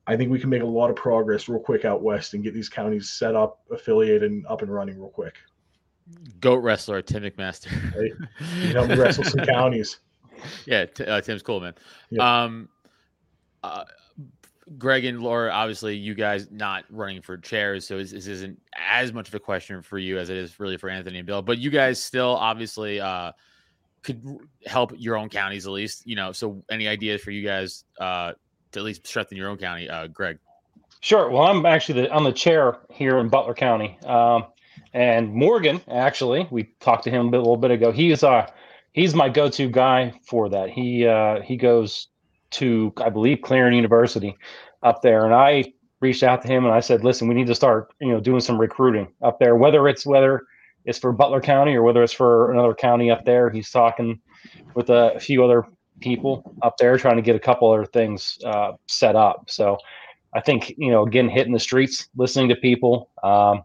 I 0.07 0.15
think 0.15 0.31
we 0.31 0.39
can 0.39 0.49
make 0.49 0.61
a 0.61 0.65
lot 0.67 0.89
of 0.89 0.95
progress 0.95 1.49
real 1.49 1.59
quick 1.59 1.83
out 1.85 2.01
west 2.03 2.33
and 2.35 2.43
get 2.43 2.53
these 2.53 2.69
counties 2.69 3.09
set 3.09 3.35
up, 3.35 3.61
affiliated, 3.71 4.31
and 4.31 4.45
up 4.47 4.61
and 4.61 4.71
running 4.71 4.99
real 4.99 5.09
quick. 5.09 5.35
Goat 6.39 6.57
wrestler 6.57 7.01
Tim 7.01 7.23
McMaster. 7.23 7.69
Hey, 7.93 8.11
You 8.67 8.73
know, 8.73 8.85
wrestle 8.95 9.23
some 9.23 9.45
counties. 9.45 9.99
yeah, 10.67 10.85
t- 10.85 11.05
uh, 11.05 11.21
Tim's 11.21 11.41
cool, 11.41 11.59
man. 11.59 11.73
Um, 12.19 12.69
uh, 13.63 13.85
Greg 14.77 15.05
and 15.05 15.21
Laura, 15.21 15.51
obviously, 15.51 15.95
you 15.95 16.13
guys 16.13 16.49
not 16.51 16.85
running 16.91 17.21
for 17.21 17.37
chairs, 17.37 17.87
so 17.87 17.97
this, 17.97 18.11
this 18.11 18.27
isn't 18.27 18.59
as 18.77 19.13
much 19.13 19.27
of 19.27 19.33
a 19.35 19.39
question 19.39 19.81
for 19.81 19.97
you 19.97 20.17
as 20.19 20.29
it 20.29 20.37
is 20.37 20.59
really 20.59 20.77
for 20.77 20.89
Anthony 20.89 21.17
and 21.19 21.25
Bill. 21.27 21.41
But 21.41 21.57
you 21.57 21.69
guys 21.71 22.03
still 22.03 22.35
obviously 22.35 22.99
uh, 22.99 23.31
could 24.03 24.21
r- 24.27 24.37
help 24.67 24.93
your 24.97 25.17
own 25.17 25.29
counties 25.29 25.65
at 25.65 25.71
least. 25.71 26.05
You 26.05 26.15
know, 26.15 26.31
so 26.31 26.63
any 26.69 26.87
ideas 26.87 27.21
for 27.21 27.31
you 27.31 27.43
guys 27.43 27.83
uh, 27.99 28.33
at 28.77 28.83
least 28.83 29.05
strengthen 29.05 29.37
your 29.37 29.49
own 29.49 29.57
county, 29.57 29.89
uh, 29.89 30.07
Greg? 30.07 30.39
Sure. 31.01 31.29
Well, 31.29 31.43
I'm 31.43 31.65
actually 31.65 32.01
the 32.01 32.13
I'm 32.13 32.23
the 32.23 32.31
chair 32.31 32.79
here 32.89 33.19
in 33.19 33.29
Butler 33.29 33.53
County, 33.53 33.99
um, 34.05 34.45
and 34.93 35.33
Morgan 35.33 35.81
actually 35.87 36.47
we 36.49 36.63
talked 36.79 37.03
to 37.03 37.11
him 37.11 37.27
a, 37.27 37.31
bit, 37.31 37.37
a 37.37 37.43
little 37.43 37.57
bit 37.57 37.71
ago. 37.71 37.91
He's 37.91 38.23
uh 38.23 38.49
he's 38.93 39.13
my 39.13 39.29
go-to 39.29 39.69
guy 39.69 40.19
for 40.25 40.49
that. 40.49 40.69
He 40.69 41.05
uh, 41.05 41.41
he 41.41 41.57
goes 41.57 42.07
to 42.51 42.91
I 42.97 43.09
believe 43.09 43.41
Clarion 43.43 43.75
University 43.75 44.35
up 44.81 45.01
there, 45.01 45.25
and 45.25 45.33
I 45.33 45.73
reached 46.01 46.23
out 46.23 46.41
to 46.41 46.47
him 46.47 46.65
and 46.65 46.73
I 46.73 46.79
said, 46.79 47.03
listen, 47.03 47.27
we 47.27 47.35
need 47.35 47.47
to 47.47 47.55
start 47.55 47.93
you 48.01 48.11
know 48.11 48.19
doing 48.19 48.39
some 48.39 48.59
recruiting 48.59 49.07
up 49.21 49.39
there, 49.39 49.55
whether 49.55 49.87
it's 49.87 50.05
whether 50.05 50.41
it's 50.85 50.99
for 50.99 51.11
Butler 51.11 51.41
County 51.41 51.75
or 51.75 51.83
whether 51.83 52.01
it's 52.01 52.13
for 52.13 52.51
another 52.51 52.73
county 52.73 53.11
up 53.11 53.25
there. 53.25 53.49
He's 53.49 53.69
talking 53.69 54.19
with 54.75 54.89
a 54.89 55.19
few 55.19 55.43
other 55.43 55.65
people 56.01 56.55
up 56.61 56.77
there 56.77 56.97
trying 56.97 57.15
to 57.15 57.21
get 57.21 57.35
a 57.35 57.39
couple 57.39 57.71
other 57.71 57.85
things 57.85 58.37
uh, 58.45 58.73
set 58.87 59.15
up. 59.15 59.49
So. 59.49 59.77
I 60.33 60.41
think 60.41 60.75
you 60.77 60.91
know, 60.91 61.03
again, 61.03 61.29
hitting 61.29 61.53
the 61.53 61.59
streets, 61.59 62.09
listening 62.17 62.49
to 62.49 62.57
people, 62.57 63.09
um, 63.23 63.63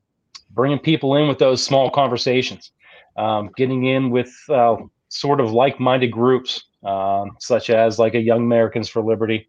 bringing 0.52 0.78
people 0.78 1.16
in 1.16 1.26
with 1.26 1.38
those 1.38 1.64
small 1.64 1.90
conversations, 1.90 2.70
um, 3.16 3.50
getting 3.56 3.86
in 3.86 4.10
with 4.10 4.32
uh, 4.48 4.76
sort 5.08 5.40
of 5.40 5.50
like-minded 5.52 6.12
groups, 6.12 6.62
um, 6.84 7.36
such 7.40 7.70
as 7.70 7.98
like 7.98 8.14
a 8.14 8.20
Young 8.20 8.42
Americans 8.42 8.88
for 8.88 9.02
Liberty, 9.02 9.48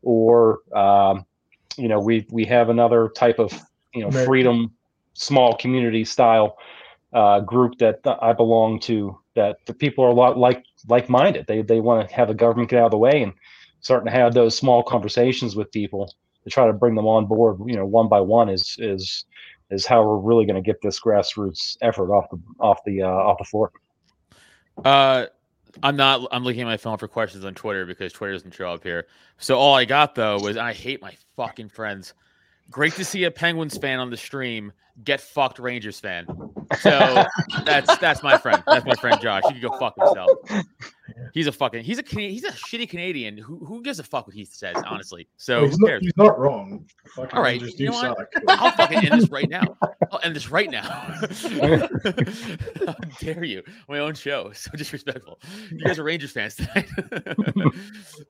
or 0.00 0.60
um, 0.74 1.26
you 1.76 1.88
know, 1.88 2.00
we 2.00 2.26
we 2.30 2.46
have 2.46 2.70
another 2.70 3.10
type 3.10 3.38
of 3.38 3.52
you 3.92 4.00
know 4.00 4.08
American- 4.08 4.26
freedom, 4.26 4.72
small 5.12 5.54
community 5.56 6.06
style 6.06 6.56
uh, 7.12 7.40
group 7.40 7.76
that 7.80 8.00
I 8.22 8.32
belong 8.32 8.80
to. 8.80 9.18
That 9.34 9.58
the 9.66 9.74
people 9.74 10.04
are 10.04 10.10
a 10.10 10.14
lot 10.14 10.38
like 10.38 10.64
like-minded. 10.88 11.46
They 11.46 11.62
they 11.62 11.80
want 11.80 12.08
to 12.08 12.14
have 12.14 12.28
the 12.28 12.34
government 12.34 12.70
get 12.70 12.80
out 12.80 12.86
of 12.86 12.90
the 12.92 12.98
way 12.98 13.22
and 13.22 13.32
starting 13.80 14.06
to 14.06 14.12
have 14.12 14.34
those 14.34 14.56
small 14.56 14.82
conversations 14.82 15.56
with 15.56 15.70
people 15.72 16.12
to 16.44 16.50
try 16.50 16.66
to 16.66 16.72
bring 16.72 16.94
them 16.94 17.06
on 17.06 17.26
board, 17.26 17.58
you 17.66 17.76
know, 17.76 17.86
one 17.86 18.08
by 18.08 18.20
one 18.20 18.48
is 18.48 18.76
is 18.78 19.24
is 19.70 19.86
how 19.86 20.04
we're 20.04 20.18
really 20.18 20.44
going 20.44 20.62
to 20.62 20.66
get 20.66 20.80
this 20.82 21.00
grassroots 21.00 21.76
effort 21.82 22.12
off 22.12 22.28
the 22.30 22.40
off 22.60 22.80
the 22.84 23.02
uh, 23.02 23.08
off 23.08 23.38
the 23.38 23.44
floor. 23.44 23.72
Uh, 24.84 25.26
I'm 25.82 25.96
not. 25.96 26.26
I'm 26.30 26.44
looking 26.44 26.62
at 26.62 26.66
my 26.66 26.76
phone 26.76 26.98
for 26.98 27.08
questions 27.08 27.44
on 27.44 27.54
Twitter 27.54 27.86
because 27.86 28.12
Twitter 28.12 28.32
doesn't 28.32 28.54
show 28.54 28.70
up 28.70 28.82
here. 28.82 29.06
So 29.38 29.56
all 29.56 29.74
I 29.74 29.84
got 29.84 30.14
though 30.14 30.38
was 30.38 30.56
I 30.56 30.72
hate 30.72 31.00
my 31.00 31.14
fucking 31.36 31.70
friends. 31.70 32.14
Great 32.70 32.94
to 32.94 33.04
see 33.04 33.24
a 33.24 33.30
Penguins 33.30 33.76
fan 33.76 33.98
on 33.98 34.10
the 34.10 34.16
stream 34.16 34.72
get 35.04 35.20
fucked 35.20 35.58
Rangers 35.58 36.00
fan. 36.00 36.26
So 36.80 37.24
that's 37.64 37.96
that's 37.98 38.22
my 38.22 38.36
friend. 38.36 38.62
That's 38.66 38.84
my 38.84 38.94
friend 38.94 39.20
Josh. 39.20 39.42
He 39.46 39.52
can 39.52 39.62
go 39.62 39.78
fuck 39.78 39.94
himself. 39.96 40.30
He's 41.34 41.46
a 41.46 41.52
fucking. 41.52 41.84
He's 41.84 41.98
a 41.98 42.02
he's 42.02 42.44
a 42.44 42.52
shitty 42.52 42.88
Canadian. 42.88 43.36
Who 43.38 43.64
who 43.64 43.82
gives 43.82 43.98
a 43.98 44.02
fuck 44.02 44.26
what 44.26 44.34
he 44.34 44.44
says? 44.44 44.76
Honestly. 44.86 45.28
So 45.36 45.66
he's, 45.66 45.76
who 45.78 45.88
not, 45.88 46.02
he's 46.02 46.16
not 46.16 46.38
wrong. 46.38 46.86
Fucking 47.14 47.36
All 47.36 47.42
right, 47.42 47.60
Rangers 47.60 47.78
you 47.78 47.86
do 47.86 47.92
know 47.92 48.14
what? 48.14 48.18
suck. 48.18 48.28
I'll 48.48 48.70
fucking 48.72 48.98
end 48.98 49.20
this 49.20 49.30
right 49.30 49.48
now. 49.48 49.62
I'll 50.10 50.20
end 50.22 50.36
this 50.36 50.50
right 50.50 50.70
now. 50.70 50.82
How 52.86 52.94
dare 53.20 53.44
you? 53.44 53.62
My 53.88 54.00
own 54.00 54.14
show. 54.14 54.52
So 54.52 54.70
disrespectful. 54.72 55.40
You 55.70 55.78
guys 55.78 55.98
are 55.98 56.04
Rangers 56.04 56.32
fans 56.32 56.56
tonight. 56.56 56.88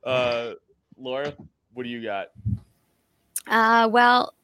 uh, 0.05 0.53
Laura, 0.97 1.35
what 1.73 1.85
do 1.85 1.89
you 1.89 2.03
got? 2.03 2.29
Uh, 3.49 3.89
well, 3.91 4.35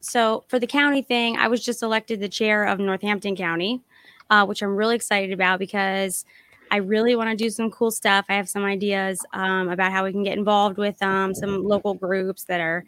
so 0.00 0.44
for 0.48 0.58
the 0.58 0.66
county 0.66 1.02
thing, 1.02 1.36
I 1.36 1.48
was 1.48 1.64
just 1.64 1.82
elected 1.82 2.20
the 2.20 2.28
chair 2.28 2.64
of 2.64 2.78
Northampton 2.78 3.36
County, 3.36 3.80
uh, 4.30 4.44
which 4.44 4.62
I'm 4.62 4.76
really 4.76 4.96
excited 4.96 5.32
about 5.32 5.58
because 5.58 6.24
I 6.70 6.76
really 6.76 7.14
want 7.14 7.30
to 7.30 7.36
do 7.36 7.50
some 7.50 7.70
cool 7.70 7.90
stuff. 7.90 8.24
I 8.28 8.34
have 8.34 8.48
some 8.48 8.64
ideas 8.64 9.24
um, 9.32 9.68
about 9.68 9.92
how 9.92 10.04
we 10.04 10.12
can 10.12 10.22
get 10.22 10.38
involved 10.38 10.78
with 10.78 11.00
um, 11.02 11.34
some 11.34 11.64
local 11.64 11.94
groups 11.94 12.44
that 12.44 12.60
are, 12.60 12.84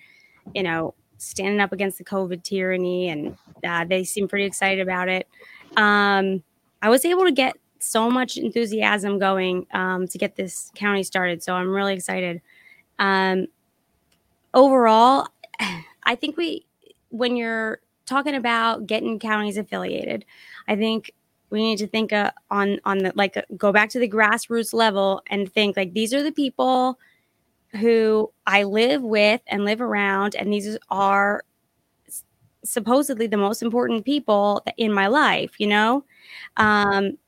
you 0.55 0.62
know, 0.62 0.95
standing 1.18 1.61
up 1.61 1.72
against 1.72 1.99
the 1.99 2.05
COVID 2.05 2.42
tyranny, 2.42 3.09
and 3.11 3.36
uh, 3.62 3.84
they 3.84 4.03
seem 4.05 4.26
pretty 4.26 4.45
excited 4.45 4.80
about 4.80 5.09
it. 5.09 5.28
Um, 5.76 6.42
I 6.82 6.88
was 6.88 7.05
able 7.05 7.24
to 7.24 7.32
get 7.32 7.57
so 7.78 8.11
much 8.11 8.36
enthusiasm 8.38 9.18
going 9.18 9.66
um, 9.72 10.09
to 10.09 10.18
get 10.18 10.34
this 10.34 10.72
county 10.74 11.03
started, 11.03 11.42
so 11.42 11.55
I'm 11.55 11.68
really 11.68 11.95
excited. 11.95 12.40
Um, 12.99 13.47
overall, 14.55 15.28
I 16.05 16.14
think 16.16 16.36
we, 16.36 16.66
when 17.11 17.36
you're 17.36 17.80
talking 18.07 18.34
about 18.34 18.86
getting 18.86 19.18
counties 19.18 19.57
affiliated, 19.57 20.24
I 20.68 20.76
think 20.76 21.12
we 21.50 21.62
need 21.62 21.78
to 21.78 21.86
think 21.86 22.12
uh, 22.12 22.32
on 22.50 22.80
on 22.84 22.98
the 22.98 23.12
like 23.14 23.36
uh, 23.36 23.42
go 23.57 23.72
back 23.72 23.90
to 23.90 23.98
the 24.00 24.09
grassroots 24.09 24.74
level 24.74 25.22
and 25.28 25.52
think 25.52 25.76
like 25.76 25.92
these 25.94 26.12
are 26.12 26.22
the 26.22 26.32
people 26.32 26.98
who 27.80 28.32
I 28.46 28.64
live 28.64 29.02
with 29.02 29.40
and 29.46 29.64
live 29.64 29.80
around, 29.80 30.34
and 30.36 30.52
these 30.52 30.76
are 30.90 31.44
supposedly 32.64 33.26
the 33.26 33.36
most 33.36 33.62
important 33.62 34.05
people 34.05 34.62
in 34.76 34.92
my 34.92 35.07
life. 35.07 35.55
You 35.59 35.68
know, 35.68 36.05
um, 36.57 37.18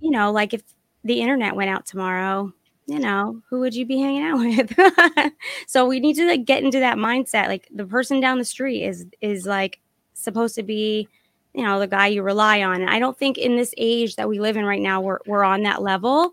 you 0.00 0.10
know, 0.10 0.32
like 0.32 0.54
if 0.54 0.62
the 1.04 1.20
internet 1.20 1.56
went 1.56 1.70
out 1.70 1.86
tomorrow, 1.86 2.52
you 2.86 2.98
know, 2.98 3.40
who 3.48 3.60
would 3.60 3.74
you 3.74 3.86
be 3.86 3.98
hanging 3.98 4.22
out 4.22 4.38
with? 5.18 5.32
so 5.66 5.86
we 5.86 6.00
need 6.00 6.14
to 6.14 6.26
like 6.26 6.44
get 6.44 6.64
into 6.64 6.80
that 6.80 6.98
mindset. 6.98 7.48
Like 7.48 7.68
the 7.72 7.86
person 7.86 8.20
down 8.20 8.38
the 8.38 8.44
street 8.44 8.84
is 8.84 9.06
is 9.20 9.46
like 9.46 9.80
supposed 10.14 10.54
to 10.56 10.62
be, 10.62 11.08
you 11.54 11.64
know, 11.64 11.78
the 11.78 11.86
guy 11.86 12.08
you 12.08 12.22
rely 12.22 12.62
on. 12.62 12.80
And 12.80 12.90
I 12.90 12.98
don't 12.98 13.18
think 13.18 13.38
in 13.38 13.56
this 13.56 13.74
age 13.76 14.16
that 14.16 14.28
we 14.28 14.40
live 14.40 14.56
in 14.56 14.64
right 14.64 14.82
now, 14.82 15.00
we're 15.00 15.20
we're 15.26 15.44
on 15.44 15.62
that 15.62 15.82
level. 15.82 16.32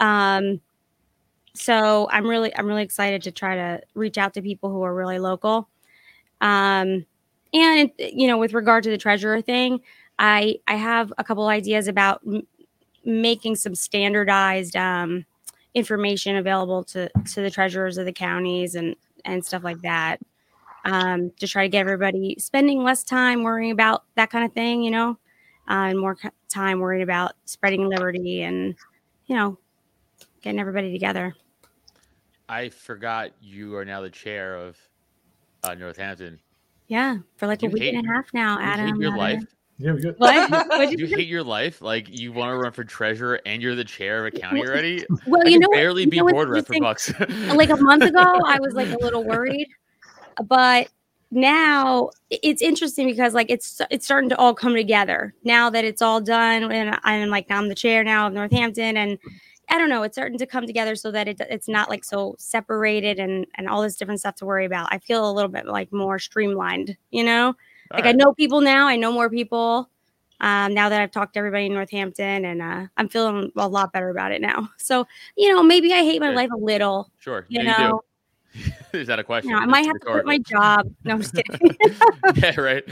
Um, 0.00 0.60
so 1.54 2.08
I'm 2.10 2.26
really 2.26 2.56
I'm 2.56 2.66
really 2.66 2.82
excited 2.82 3.22
to 3.22 3.32
try 3.32 3.54
to 3.56 3.82
reach 3.94 4.18
out 4.18 4.34
to 4.34 4.42
people 4.42 4.70
who 4.70 4.82
are 4.82 4.94
really 4.94 5.18
local. 5.18 5.68
Um, 6.40 7.04
and 7.52 7.90
you 7.98 8.26
know, 8.26 8.38
with 8.38 8.54
regard 8.54 8.84
to 8.84 8.90
the 8.90 8.98
treasurer 8.98 9.42
thing, 9.42 9.80
I 10.18 10.56
I 10.66 10.76
have 10.76 11.12
a 11.18 11.24
couple 11.24 11.46
ideas 11.48 11.88
about 11.88 12.20
m- 12.26 12.46
making 13.04 13.56
some 13.56 13.74
standardized 13.74 14.76
um, 14.76 15.26
information 15.74 16.36
available 16.36 16.82
to 16.84 17.08
to 17.32 17.40
the 17.42 17.50
treasurers 17.50 17.98
of 17.98 18.04
the 18.06 18.12
counties 18.12 18.74
and 18.74 18.96
and 19.24 19.44
stuff 19.44 19.62
like 19.64 19.80
that 19.82 20.18
um, 20.84 21.30
to 21.38 21.46
try 21.46 21.62
to 21.64 21.68
get 21.68 21.80
everybody 21.80 22.34
spending 22.38 22.82
less 22.82 23.04
time 23.04 23.42
worrying 23.42 23.70
about 23.70 24.04
that 24.16 24.30
kind 24.30 24.44
of 24.44 24.52
thing 24.52 24.82
you 24.82 24.90
know 24.90 25.10
uh, 25.68 25.88
and 25.90 25.98
more 25.98 26.16
time 26.48 26.80
worrying 26.80 27.02
about 27.02 27.32
spreading 27.44 27.88
liberty 27.88 28.42
and 28.42 28.74
you 29.26 29.36
know 29.36 29.58
getting 30.42 30.58
everybody 30.60 30.90
together 30.92 31.34
I 32.48 32.68
forgot 32.70 33.30
you 33.40 33.76
are 33.76 33.84
now 33.84 34.00
the 34.00 34.10
chair 34.10 34.56
of 34.56 34.76
uh, 35.62 35.74
Northampton. 35.74 36.40
yeah 36.88 37.18
for 37.36 37.46
like 37.46 37.62
a 37.62 37.66
You 37.66 37.72
week 37.72 37.94
and 37.94 38.04
a 38.04 38.12
half 38.12 38.26
now 38.34 38.58
You 38.58 38.64
adam 38.64 38.86
hate 38.86 38.96
your 38.96 39.10
Adam. 39.10 39.18
life. 39.18 39.44
Yeah, 39.82 39.92
we 39.92 40.00
good. 40.02 40.14
what 40.18 40.90
You 40.92 41.06
you 41.06 41.16
hate 41.16 41.26
your 41.26 41.42
life. 41.42 41.80
Like 41.80 42.08
you 42.08 42.32
want 42.32 42.50
to 42.52 42.56
run 42.56 42.72
for 42.72 42.84
treasurer 42.84 43.40
and 43.46 43.62
you're 43.62 43.74
the 43.74 43.84
chair 43.84 44.26
of 44.26 44.34
a 44.34 44.38
county 44.38 44.60
already. 44.62 45.06
well 45.26 45.40
I 45.44 45.48
you 45.48 45.52
can 45.52 45.60
know 45.60 45.68
what- 45.70 45.76
barely 45.76 46.02
you 46.04 46.10
be 46.10 46.16
know 46.18 46.24
what's 46.24 46.34
board 46.34 46.48
rep 46.50 46.66
for 46.66 46.78
bucks. 46.80 47.12
like 47.54 47.70
a 47.70 47.76
month 47.90 48.04
ago 48.04 48.40
i 48.46 48.58
was 48.60 48.74
like 48.74 48.88
a 48.90 48.98
little 48.98 49.24
worried 49.24 49.68
but 50.44 50.88
now 51.30 52.10
it's 52.30 52.60
interesting 52.60 53.06
because 53.06 53.34
like 53.34 53.50
it's 53.50 53.80
it's 53.90 54.04
starting 54.04 54.28
to 54.28 54.36
all 54.36 54.52
come 54.54 54.74
together 54.74 55.32
now 55.44 55.70
that 55.70 55.84
it's 55.84 56.02
all 56.02 56.20
done 56.20 56.70
and 56.72 56.98
i'm 57.04 57.28
like 57.30 57.48
now 57.48 57.58
i'm 57.58 57.68
the 57.68 57.74
chair 57.74 58.02
now 58.04 58.26
of 58.26 58.32
northampton 58.32 58.96
and 58.96 59.16
i 59.68 59.78
don't 59.78 59.88
know 59.88 60.02
it's 60.02 60.16
starting 60.16 60.38
to 60.38 60.46
come 60.46 60.66
together 60.66 60.96
so 60.96 61.10
that 61.12 61.28
it, 61.28 61.40
it's 61.48 61.68
not 61.68 61.88
like 61.88 62.02
so 62.04 62.34
separated 62.38 63.18
and 63.20 63.46
and 63.56 63.68
all 63.68 63.80
this 63.80 63.96
different 63.96 64.18
stuff 64.20 64.34
to 64.34 64.44
worry 64.44 64.64
about 64.66 64.88
i 64.92 64.98
feel 64.98 65.30
a 65.30 65.32
little 65.32 65.50
bit 65.50 65.66
like 65.66 65.92
more 65.92 66.18
streamlined 66.18 66.96
you 67.12 67.22
know 67.24 67.54
like 67.92 68.04
i 68.04 68.12
know 68.12 68.32
people 68.32 68.60
now 68.60 68.86
i 68.86 68.96
know 68.96 69.12
more 69.12 69.30
people 69.30 69.88
um, 70.40 70.72
now 70.72 70.88
that 70.88 71.00
I've 71.00 71.10
talked 71.10 71.34
to 71.34 71.38
everybody 71.38 71.66
in 71.66 71.74
Northampton, 71.74 72.46
and 72.46 72.62
uh, 72.62 72.86
I'm 72.96 73.08
feeling 73.08 73.52
a 73.56 73.68
lot 73.68 73.92
better 73.92 74.08
about 74.08 74.32
it 74.32 74.40
now. 74.40 74.70
So, 74.78 75.06
you 75.36 75.52
know, 75.52 75.62
maybe 75.62 75.92
I 75.92 75.98
hate 75.98 76.20
my 76.20 76.28
Good. 76.28 76.36
life 76.36 76.50
a 76.52 76.56
little. 76.56 77.12
Sure. 77.18 77.46
You 77.48 77.62
yeah, 77.62 77.76
know, 77.76 78.02
you 78.54 78.64
do. 78.64 78.70
Is 78.98 79.06
that 79.06 79.20
a 79.20 79.24
question? 79.24 79.52
know, 79.52 79.58
I 79.58 79.66
might 79.66 79.84
have 79.84 80.00
to 80.00 80.06
quit 80.06 80.26
my 80.26 80.38
job. 80.38 80.90
No, 81.04 81.14
I'm 81.14 81.20
just 81.20 81.34
kidding. 81.34 81.76
yeah, 82.34 82.60
right. 82.60 82.82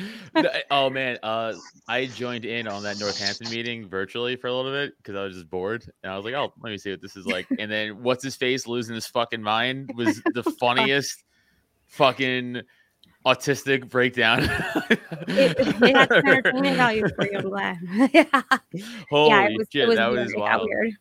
Oh 0.70 0.88
man, 0.90 1.18
uh, 1.24 1.55
I 1.88 2.07
joined 2.07 2.44
in 2.44 2.68
on 2.68 2.84
that 2.84 3.01
Northampton 3.01 3.51
meeting 3.51 3.88
virtually 3.88 4.36
for 4.36 4.46
a 4.46 4.55
little 4.55 4.70
bit 4.70 4.96
because 4.99 5.16
I 5.16 5.24
was 5.24 5.34
just 5.34 5.51
bored, 5.51 5.90
and 6.05 6.12
I 6.12 6.16
was 6.16 6.24
like, 6.24 6.34
"Oh, 6.34 6.53
let 6.62 6.70
me 6.70 6.78
see 6.78 6.90
what 6.90 7.01
this 7.01 7.16
is 7.16 7.26
like." 7.26 7.49
And 7.59 7.70
then, 7.70 8.03
what's 8.03 8.22
his 8.22 8.36
face 8.36 8.68
losing 8.68 8.94
his 8.94 9.09
fucking 9.09 9.42
mind 9.42 9.90
was 9.96 10.22
the 10.34 10.44
funniest, 10.61 11.24
fucking 11.88 12.62
autistic 13.29 13.89
breakdown. 13.89 14.41
it, 14.41 15.59
it 15.59 15.66
had 15.97 16.09
some 16.09 16.26
entertainment 16.26 16.76
value 16.76 17.07
for 17.14 17.26
you. 17.31 17.39
I'm 17.39 17.49
glad. 17.49 17.76
yeah, 18.12 18.43
Holy 19.11 19.31
yeah, 19.31 19.49
it 19.49 19.59
was, 19.59 19.66
shit, 19.70 19.83
it 19.83 19.89
was 19.89 19.97
that 19.97 20.11
weird. 20.11 20.26
was 20.26 20.35
wild. 20.37 20.68
weird. 20.68 20.95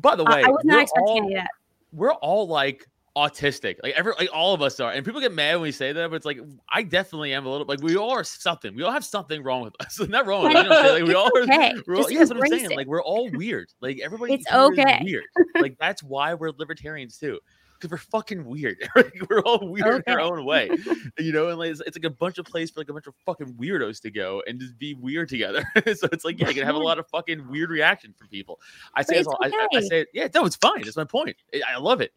By 0.00 0.16
the 0.16 0.24
way, 0.24 0.42
I 0.44 0.48
was 0.48 0.64
not 0.64 0.82
expecting 0.82 1.24
all, 1.24 1.30
that. 1.34 1.50
we're 1.92 2.12
all 2.14 2.48
like 2.48 2.84
autistic. 3.16 3.76
Like 3.82 3.94
every 3.94 4.12
like 4.18 4.28
all 4.32 4.54
of 4.54 4.62
us 4.62 4.80
are. 4.80 4.90
And 4.90 5.04
people 5.04 5.20
get 5.20 5.32
mad 5.32 5.54
when 5.54 5.62
we 5.62 5.72
say 5.72 5.92
that, 5.92 6.10
but 6.10 6.16
it's 6.16 6.26
like 6.26 6.40
I 6.72 6.82
definitely 6.82 7.32
am 7.32 7.46
a 7.46 7.48
little 7.48 7.66
like 7.66 7.80
we 7.80 7.96
all 7.96 8.10
are 8.10 8.24
something. 8.24 8.74
We 8.74 8.82
all 8.82 8.90
have 8.90 9.04
something 9.04 9.42
wrong 9.42 9.62
with 9.62 9.74
us. 9.80 10.00
Not 10.08 10.26
wrong 10.26 10.44
with 10.44 10.56
us. 10.56 10.64
You 10.64 10.68
know 10.68 10.74
what 10.74 10.78
I'm 10.78 10.84
saying? 10.86 11.00
Like, 11.00 11.08
we 11.08 11.14
all 11.14 11.30
are 11.38 11.42
okay. 11.42 11.74
we're 11.86 11.96
all, 11.96 12.10
yeah, 12.10 12.18
that's 12.18 12.30
what 12.30 12.42
I'm 12.42 12.48
saying. 12.48 12.70
it. 12.72 12.76
Like 12.76 12.86
we're 12.86 13.02
all 13.02 13.30
weird. 13.30 13.72
Like 13.80 14.00
everybody 14.00 14.34
It's 14.34 14.50
okay. 14.52 15.00
weird. 15.04 15.24
Like 15.54 15.76
that's 15.78 16.02
why 16.02 16.34
we're 16.34 16.50
libertarians 16.58 17.18
too. 17.18 17.38
Because 17.84 18.02
we're 18.02 18.18
fucking 18.18 18.44
weird. 18.46 18.78
We're 19.28 19.40
all 19.40 19.68
weird 19.68 20.04
in 20.06 20.12
our 20.14 20.20
own 20.20 20.44
way. 20.46 20.70
You 21.18 21.32
know, 21.32 21.48
and 21.48 21.58
like 21.58 21.70
it's, 21.70 21.80
it's 21.80 21.98
like 21.98 22.04
a 22.04 22.10
bunch 22.10 22.38
of 22.38 22.46
place 22.46 22.70
for 22.70 22.80
like 22.80 22.88
a 22.88 22.94
bunch 22.94 23.06
of 23.06 23.14
fucking 23.26 23.54
weirdos 23.54 24.00
to 24.02 24.10
go 24.10 24.42
and 24.46 24.58
just 24.58 24.78
be 24.78 24.94
weird 24.94 25.28
together. 25.28 25.64
so 25.94 26.08
it's 26.10 26.24
like, 26.24 26.40
yeah, 26.40 26.48
you 26.48 26.54
can 26.54 26.64
have 26.64 26.76
a 26.76 26.78
lot 26.82 26.98
of 26.98 27.06
fucking 27.08 27.46
weird 27.48 27.68
reaction 27.68 28.14
from 28.16 28.28
people. 28.28 28.58
I 28.94 29.02
say 29.02 29.16
it's 29.16 29.20
it's 29.20 29.28
all, 29.28 29.38
I, 29.42 29.48
I- 29.48 29.50
I 29.50 29.76
okay. 29.76 29.86
say 29.86 30.06
yeah, 30.14 30.28
no, 30.34 30.46
it's 30.46 30.56
fine. 30.56 30.82
That's 30.82 30.96
my 30.96 31.04
point. 31.04 31.36
I 31.52 31.74
I 31.74 31.78
love 31.78 32.00
it. 32.00 32.12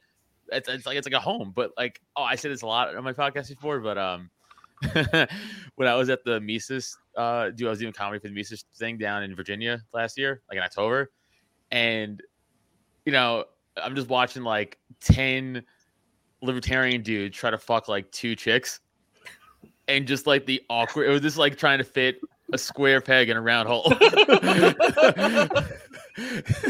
It's, 0.53 0.69
it's 0.69 0.85
like 0.85 0.97
it's 0.97 1.05
like 1.05 1.13
a 1.13 1.19
home, 1.19 1.51
but 1.53 1.71
like 1.75 1.99
oh, 2.15 2.23
I 2.23 2.35
said 2.35 2.51
this 2.51 2.61
a 2.61 2.67
lot 2.67 2.95
on 2.95 3.03
my 3.03 3.13
podcast 3.13 3.49
before, 3.49 3.81
but 3.81 3.97
um, 3.97 4.29
when 5.75 5.87
I 5.87 5.95
was 5.95 6.09
at 6.09 6.23
the 6.23 6.39
Mises, 6.39 6.97
uh, 7.17 7.49
do 7.49 7.67
I 7.67 7.71
was 7.71 7.79
doing 7.79 7.91
comedy 7.91 8.19
for 8.19 8.29
the 8.29 8.33
Mises 8.33 8.63
thing 8.77 8.97
down 8.97 9.23
in 9.23 9.35
Virginia 9.35 9.83
last 9.93 10.17
year, 10.17 10.41
like 10.49 10.57
in 10.57 10.63
October, 10.63 11.11
and 11.71 12.23
you 13.05 13.11
know 13.11 13.43
I'm 13.81 13.95
just 13.95 14.09
watching 14.09 14.43
like 14.43 14.77
ten 14.99 15.63
libertarian 16.41 17.01
dudes 17.01 17.35
try 17.35 17.49
to 17.51 17.57
fuck 17.57 17.87
like 17.87 18.11
two 18.11 18.35
chicks, 18.35 18.79
and 19.87 20.07
just 20.07 20.27
like 20.27 20.45
the 20.45 20.61
awkward, 20.69 21.07
it 21.07 21.11
was 21.11 21.21
just 21.21 21.37
like 21.37 21.57
trying 21.57 21.77
to 21.79 21.83
fit 21.83 22.19
a 22.53 22.57
square 22.57 23.01
peg 23.01 23.29
in 23.29 23.37
a 23.37 23.41
round 23.41 23.67
hole. 23.67 23.89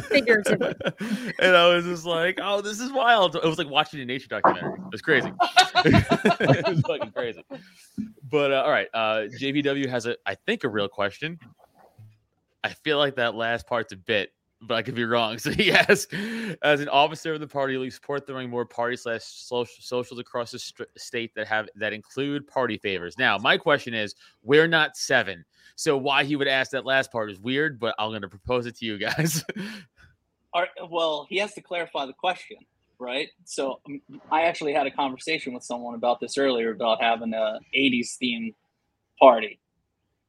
Figuratively. 0.10 0.74
and 1.40 1.56
I 1.56 1.74
was 1.74 1.86
just 1.86 2.06
like, 2.06 2.40
"Oh, 2.42 2.62
this 2.62 2.80
is 2.80 2.92
wild!" 2.92 3.36
It 3.36 3.44
was 3.44 3.58
like 3.58 3.70
watching 3.70 4.02
a 4.02 4.06
nature 4.06 4.28
documentary. 4.28 4.74
It 4.74 4.92
was 4.92 5.02
crazy. 5.02 5.32
it 5.86 6.68
was 6.68 6.82
fucking 6.82 7.12
crazy. 7.12 7.44
But 8.30 8.52
uh, 8.52 8.64
all 8.66 8.72
right, 8.72 8.88
uh, 8.94 9.28
JVW 9.40 9.88
has 9.88 10.06
a, 10.06 10.18
I 10.26 10.36
think, 10.36 10.64
a 10.64 10.70
real 10.70 10.90
question. 10.90 11.40
I 12.64 12.70
feel 12.70 12.98
like 12.98 13.16
that 13.16 13.36
last 13.36 13.68
part's 13.68 13.94
a 13.94 13.98
bit, 13.98 14.34
but 14.62 14.76
I 14.76 14.82
could 14.82 14.96
be 14.96 15.06
wrong. 15.06 15.38
So 15.48 15.52
he 15.52 15.72
asks, 15.72 16.08
as 16.62 16.82
an 16.82 16.90
officer 16.90 17.34
of 17.34 17.40
the 17.40 17.48
party, 17.48 17.74
you 17.74 17.92
support 17.92 18.26
throwing 18.26 18.50
more 18.50 18.66
party 18.66 18.98
slash 18.98 19.24
socials 19.24 20.20
across 20.20 20.52
the 20.52 20.60
st- 20.60 20.90
state 20.98 21.34
that 21.36 21.48
have 21.48 21.70
that 21.76 21.94
include 21.94 22.48
party 22.48 22.78
favors? 22.78 23.18
Now, 23.18 23.38
my 23.38 23.58
question 23.58 23.94
is, 23.94 24.16
we're 24.44 24.68
not 24.68 24.98
seven, 24.98 25.46
so 25.76 25.96
why 25.96 26.24
he 26.24 26.36
would 26.36 26.48
ask 26.48 26.72
that 26.72 26.86
last 26.86 27.12
part 27.12 27.30
is 27.30 27.40
weird, 27.40 27.80
but 27.80 27.94
I'm 28.00 28.10
going 28.10 28.24
to 28.24 28.28
propose 28.28 28.66
it 28.66 28.76
to 28.78 28.86
you 28.86 28.98
guys. 28.98 29.44
Are, 30.54 30.68
well, 30.90 31.28
he 31.30 31.38
has 31.38 31.54
to 31.54 31.62
clarify 31.62 32.06
the 32.06 32.14
question, 32.14 32.58
right? 33.00 33.30
So 33.46 33.80
um, 33.86 34.02
I 34.32 34.44
actually 34.44 34.74
had 34.74 34.88
a 34.88 34.92
conversation 34.92 35.54
with 35.54 35.64
someone 35.64 35.94
about 35.94 36.20
this 36.20 36.38
earlier 36.38 36.72
about 36.72 37.02
having 37.02 37.34
a 37.34 37.60
80s 37.78 38.16
theme 38.16 38.56
party. 39.20 39.60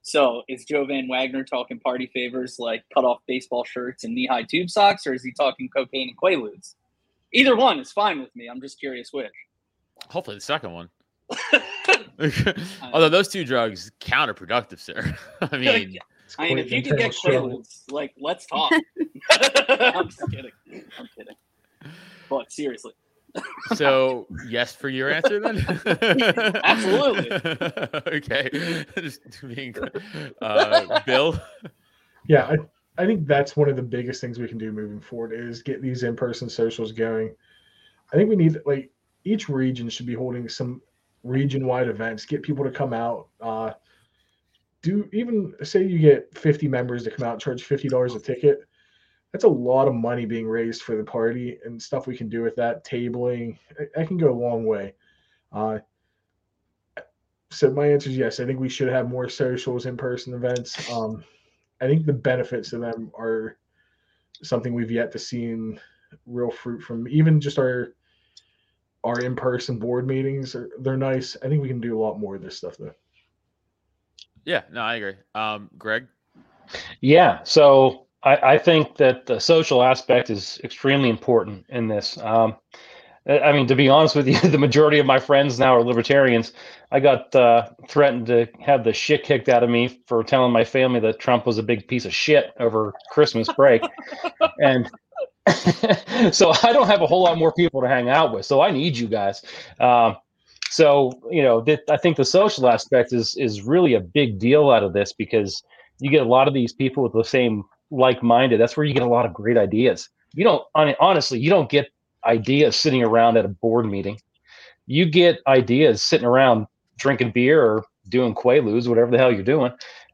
So 0.08 0.42
is 0.48 0.64
Joe 0.64 0.86
Van 0.86 1.06
Wagner 1.06 1.44
talking 1.44 1.78
party 1.78 2.10
favors 2.14 2.58
like 2.58 2.82
cut 2.94 3.04
off 3.04 3.18
baseball 3.26 3.64
shirts 3.64 4.04
and 4.04 4.14
knee 4.14 4.26
high 4.26 4.42
tube 4.42 4.70
socks, 4.70 5.06
or 5.06 5.12
is 5.12 5.22
he 5.22 5.32
talking 5.32 5.68
cocaine 5.68 6.08
and 6.08 6.16
quaaludes? 6.16 6.76
Either 7.34 7.54
one 7.54 7.78
is 7.78 7.92
fine 7.92 8.18
with 8.18 8.34
me. 8.34 8.48
I'm 8.48 8.60
just 8.60 8.80
curious 8.80 9.12
which. 9.12 9.32
Hopefully, 10.08 10.36
the 10.36 10.40
second 10.40 10.72
one. 10.72 10.88
Although 12.92 13.10
those 13.10 13.28
two 13.28 13.44
drugs 13.44 13.92
counterproductive, 14.00 14.80
sir. 14.80 15.14
I 15.42 15.58
mean, 15.58 15.98
It's 16.24 16.36
I 16.38 16.48
mean, 16.48 16.58
if 16.58 16.70
you 16.70 16.78
an 16.78 16.84
can 16.84 16.96
get 16.96 17.12
quaaludes, 17.12 17.82
like, 17.90 18.14
let's 18.18 18.46
talk. 18.46 18.72
I'm 19.68 20.08
just 20.08 20.22
kidding. 20.30 20.52
I'm 20.98 21.08
kidding. 21.14 21.34
But 22.30 22.50
seriously, 22.50 22.92
so 23.74 24.26
yes 24.46 24.74
for 24.74 24.88
your 24.88 25.10
answer 25.10 25.40
then. 25.40 25.58
Absolutely. 26.64 27.30
okay, 28.16 28.50
just 28.96 29.20
being 29.46 29.74
uh, 30.40 31.00
Bill. 31.04 31.40
Yeah, 32.26 32.46
I, 32.46 33.02
I 33.02 33.06
think 33.06 33.26
that's 33.26 33.56
one 33.56 33.68
of 33.68 33.76
the 33.76 33.82
biggest 33.82 34.20
things 34.20 34.38
we 34.38 34.48
can 34.48 34.58
do 34.58 34.72
moving 34.72 35.00
forward 35.00 35.32
is 35.32 35.62
get 35.62 35.82
these 35.82 36.02
in-person 36.02 36.48
socials 36.48 36.92
going. 36.92 37.34
I 38.12 38.16
think 38.16 38.28
we 38.28 38.36
need 38.36 38.56
like 38.66 38.90
each 39.24 39.48
region 39.48 39.88
should 39.88 40.06
be 40.06 40.14
holding 40.14 40.48
some 40.48 40.80
region-wide 41.22 41.88
events. 41.88 42.24
Get 42.24 42.42
people 42.42 42.64
to 42.64 42.70
come 42.70 42.92
out. 42.92 43.28
Uh, 43.40 43.72
do 44.82 45.08
even 45.12 45.54
say 45.62 45.82
you 45.82 45.98
get 45.98 46.36
50 46.36 46.68
members 46.68 47.04
to 47.04 47.10
come 47.10 47.26
out 47.26 47.32
and 47.32 47.40
charge 47.40 47.68
$50 47.68 48.16
a 48.16 48.20
ticket. 48.20 48.67
That's 49.32 49.44
a 49.44 49.48
lot 49.48 49.88
of 49.88 49.94
money 49.94 50.24
being 50.24 50.46
raised 50.46 50.82
for 50.82 50.96
the 50.96 51.04
party 51.04 51.58
and 51.64 51.80
stuff 51.80 52.06
we 52.06 52.16
can 52.16 52.28
do 52.28 52.42
with 52.42 52.56
that. 52.56 52.84
Tabling, 52.84 53.58
I, 53.78 54.00
I 54.00 54.04
can 54.04 54.16
go 54.16 54.30
a 54.30 54.32
long 54.32 54.64
way. 54.64 54.94
Uh, 55.52 55.78
so 57.50 57.70
my 57.70 57.86
answer 57.86 58.10
is 58.10 58.16
yes. 58.16 58.40
I 58.40 58.46
think 58.46 58.60
we 58.60 58.68
should 58.68 58.88
have 58.88 59.08
more 59.08 59.28
socials, 59.28 59.86
in-person 59.86 60.34
events. 60.34 60.90
Um, 60.90 61.24
I 61.80 61.86
think 61.86 62.06
the 62.06 62.12
benefits 62.12 62.72
of 62.72 62.80
them 62.80 63.10
are 63.18 63.58
something 64.42 64.74
we've 64.74 64.90
yet 64.90 65.12
to 65.12 65.18
see 65.18 65.44
in 65.44 65.78
real 66.26 66.50
fruit 66.50 66.82
from 66.82 67.06
even 67.08 67.40
just 67.40 67.58
our 67.58 67.94
our 69.04 69.20
in-person 69.20 69.78
board 69.78 70.06
meetings. 70.06 70.54
Are, 70.54 70.70
they're 70.80 70.96
nice. 70.96 71.36
I 71.42 71.48
think 71.48 71.62
we 71.62 71.68
can 71.68 71.80
do 71.80 71.98
a 71.98 72.02
lot 72.02 72.18
more 72.18 72.34
of 72.34 72.42
this 72.42 72.56
stuff 72.56 72.76
though. 72.78 72.94
Yeah, 74.44 74.62
no, 74.72 74.80
I 74.80 74.96
agree. 74.96 75.16
Um, 75.34 75.70
Greg. 75.78 76.06
Yeah. 77.00 77.42
So 77.44 78.07
I, 78.22 78.54
I 78.54 78.58
think 78.58 78.96
that 78.96 79.26
the 79.26 79.38
social 79.38 79.82
aspect 79.82 80.30
is 80.30 80.60
extremely 80.64 81.08
important 81.08 81.66
in 81.68 81.88
this. 81.88 82.18
Um, 82.18 82.56
I 83.28 83.52
mean, 83.52 83.66
to 83.66 83.76
be 83.76 83.88
honest 83.88 84.16
with 84.16 84.26
you, 84.26 84.40
the 84.50 84.58
majority 84.58 84.98
of 84.98 85.06
my 85.06 85.18
friends 85.18 85.58
now 85.58 85.76
are 85.76 85.82
libertarians. 85.82 86.52
I 86.90 87.00
got 87.00 87.34
uh, 87.36 87.68
threatened 87.88 88.26
to 88.28 88.48
have 88.60 88.84
the 88.84 88.92
shit 88.92 89.22
kicked 89.22 89.48
out 89.48 89.62
of 89.62 89.68
me 89.68 90.00
for 90.06 90.24
telling 90.24 90.52
my 90.52 90.64
family 90.64 91.00
that 91.00 91.18
Trump 91.18 91.44
was 91.46 91.58
a 91.58 91.62
big 91.62 91.86
piece 91.86 92.06
of 92.06 92.14
shit 92.14 92.52
over 92.58 92.94
Christmas 93.10 93.48
break. 93.52 93.82
and 94.62 94.90
so 96.32 96.52
I 96.62 96.72
don't 96.72 96.86
have 96.86 97.02
a 97.02 97.06
whole 97.06 97.22
lot 97.22 97.38
more 97.38 97.52
people 97.52 97.82
to 97.82 97.88
hang 97.88 98.08
out 98.08 98.32
with. 98.32 98.46
So 98.46 98.60
I 98.60 98.70
need 98.70 98.96
you 98.96 99.08
guys. 99.08 99.42
Um, 99.78 100.16
so 100.70 101.12
you 101.30 101.42
know, 101.42 101.62
th- 101.62 101.80
I 101.90 101.96
think 101.96 102.16
the 102.16 102.24
social 102.24 102.68
aspect 102.68 103.12
is 103.12 103.36
is 103.36 103.62
really 103.62 103.94
a 103.94 104.00
big 104.00 104.38
deal 104.38 104.70
out 104.70 104.82
of 104.82 104.92
this 104.92 105.12
because 105.12 105.62
you 106.00 106.10
get 106.10 106.22
a 106.22 106.28
lot 106.28 106.48
of 106.48 106.54
these 106.54 106.72
people 106.72 107.02
with 107.02 107.12
the 107.12 107.24
same 107.24 107.64
like-minded. 107.90 108.60
That's 108.60 108.76
where 108.76 108.84
you 108.84 108.94
get 108.94 109.02
a 109.02 109.08
lot 109.08 109.26
of 109.26 109.32
great 109.34 109.56
ideas. 109.56 110.08
You 110.34 110.44
don't 110.44 110.64
hon- 110.74 110.94
honestly, 111.00 111.38
you 111.38 111.50
don't 111.50 111.70
get 111.70 111.88
ideas 112.24 112.76
sitting 112.76 113.02
around 113.02 113.36
at 113.36 113.44
a 113.44 113.48
board 113.48 113.86
meeting. 113.86 114.20
You 114.86 115.06
get 115.06 115.40
ideas 115.46 116.02
sitting 116.02 116.26
around 116.26 116.66
drinking 116.96 117.32
beer 117.32 117.64
or 117.64 117.84
doing 118.08 118.34
quaaludes, 118.34 118.88
whatever 118.88 119.10
the 119.10 119.18
hell 119.18 119.32
you're 119.32 119.42
doing. 119.42 119.72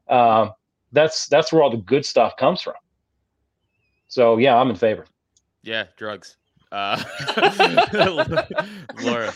Um, 0.09 0.51
that's 0.91 1.27
that's 1.27 1.51
where 1.51 1.61
all 1.63 1.69
the 1.69 1.77
good 1.77 2.05
stuff 2.05 2.37
comes 2.37 2.61
from. 2.61 2.75
So 4.07 4.37
yeah, 4.37 4.55
I'm 4.57 4.69
in 4.69 4.75
favor. 4.75 5.05
Yeah, 5.63 5.85
drugs. 5.97 6.37
Uh, 6.71 7.01
Laura. 9.01 9.33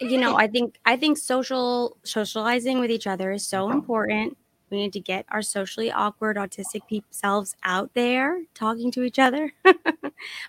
you 0.00 0.18
know 0.18 0.36
i 0.36 0.46
think 0.46 0.76
i 0.86 0.96
think 0.96 1.18
social 1.18 1.96
socializing 2.04 2.78
with 2.78 2.90
each 2.90 3.06
other 3.06 3.32
is 3.32 3.46
so 3.46 3.70
important 3.70 4.36
we 4.70 4.78
need 4.78 4.92
to 4.94 5.00
get 5.00 5.26
our 5.30 5.42
socially 5.42 5.90
awkward 5.90 6.36
autistic 6.36 7.02
selves 7.10 7.56
out 7.64 7.90
there 7.94 8.42
talking 8.54 8.90
to 8.92 9.02
each 9.02 9.18
other. 9.18 9.52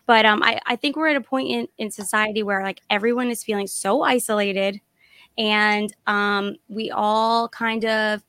But 0.05 0.25
um 0.25 0.41
I, 0.43 0.59
I 0.65 0.75
think 0.75 0.95
we're 0.95 1.09
at 1.09 1.15
a 1.15 1.21
point 1.21 1.49
in, 1.49 1.67
in 1.77 1.91
society 1.91 2.43
where 2.43 2.63
like 2.63 2.81
everyone 2.89 3.29
is 3.29 3.43
feeling 3.43 3.67
so 3.67 4.01
isolated 4.01 4.81
and 5.37 5.93
um 6.07 6.55
we 6.67 6.91
all 6.91 7.47
kind 7.49 7.85
of 7.85 8.23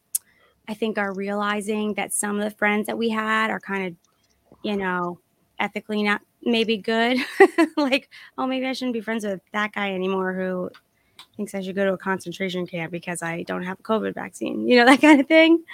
i 0.69 0.75
think 0.75 0.99
are 0.99 1.15
realizing 1.15 1.95
that 1.95 2.13
some 2.13 2.39
of 2.39 2.45
the 2.45 2.57
friends 2.57 2.87
that 2.87 2.99
we 2.99 3.09
had 3.09 3.51
are 3.51 3.61
kind 3.61 3.87
of 3.87 3.95
you 4.63 4.77
know 4.77 5.19
ethically 5.59 6.03
not 6.03 6.21
maybe 6.43 6.77
good. 6.77 7.19
Like 7.77 8.09
oh 8.39 8.47
maybe 8.47 8.67
i 8.67 8.73
shouldn't 8.73 8.95
be 8.95 9.01
friends 9.01 9.25
with 9.25 9.41
that 9.53 9.73
guy 9.73 9.93
anymore 9.95 10.33
who 10.35 10.71
thinks 11.41 11.55
I 11.55 11.63
should 11.63 11.75
go 11.75 11.87
to 11.87 11.95
a 11.95 11.99
concentration 11.99 12.67
camp 12.67 12.93
because 12.93 13.23
I 13.23 13.45
don't 13.45 13.63
have 13.63 13.81
a 13.81 13.83
COVID 13.83 14.13
vaccine, 14.13 14.69
you 14.69 14.77
know, 14.77 14.85
that 14.91 15.01
kind 15.01 15.19
of 15.21 15.27
thing. 15.27 15.65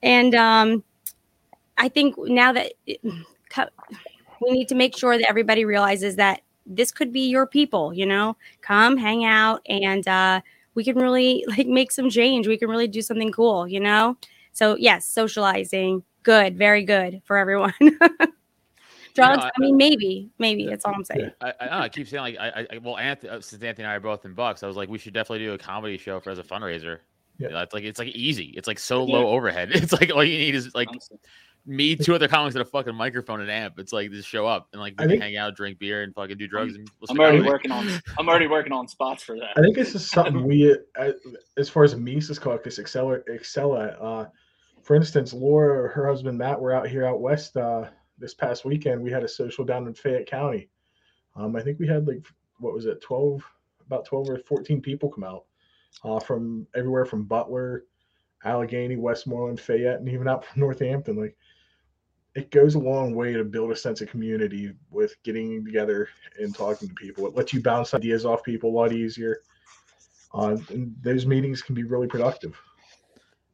And 0.00 0.32
um, 0.36 0.84
I 1.76 1.88
think 1.88 2.14
now 2.16 2.52
that 2.52 2.72
it, 2.86 3.00
we 4.40 4.52
need 4.52 4.68
to 4.68 4.76
make 4.76 4.96
sure 4.96 5.18
that 5.18 5.28
everybody 5.28 5.64
realizes 5.64 6.14
that 6.16 6.42
this 6.66 6.92
could 6.92 7.12
be 7.12 7.28
your 7.28 7.46
people, 7.48 7.92
you 7.92 8.06
know, 8.06 8.36
come 8.60 8.96
hang 8.96 9.24
out 9.24 9.60
and 9.68 10.06
uh, 10.06 10.40
we 10.74 10.84
can 10.84 10.96
really 10.96 11.44
like 11.56 11.66
make 11.66 11.90
some 11.90 12.10
change. 12.10 12.46
We 12.46 12.56
can 12.56 12.70
really 12.70 12.86
do 12.86 13.02
something 13.02 13.32
cool, 13.32 13.66
you 13.66 13.80
know? 13.80 14.16
So, 14.52 14.76
yes, 14.76 15.04
socializing, 15.04 16.04
good, 16.22 16.56
very 16.56 16.84
good 16.84 17.22
for 17.24 17.38
everyone. 17.38 17.74
drugs. 19.18 19.44
I- 19.44 19.48
I, 19.48 19.60
mean, 19.60 19.76
maybe, 19.76 20.30
maybe 20.38 20.66
that's 20.66 20.84
all 20.84 20.94
I'm 20.94 21.04
saying. 21.04 21.30
I, 21.40 21.52
I, 21.60 21.82
I 21.84 21.88
keep 21.88 22.08
saying 22.08 22.22
like 22.22 22.36
I, 22.38 22.66
I 22.72 22.78
well 22.78 22.96
Anthony 22.96 23.30
uh, 23.30 23.40
since 23.40 23.62
Anthony 23.62 23.84
and 23.84 23.92
I 23.92 23.96
are 23.96 24.00
both 24.00 24.24
in 24.24 24.34
Bucks, 24.34 24.62
I 24.62 24.66
was 24.66 24.76
like 24.76 24.88
we 24.88 24.98
should 24.98 25.12
definitely 25.14 25.44
do 25.44 25.52
a 25.52 25.58
comedy 25.58 25.98
show 25.98 26.20
for 26.20 26.30
as 26.30 26.38
a 26.38 26.42
fundraiser. 26.42 26.98
Yeah. 27.38 27.48
You 27.48 27.54
know, 27.54 27.60
it's 27.60 27.74
like 27.74 27.84
it's 27.84 27.98
like 27.98 28.08
easy. 28.08 28.54
It's 28.56 28.66
like 28.66 28.78
so 28.78 29.06
Yeah. 29.06 29.14
low 29.14 29.28
overhead. 29.28 29.70
It's 29.74 29.92
like 29.92 30.10
all 30.12 30.24
you 30.24 30.38
need 30.38 30.54
is 30.54 30.74
like 30.74 30.88
Honestly. 30.88 31.18
me, 31.66 31.94
two 31.94 32.14
other 32.14 32.26
comics, 32.26 32.54
and 32.56 32.62
a 32.62 32.64
fucking 32.64 32.94
microphone 32.96 33.40
and 33.40 33.50
amp. 33.50 33.78
It's 33.78 33.92
like 33.92 34.10
just 34.10 34.28
show 34.28 34.46
up 34.46 34.68
and 34.72 34.80
like 34.80 34.94
we 34.98 35.06
think- 35.06 35.22
hang 35.22 35.36
out, 35.36 35.54
drink 35.54 35.78
beer, 35.78 36.02
and 36.02 36.12
fucking 36.14 36.36
do 36.38 36.48
drugs. 36.48 36.74
And 36.74 36.90
listen 37.00 37.16
I'm 37.16 37.20
already 37.20 37.38
comedy. 37.38 37.50
working 37.52 37.70
on. 37.70 37.88
I'm 38.18 38.28
already 38.28 38.46
working 38.48 38.72
on 38.72 38.88
spots 38.88 39.22
for 39.22 39.36
that. 39.36 39.50
I 39.56 39.60
think 39.60 39.76
this 39.76 39.94
is 39.94 40.10
something 40.10 40.44
we, 40.46 40.72
uh, 40.98 41.12
as 41.56 41.68
far 41.68 41.84
as 41.84 41.94
Mises 41.94 42.38
Caucus, 42.38 42.78
excel, 42.78 43.12
excel 43.28 43.76
at. 43.76 44.00
Uh, 44.00 44.26
for 44.82 44.96
instance, 44.96 45.32
Laura 45.34 45.82
or 45.84 45.88
her 45.88 46.08
husband 46.08 46.38
Matt 46.38 46.58
were 46.58 46.72
out 46.72 46.88
here 46.88 47.06
out 47.06 47.20
west 47.20 47.56
uh, 47.58 47.84
this 48.18 48.34
past 48.34 48.64
weekend. 48.64 49.02
We 49.02 49.10
had 49.10 49.24
a 49.24 49.28
social 49.28 49.64
down 49.64 49.86
in 49.86 49.94
Fayette 49.94 50.26
County. 50.26 50.68
Um, 51.36 51.56
I 51.56 51.62
think 51.62 51.78
we 51.78 51.86
had 51.86 52.06
like 52.06 52.26
what 52.58 52.74
was 52.74 52.86
it, 52.86 53.00
twelve, 53.00 53.42
about 53.86 54.04
twelve 54.04 54.28
or 54.28 54.38
fourteen 54.38 54.80
people 54.80 55.08
come 55.10 55.24
out 55.24 55.44
uh, 56.04 56.18
from 56.20 56.66
everywhere 56.74 57.04
from 57.04 57.24
Butler, 57.24 57.84
Allegheny, 58.44 58.96
Westmoreland, 58.96 59.60
Fayette, 59.60 60.00
and 60.00 60.08
even 60.08 60.28
out 60.28 60.44
from 60.44 60.60
Northampton. 60.60 61.16
Like, 61.16 61.36
it 62.34 62.50
goes 62.50 62.74
a 62.74 62.78
long 62.78 63.14
way 63.14 63.32
to 63.32 63.44
build 63.44 63.70
a 63.70 63.76
sense 63.76 64.00
of 64.00 64.08
community 64.08 64.72
with 64.90 65.16
getting 65.22 65.64
together 65.64 66.08
and 66.38 66.54
talking 66.54 66.88
to 66.88 66.94
people. 66.94 67.26
It 67.26 67.34
lets 67.34 67.52
you 67.52 67.62
bounce 67.62 67.94
ideas 67.94 68.24
off 68.24 68.44
people 68.44 68.70
a 68.70 68.76
lot 68.76 68.92
easier. 68.92 69.40
Uh, 70.34 70.56
and 70.70 70.94
those 71.00 71.26
meetings 71.26 71.62
can 71.62 71.74
be 71.74 71.84
really 71.84 72.06
productive. 72.06 72.60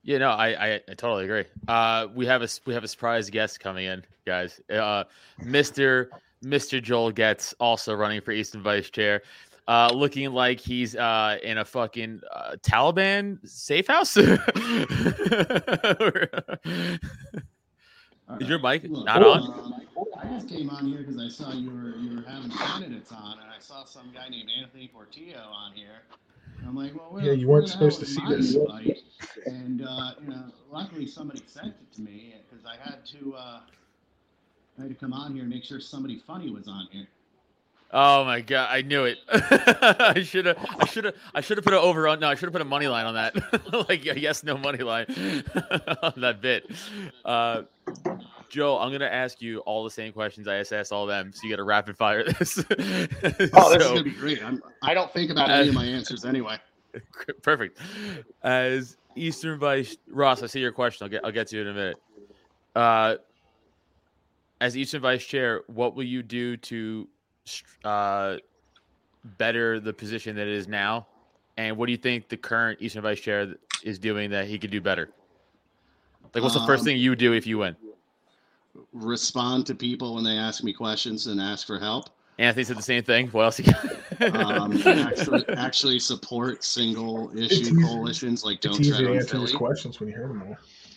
Yeah, 0.05 0.19
no, 0.19 0.29
I, 0.31 0.49
I, 0.49 0.75
I 0.89 0.95
totally 0.95 1.25
agree. 1.25 1.45
Uh, 1.67 2.09
we 2.15 2.27
have 2.27 2.43
a 2.43 2.49
we 2.67 2.75
have 2.75 2.85
a 2.85 2.89
surprise 2.89 3.31
guest 3.31 3.59
coming 3.59 3.87
in, 3.87 4.05
guys. 4.27 4.61
Uh, 4.71 5.05
Mister 5.43 6.11
Mister 6.43 6.79
Joel 6.79 7.11
Getz 7.11 7.55
also 7.59 7.95
running 7.95 8.21
for 8.21 8.33
Eastern 8.33 8.63
Vice 8.63 8.91
Chair, 8.91 9.23
uh, 9.67 9.91
looking 9.95 10.31
like 10.33 10.61
he's 10.61 10.95
uh 10.95 11.39
in 11.43 11.57
a 11.59 11.65
fucking 11.65 12.21
uh, 12.31 12.57
Taliban 12.63 13.39
safe 13.49 13.87
house. 13.87 14.17
Is 18.41 18.49
your 18.49 18.59
mic 18.59 18.85
Look, 18.85 19.07
not 19.07 19.23
on? 19.23 19.43
um, 19.43 19.75
I 20.19 20.27
just 20.29 20.49
came 20.49 20.69
on 20.71 20.87
here 20.87 20.99
because 20.99 21.19
I 21.19 21.29
saw 21.29 21.53
you 21.53 21.71
were 21.71 21.97
you 21.97 22.17
were 22.17 22.23
having 22.29 22.51
candidates 22.51 23.11
on, 23.11 23.39
and 23.39 23.51
I 23.51 23.59
saw 23.59 23.85
some 23.85 24.11
guy 24.13 24.29
named 24.29 24.51
Anthony 24.61 24.89
Portillo 24.89 25.41
on 25.51 25.73
here. 25.73 26.03
And 26.59 26.69
I'm 26.69 26.77
like, 26.77 26.95
well, 26.95 27.09
where, 27.11 27.25
Yeah, 27.25 27.33
you 27.33 27.49
weren't 27.49 27.69
supposed 27.69 28.01
to 28.01 28.07
see 28.07 28.25
this. 28.29 28.55
invite? 28.55 29.03
And 29.47 29.83
uh, 29.83 30.13
you 30.23 30.29
know, 30.29 30.45
luckily 30.71 31.07
somebody 31.07 31.43
sent 31.47 31.69
it 31.69 31.93
to 31.95 32.01
me 32.01 32.35
because 32.49 32.65
I 32.67 32.77
had 32.83 33.05
to 33.07 33.35
uh, 33.35 33.61
I 34.79 34.83
had 34.83 34.89
to 34.89 34.95
come 34.95 35.13
on 35.13 35.33
here 35.35 35.43
and 35.43 35.51
make 35.51 35.65
sure 35.65 35.81
somebody 35.81 36.23
funny 36.27 36.51
was 36.51 36.69
on 36.69 36.89
here. 36.91 37.07
Oh 37.93 38.25
my 38.25 38.41
god, 38.41 38.69
I 38.73 38.83
knew 38.83 39.05
it. 39.05 39.19
I 39.29 40.23
should 40.25 40.47
have 40.47 40.59
I 40.79 40.87
should 40.87 41.05
have 41.05 41.15
I 41.35 41.41
should 41.41 41.59
have 41.59 41.65
put 41.65 41.75
an 41.75 41.79
over 41.79 42.09
on 42.09 42.19
no, 42.21 42.29
I 42.29 42.35
should 42.35 42.47
have 42.47 42.53
put 42.53 42.63
a 42.63 42.65
money 42.65 42.89
line 42.89 43.07
on 43.07 43.15
that. 43.15 43.89
like 43.89 44.05
yes, 44.05 44.43
no 44.43 44.57
money 44.57 44.79
line 44.79 45.07
on 46.03 46.15
that 46.17 46.39
bit. 46.41 46.69
Uh 47.25 47.63
Joe, 48.55 48.79
I'm 48.79 48.93
gonna 48.93 49.07
ask 49.07 49.43
you 49.43 49.59
all 49.61 49.83
the 49.83 49.91
same 49.91 50.13
questions 50.13 50.47
I 50.47 50.59
asked 50.59 50.93
all 50.93 51.07
them, 51.07 51.33
so 51.33 51.41
you 51.43 51.51
gotta 51.51 51.65
rapid 51.65 51.97
fire 51.97 52.23
this. 52.39 52.59
Oh, 52.71 52.73
this 52.73 53.83
is 53.83 53.89
gonna 53.89 54.05
be 54.05 54.13
great. 54.13 54.45
I'm, 54.45 54.63
I 54.81 54.95
don't 54.95 55.13
think 55.13 55.33
about 55.33 55.51
any 55.51 55.71
of 55.71 55.75
my 55.75 55.85
answers 55.85 56.25
anyway. 56.25 56.59
Perfect. 57.43 57.81
As 58.45 58.97
Eastern 59.17 59.59
Vice 59.59 59.97
Ross, 60.09 60.45
I 60.45 60.47
see 60.47 60.61
your 60.61 60.71
question. 60.71 61.05
I'll 61.05 61.11
get 61.11 61.25
I'll 61.25 61.33
get 61.33 61.49
to 61.49 61.59
it 61.59 61.63
in 61.63 61.69
a 61.69 61.75
minute. 61.75 61.97
Uh, 62.77 63.17
as 64.61 64.77
Eastern 64.77 65.03
Vice 65.03 65.25
Chair, 65.25 65.63
what 65.67 65.97
will 65.97 66.05
you 66.05 66.23
do 66.23 66.57
to 66.59 67.09
uh, 67.83 68.37
better 69.37 69.81
the 69.81 69.93
position 69.93 70.37
that 70.37 70.47
it 70.47 70.55
is 70.55 70.69
now? 70.69 71.09
And 71.57 71.77
what 71.77 71.87
do 71.87 71.93
you 71.93 71.99
think 71.99 72.29
the 72.29 72.37
current 72.37 72.81
Eastern 72.81 73.03
Vice 73.03 73.19
Chair 73.21 73.57
is 73.83 73.99
doing 73.99 74.31
that 74.31 74.47
he 74.47 74.61
could 74.61 74.71
do 74.71 74.81
better? 74.81 75.11
Like, 76.33 76.45
what's 76.45 76.55
the 76.55 76.65
first 76.67 76.83
Um, 76.83 76.85
thing 76.87 76.99
you 76.99 77.11
would 77.11 77.19
do 77.19 77.33
if 77.33 77.49
you 77.49 77.59
win? 77.59 77.75
Respond 78.93 79.67
to 79.67 79.75
people 79.75 80.15
when 80.15 80.25
they 80.25 80.37
ask 80.37 80.63
me 80.65 80.73
questions 80.73 81.27
and 81.27 81.41
ask 81.41 81.67
for 81.67 81.79
help. 81.79 82.11
Anthony 82.39 82.65
said 82.65 82.77
the 82.77 82.83
same 82.83 83.05
thing. 83.05 83.29
What 83.29 83.45
else? 83.45 83.59
You 83.61 83.73
got? 83.73 84.35
um, 84.35 84.73
actually, 84.87 85.49
actually 85.51 85.99
support 86.01 86.65
single 86.65 87.31
issue 87.37 87.55
easy- 87.55 87.83
coalitions 87.83 88.45
like 88.45 88.57
It's 88.57 88.67
Don't 88.67 88.81
easy 88.81 88.91
Tread 88.91 89.01
to 89.05 89.11
on 89.11 89.17
answer 89.19 89.39
these 89.39 89.51
Philly. 89.51 89.59
questions 89.59 90.01
when 90.01 90.09
you 90.09 90.15
hear 90.17 90.29
them 90.29 90.43
all. 90.43 90.57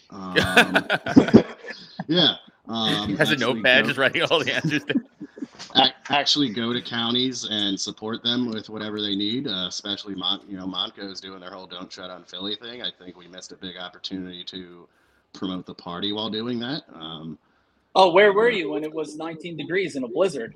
Um, 0.09 1.43
yeah. 2.07 2.35
Um, 2.67 3.09
he 3.09 3.15
has 3.17 3.29
a 3.29 3.33
actually 3.33 3.37
notepad 3.53 3.83
go- 3.83 3.87
just 3.89 3.99
writing 3.99 4.21
all 4.23 4.43
the 4.43 4.53
answers. 4.55 4.83
down. 4.83 5.05
actually 6.09 6.49
go 6.49 6.73
to 6.73 6.81
counties 6.81 7.47
and 7.49 7.79
support 7.79 8.23
them 8.23 8.49
with 8.49 8.69
whatever 8.69 9.01
they 9.01 9.15
need. 9.15 9.47
Uh, 9.47 9.65
especially 9.67 10.15
Mon, 10.15 10.41
you 10.47 10.57
know, 10.57 10.65
Montco's 10.65 11.21
doing 11.21 11.39
their 11.39 11.51
whole 11.51 11.67
"Don't 11.67 11.89
Tread 11.89 12.09
on 12.09 12.23
Philly" 12.23 12.55
thing. 12.55 12.81
I 12.81 12.89
think 12.97 13.17
we 13.17 13.27
missed 13.27 13.51
a 13.51 13.55
big 13.57 13.77
opportunity 13.77 14.43
to 14.45 14.87
promote 15.33 15.65
the 15.65 15.73
party 15.75 16.13
while 16.13 16.29
doing 16.29 16.57
that. 16.59 16.83
Um, 16.93 17.37
Oh, 17.95 18.11
where 18.11 18.33
were 18.33 18.49
you 18.49 18.71
when 18.71 18.83
it 18.83 18.93
was 18.93 19.15
19 19.17 19.57
degrees 19.57 19.95
in 19.95 20.03
a 20.03 20.07
blizzard? 20.07 20.55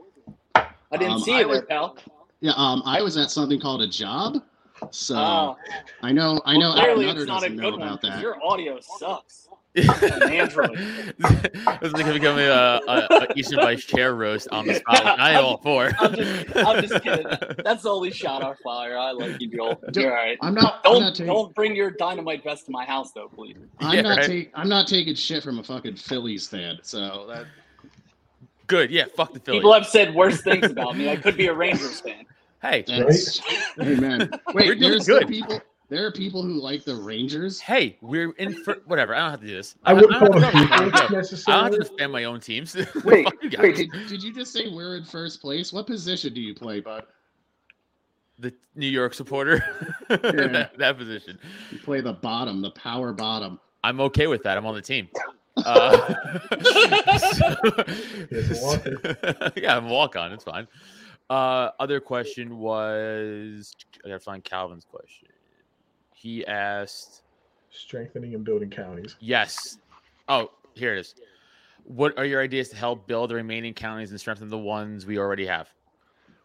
I 0.56 0.68
didn't 0.98 1.14
Um, 1.14 1.20
see 1.22 1.38
you 1.38 1.48
there, 1.48 1.62
pal. 1.64 1.98
yeah, 2.42 2.54
um, 2.56 2.84
I 2.86 3.02
was 3.02 3.18
at 3.18 3.32
something 3.32 3.60
called 3.60 3.82
a 3.82 3.88
job, 3.88 4.44
so 4.92 5.16
Oh, 5.16 5.58
I 6.04 6.12
know 6.12 6.42
I 6.46 6.58
know 6.58 6.74
well, 6.76 6.84
clearly 6.96 7.08
it's 7.10 7.26
not 7.26 7.44
a 7.44 7.50
good 7.50 7.78
one 7.80 8.00
that. 8.02 8.22
your 8.22 8.44
audio 8.46 8.80
sucks. 8.82 9.48
This 9.74 10.04
Android. 10.24 10.78
is 11.82 11.94
like 11.94 12.06
becoming 12.06 12.46
a, 12.46 12.80
a, 12.88 13.08
a 13.10 13.28
Eastern 13.36 13.60
Vice 13.60 13.84
Chair 13.86 14.16
roast 14.16 14.48
on 14.52 14.68
the 14.68 14.76
spot. 14.76 15.04
which 15.04 15.20
I 15.20 15.32
am 15.32 15.46
all 15.46 15.58
for. 15.58 15.92
I'm 16.00 16.14
just, 16.16 16.56
I'm 16.58 16.82
just 16.82 17.04
kidding. 17.04 17.26
That's 17.64 17.84
the 17.84 17.90
only 17.90 18.12
shot 18.12 18.44
our 18.44 18.56
fire. 18.64 18.98
I 18.98 19.12
like 19.12 19.40
you, 19.40 19.50
Joel. 19.50 19.82
You're 19.94 20.10
all 20.12 20.16
right. 20.24 20.38
I'm 20.42 20.54
not. 20.54 20.82
I'm 20.86 21.00
Don't 21.00 21.12
taking. 21.16 21.26
don't 21.28 21.56
bring 21.56 21.76
your 21.76 21.92
dynamite 21.92 22.44
vest 22.44 22.66
to 22.66 22.72
my 22.72 22.86
house, 22.86 23.12
though, 23.14 23.30
please. 23.30 23.56
I'm 23.80 23.96
Yeah, 23.96 24.02
not 24.02 24.18
right. 24.18 24.28
take, 24.28 24.52
I'm 24.56 24.70
not 24.70 24.88
taking 24.88 25.16
shit 25.16 25.44
from 25.44 25.60
a 25.60 25.64
fucking 25.64 25.96
Phillies 25.96 26.48
fan. 26.48 26.80
So 26.84 27.26
that 27.28 27.46
Good. 28.68 28.92
Yeah. 28.92 29.06
Fuck 29.16 29.34
the 29.34 29.40
Phillies. 29.40 29.60
People 29.60 29.74
have 29.74 29.86
said 29.86 30.14
worse 30.16 30.42
things 30.42 30.66
about 30.72 30.98
me. 30.98 31.10
I 31.10 31.16
could 31.18 31.36
be 31.38 31.48
a 31.48 31.54
Rangers 31.54 32.00
fan. 32.02 32.26
hey, 32.62 32.84
that's 32.88 33.42
amen. 33.82 34.30
Wait, 34.54 34.68
We're 34.68 34.76
doing 34.76 34.92
there's 34.92 35.04
still 35.04 35.20
good. 35.20 35.28
people. 35.28 35.60
There 35.92 36.06
are 36.08 36.12
people 36.12 36.42
who 36.42 36.54
like 36.54 36.86
the 36.86 36.96
Rangers. 36.96 37.60
hey, 37.60 37.98
we're 38.00 38.32
in 38.38 38.64
for 38.64 38.78
whatever. 38.86 39.14
I 39.14 39.20
don't 39.20 39.32
have 39.32 39.42
to 39.42 39.48
do 39.48 39.54
this. 39.54 39.76
I 39.84 39.92
wouldn't 39.92 40.10
don't 40.14 40.20
call 40.32 40.39
them 40.39 40.50
to- 40.50 40.58
I 40.58 40.62
don't 40.62 40.92
people 40.94 41.18
have 41.18 41.30
to- 41.30 41.44
I 41.52 41.52
don't 41.52 41.64
have 41.64 41.72
to 41.74 41.89
defend 41.89 42.14
my 42.14 42.24
own 42.24 42.39
teams. 42.39 42.74
Wait, 43.04 43.26
Fuck 43.26 43.44
you 43.44 43.50
guys. 43.50 43.60
wait. 43.62 43.76
Did, 43.76 43.92
did 44.08 44.24
you 44.24 44.34
just 44.34 44.54
say 44.54 44.70
we're 44.70 44.96
in 44.96 45.04
first 45.04 45.42
place? 45.42 45.74
What 45.74 45.88
position 45.88 46.34
do 46.34 46.39
you 46.39 46.56
play, 46.56 46.80
bud? 46.80 47.04
the 48.39 48.54
New 48.74 48.88
York 48.88 49.14
supporter. 49.14 49.64
that, 50.08 50.72
that 50.78 50.98
position. 50.98 51.38
You 51.72 51.80
play 51.80 52.00
the 52.00 52.14
bottom, 52.14 52.62
the 52.62 52.72
power 52.72 53.12
bottom. 53.12 53.60
I'm 53.84 54.00
okay 54.00 54.28
with 54.28 54.44
that. 54.44 54.58
I'm 54.58 54.66
on 54.66 54.76
the 54.76 54.82
team. 54.82 55.10
Uh, 55.66 56.14
He's 58.30 58.62
yeah, 59.58 59.76
I'm 59.76 59.86
a 59.88 59.89
walk 59.89 60.16
on. 60.16 60.32
It's 60.32 60.46
fine. 60.46 60.66
Uh, 61.30 61.72
other 61.78 62.00
question 62.00 62.58
was 62.58 63.76
I 64.04 64.08
gotta 64.08 64.20
find 64.22 64.42
Calvin's 64.46 64.86
question. 64.86 65.28
He 66.22 66.46
asked, 66.46 67.24
Strengthening 67.72 68.36
and 68.36 68.44
building 68.44 68.70
counties. 68.70 69.16
yes. 69.20 69.80
Oh, 70.30 70.52
here 70.76 70.94
it 70.96 71.00
is. 71.00 71.16
What 71.86 72.16
are 72.18 72.26
your 72.26 72.42
ideas 72.44 72.70
to 72.70 72.76
help 72.76 73.08
build 73.08 73.32
the 73.32 73.36
remaining 73.36 73.74
counties 73.74 74.12
and 74.12 74.20
strengthen 74.20 74.48
the 74.50 74.58
ones 74.58 75.06
we 75.06 75.18
already 75.18 75.48
have? 75.48 75.68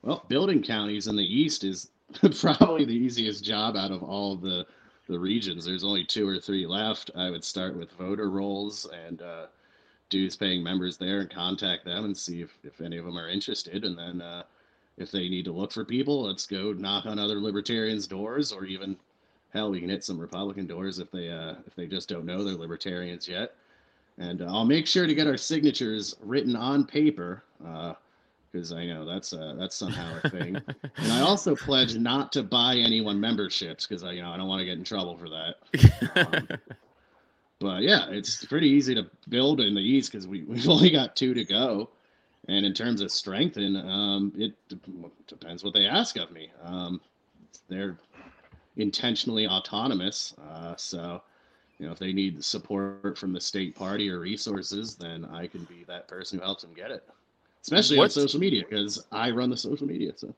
Well, 0.01 0.25
building 0.29 0.63
counties 0.63 1.09
in 1.09 1.17
the 1.17 1.23
east 1.25 1.63
is 1.63 1.91
probably 2.41 2.87
the 2.87 2.95
easiest 2.95 3.45
job 3.45 3.77
out 3.77 3.91
of 3.91 4.03
all 4.03 4.37
the 4.37 4.67
the 5.09 5.19
regions. 5.19 5.67
There's 5.67 5.85
only 5.85 6.05
two 6.05 6.27
or 6.27 6.39
three 6.41 6.67
left. 6.67 7.11
I 7.15 7.31
would 7.31 7.45
start 7.45 7.77
with 7.77 7.93
voter 7.93 8.31
rolls 8.31 8.89
and 9.07 9.21
uh, 9.23 9.47
dues 10.09 10.37
paying 10.37 10.63
members 10.65 10.97
there 10.97 11.21
and 11.21 11.31
contact 11.31 11.85
them 11.85 12.07
and 12.07 12.17
see 12.17 12.41
if, 12.41 12.57
if 12.65 12.81
any 12.81 12.97
of 12.97 13.05
them 13.05 13.17
are 13.17 13.29
interested. 13.29 13.85
And 13.85 13.97
then 13.97 14.21
uh, 14.21 14.43
if 14.97 15.13
they 15.13 15.29
need 15.29 15.45
to 15.45 15.53
look 15.53 15.71
for 15.71 15.85
people, 15.85 16.23
let's 16.25 16.47
go 16.47 16.73
knock 16.73 17.07
on 17.07 17.21
other 17.21 17.37
libertarians' 17.37 18.09
doors 18.09 18.51
or 18.51 18.65
even 18.65 18.97
hell, 19.57 19.71
we 19.71 19.81
can 19.81 19.89
hit 19.89 20.05
some 20.05 20.19
Republican 20.19 20.67
doors 20.67 20.99
if 20.99 21.11
they 21.11 21.31
uh, 21.31 21.55
if 21.67 21.75
they 21.75 21.87
just 21.87 22.09
don't 22.09 22.25
know 22.25 22.45
they're 22.45 22.55
libertarians 22.55 23.27
yet. 23.29 23.55
And 24.19 24.43
uh, 24.43 24.47
I'll 24.47 24.65
make 24.65 24.87
sure 24.87 25.07
to 25.07 25.15
get 25.15 25.27
our 25.27 25.37
signatures 25.37 26.15
written 26.21 26.57
on 26.57 26.87
paper. 26.87 27.45
Uh, 27.65 27.95
because 28.53 28.73
I 28.73 28.87
know 28.87 29.05
that's 29.05 29.33
uh, 29.33 29.55
that's 29.59 29.77
somehow 29.77 30.19
a 30.23 30.31
thing. 30.31 30.57
and 30.97 31.13
I 31.13 31.21
also 31.21 31.55
pledge 31.55 31.97
not 31.97 32.33
to 32.33 32.43
buy 32.43 32.77
anyone 32.77 33.21
memberships 33.21 33.87
because 33.87 34.03
I 34.03 34.13
you 34.13 34.23
know 34.23 34.31
I 34.31 34.37
don't 34.37 34.49
want 34.49 34.61
to 34.61 34.65
get 34.65 34.79
in 34.79 34.85
trouble 34.85 35.17
for 35.17 35.29
that. 35.29 35.57
Um, 36.17 36.49
but 37.59 37.83
yeah, 37.83 38.11
it's 38.11 38.45
pretty 38.45 38.69
easy 38.69 38.95
to 38.95 39.07
build 39.29 39.61
in 39.61 39.75
the 39.75 39.81
East 39.81 40.13
because 40.13 40.27
we 40.27 40.43
we've 40.43 40.69
only 40.77 40.91
got 40.91 41.17
two 41.17 41.35
to 41.35 41.45
go. 41.45 41.91
And 42.49 42.65
in 42.65 42.73
terms 42.73 43.01
of 43.01 43.11
strengthen, 43.11 43.77
um, 43.77 44.33
it 44.37 44.55
de- 44.69 44.79
depends 45.27 45.65
what 45.65 45.75
they 45.75 45.87
ask 45.87 46.17
of 46.17 46.31
me. 46.31 46.51
Um, 46.63 47.01
they're 47.69 47.97
intentionally 48.77 49.47
autonomous, 49.47 50.35
uh, 50.51 50.75
so 50.77 51.23
you 51.79 51.87
know 51.87 51.93
if 51.93 51.99
they 51.99 52.13
need 52.13 52.43
support 52.45 53.17
from 53.19 53.33
the 53.33 53.41
state 53.41 53.75
party 53.75 54.11
or 54.11 54.21
resources, 54.21 54.95
then 54.97 55.25
I 55.27 55.47
can 55.47 55.65
be 55.65 55.85
that 55.89 56.09
person 56.09 56.39
who 56.39 56.45
helps 56.45 56.63
them 56.63 56.73
get 56.75 56.91
it. 56.91 57.07
especially 57.63 57.99
What's- 57.99 58.17
on 58.17 58.23
social 58.23 58.41
media 58.41 58.63
because 58.69 59.07
I 59.13 59.31
run 59.31 59.51
the 59.51 59.57
social 59.57 59.87
media. 59.87 60.13
So 60.17 60.35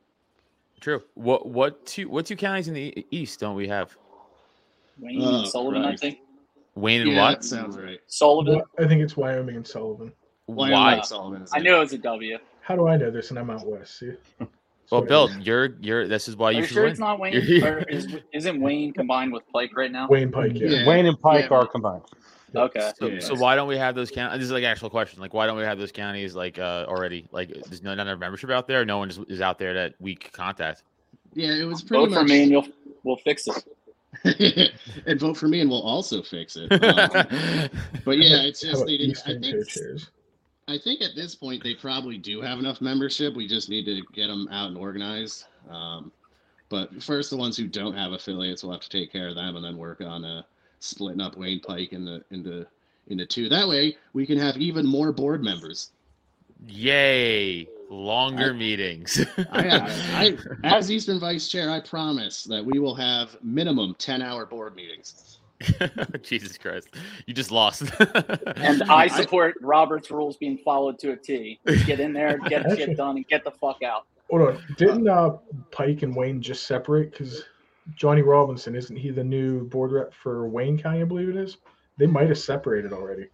True. 0.81 1.03
What 1.15 1.47
what 1.47 1.85
two 1.87 2.09
what 2.09 2.25
two 2.27 2.37
counties 2.37 2.69
in 2.69 2.75
the 2.75 2.99
e- 3.01 3.07
east 3.11 3.41
don't 3.41 3.57
we 3.57 3.67
have? 3.69 3.97
Wayne 5.01 5.21
Oh, 5.23 5.39
and 5.41 5.49
Sullivan, 5.49 5.83
Christ. 5.83 6.05
I 6.05 6.07
think. 6.09 6.19
Wayne 6.77 7.01
and 7.03 7.11
yeah, 7.13 7.21
what? 7.23 7.41
that 7.41 7.45
sounds 7.45 7.77
right. 7.77 8.01
Sullivan. 8.07 8.63
I 8.79 8.87
think 8.87 9.03
it's 9.03 9.17
Wyoming 9.17 9.57
and 9.57 9.67
Sullivan. 9.67 10.13
Why? 10.47 10.71
Why? 10.71 11.01
Sullivan 11.01 11.45
I 11.53 11.59
it. 11.59 11.63
knew 11.65 11.77
it 11.77 11.81
was 11.81 11.93
a 11.93 11.99
W. 11.99 12.39
How 12.61 12.77
do 12.77 12.87
I 12.87 12.97
know 12.97 13.11
this? 13.11 13.31
And 13.31 13.39
I'm 13.39 13.51
out 13.51 13.67
west. 13.67 13.99
See. 13.99 14.13
That's 14.91 14.93
Well, 15.11 15.27
Bill, 15.29 15.31
you're 15.43 15.77
you're. 15.81 16.09
This 16.09 16.29
is 16.29 16.37
why 16.37 16.47
Are 16.49 16.53
you 16.53 16.61
you 16.61 16.65
should 16.67 16.75
sure 16.75 16.83
win. 16.85 16.93
it's 16.93 17.01
not 17.01 17.21
Wayne? 17.21 17.63
Or 17.63 17.79
is, 17.91 18.07
isn't 18.33 18.59
Wayne 18.61 18.93
combined 18.95 19.33
with 19.35 19.43
Pike 19.53 19.77
right 19.77 19.93
now? 19.93 20.09
Wayne 20.09 20.33
Pike. 20.33 20.53
Yeah. 20.55 20.69
Yeah. 20.69 20.87
Wayne 20.89 21.05
and 21.05 21.21
Pike 21.21 21.49
Yeah. 21.51 21.57
are 21.59 21.67
combined. 21.67 22.03
Okay. 22.57 22.93
So, 22.99 23.07
Yeah. 23.09 23.21
so 23.21 23.35
why 23.35 23.55
don't 23.55 23.69
we 23.69 23.77
have 23.77 23.95
those 23.95 24.11
counties? 24.11 24.39
This 24.39 24.47
is 24.47 24.53
like 24.53 24.63
an 24.63 24.71
actual 24.71 24.89
question. 24.89 25.21
Like, 25.21 25.35
why 25.35 25.47
don't 25.47 25.59
we 25.59 25.65
have 25.65 25.79
those 25.79 25.93
counties 25.93 26.35
like 26.35 26.59
uh 26.59 26.87
already? 26.89 27.29
Like, 27.33 27.51
there's 27.67 27.83
no 27.83 27.95
none 27.95 28.09
of 28.09 28.19
membership 28.19 28.49
out 28.49 28.67
there. 28.67 28.87
No 28.87 28.97
one 28.97 29.11
is, 29.11 29.19
is 29.29 29.43
out 29.43 29.59
there 29.59 29.75
that 29.75 29.95
we 30.01 30.15
could 30.17 30.33
contact. 30.33 30.85
Yeah, 31.35 31.53
it 31.53 31.65
was 31.65 31.83
pretty 31.83 32.05
Vote 32.07 32.11
much. 32.13 32.19
for 32.21 32.25
me 32.25 32.43
and 32.45 32.51
you'll 32.51 32.67
we'll 33.03 33.17
fix 33.19 33.47
it. 33.47 33.65
and 35.07 35.21
vote 35.21 35.37
for 35.37 35.49
me, 35.49 35.61
and 35.61 35.69
we'll 35.69 35.83
also 35.83 36.23
fix 36.23 36.57
it. 36.57 36.73
Um, 36.83 37.69
but 38.07 38.17
yeah, 38.19 38.41
it's 38.45 38.63
just 38.63 38.87
they 38.87 38.97
didn't. 38.97 39.09
I 39.09 39.33
Eastern 39.33 39.43
think 39.43 39.57
co-chairs? 39.67 40.11
I 40.69 40.77
think 40.77 41.01
at 41.01 41.17
this 41.17 41.35
point 41.35 41.65
they 41.65 41.75
probably 41.75 42.19
do 42.19 42.43
have 42.43 42.59
enough 42.59 42.83
membership. 42.83 43.35
We 43.35 43.49
just 43.49 43.71
need 43.71 43.87
to 43.87 44.03
get 44.13 44.27
them 44.27 44.49
out 44.53 44.69
and 44.69 44.77
organized. 44.77 45.47
Um, 45.71 46.13
but 46.69 47.03
first, 47.03 47.31
the 47.31 47.37
ones 47.39 47.57
who 47.57 47.67
don't 47.67 47.95
have 47.95 48.13
affiliates, 48.13 48.63
we'll 48.63 48.73
have 48.73 48.83
to 48.83 48.89
take 48.91 49.11
care 49.11 49.29
of 49.29 49.35
them, 49.35 49.57
and 49.57 49.65
then 49.65 49.79
work 49.79 50.03
on 50.03 50.25
uh, 50.27 50.43
splitting 50.81 51.23
up 51.23 51.37
Wayne 51.37 51.61
Pike 51.61 51.93
into 51.95 52.23
into 52.31 52.67
into 53.07 53.25
two. 53.25 53.49
That 53.49 53.67
way, 53.67 53.97
we 54.13 54.27
can 54.27 54.39
have 54.39 54.59
even 54.59 54.87
more 54.87 55.11
board 55.11 55.43
members. 55.43 55.91
Yay! 56.67 57.67
Longer 57.89 58.51
I- 58.51 58.53
meetings. 58.53 59.25
I, 59.51 59.79
I, 60.13 60.37
as 60.65 60.91
Eastern 60.91 61.19
Vice 61.19 61.49
Chair, 61.49 61.71
I 61.71 61.81
promise 61.81 62.45
that 62.45 62.63
we 62.63 62.79
will 62.79 62.95
have 62.95 63.39
minimum 63.43 63.95
ten-hour 63.99 64.45
board 64.45 64.77
meetings. 64.77 65.38
Jesus 66.23 66.57
Christ! 66.57 66.89
You 67.27 67.35
just 67.35 67.51
lost. 67.51 67.83
And 68.57 68.83
I 68.89 69.09
support 69.09 69.57
Robert's 69.61 70.11
rules 70.11 70.37
being 70.37 70.59
followed 70.59 70.99
to 71.01 71.13
a 71.13 71.17
T. 71.17 71.59
Get 71.87 72.01
in 72.01 72.13
there, 72.13 72.39
get 72.39 72.65
shit 72.77 72.97
done, 72.97 73.17
and 73.17 73.27
get 73.27 73.45
the 73.45 73.51
fuck 73.51 73.83
out. 73.83 74.07
Hold 74.31 74.43
on. 74.43 74.65
Didn't 74.77 75.09
uh, 75.09 75.37
Pike 75.71 76.03
and 76.03 76.15
Wayne 76.15 76.41
just 76.41 76.67
separate? 76.67 77.13
Because 77.13 77.45
Johnny 77.95 78.23
Robinson 78.23 78.75
isn't 78.75 78.97
he 78.97 79.11
the 79.11 79.25
new 79.25 79.67
board 79.69 79.93
rep 79.93 80.13
for 80.13 80.49
Wayne 80.49 80.79
County? 80.79 81.01
I 81.01 81.05
believe 81.05 81.29
it 81.29 81.37
is. 81.37 81.57
They 81.97 82.07
might 82.07 82.29
have 82.29 82.39
separated 82.39 82.93
already. 82.93 83.27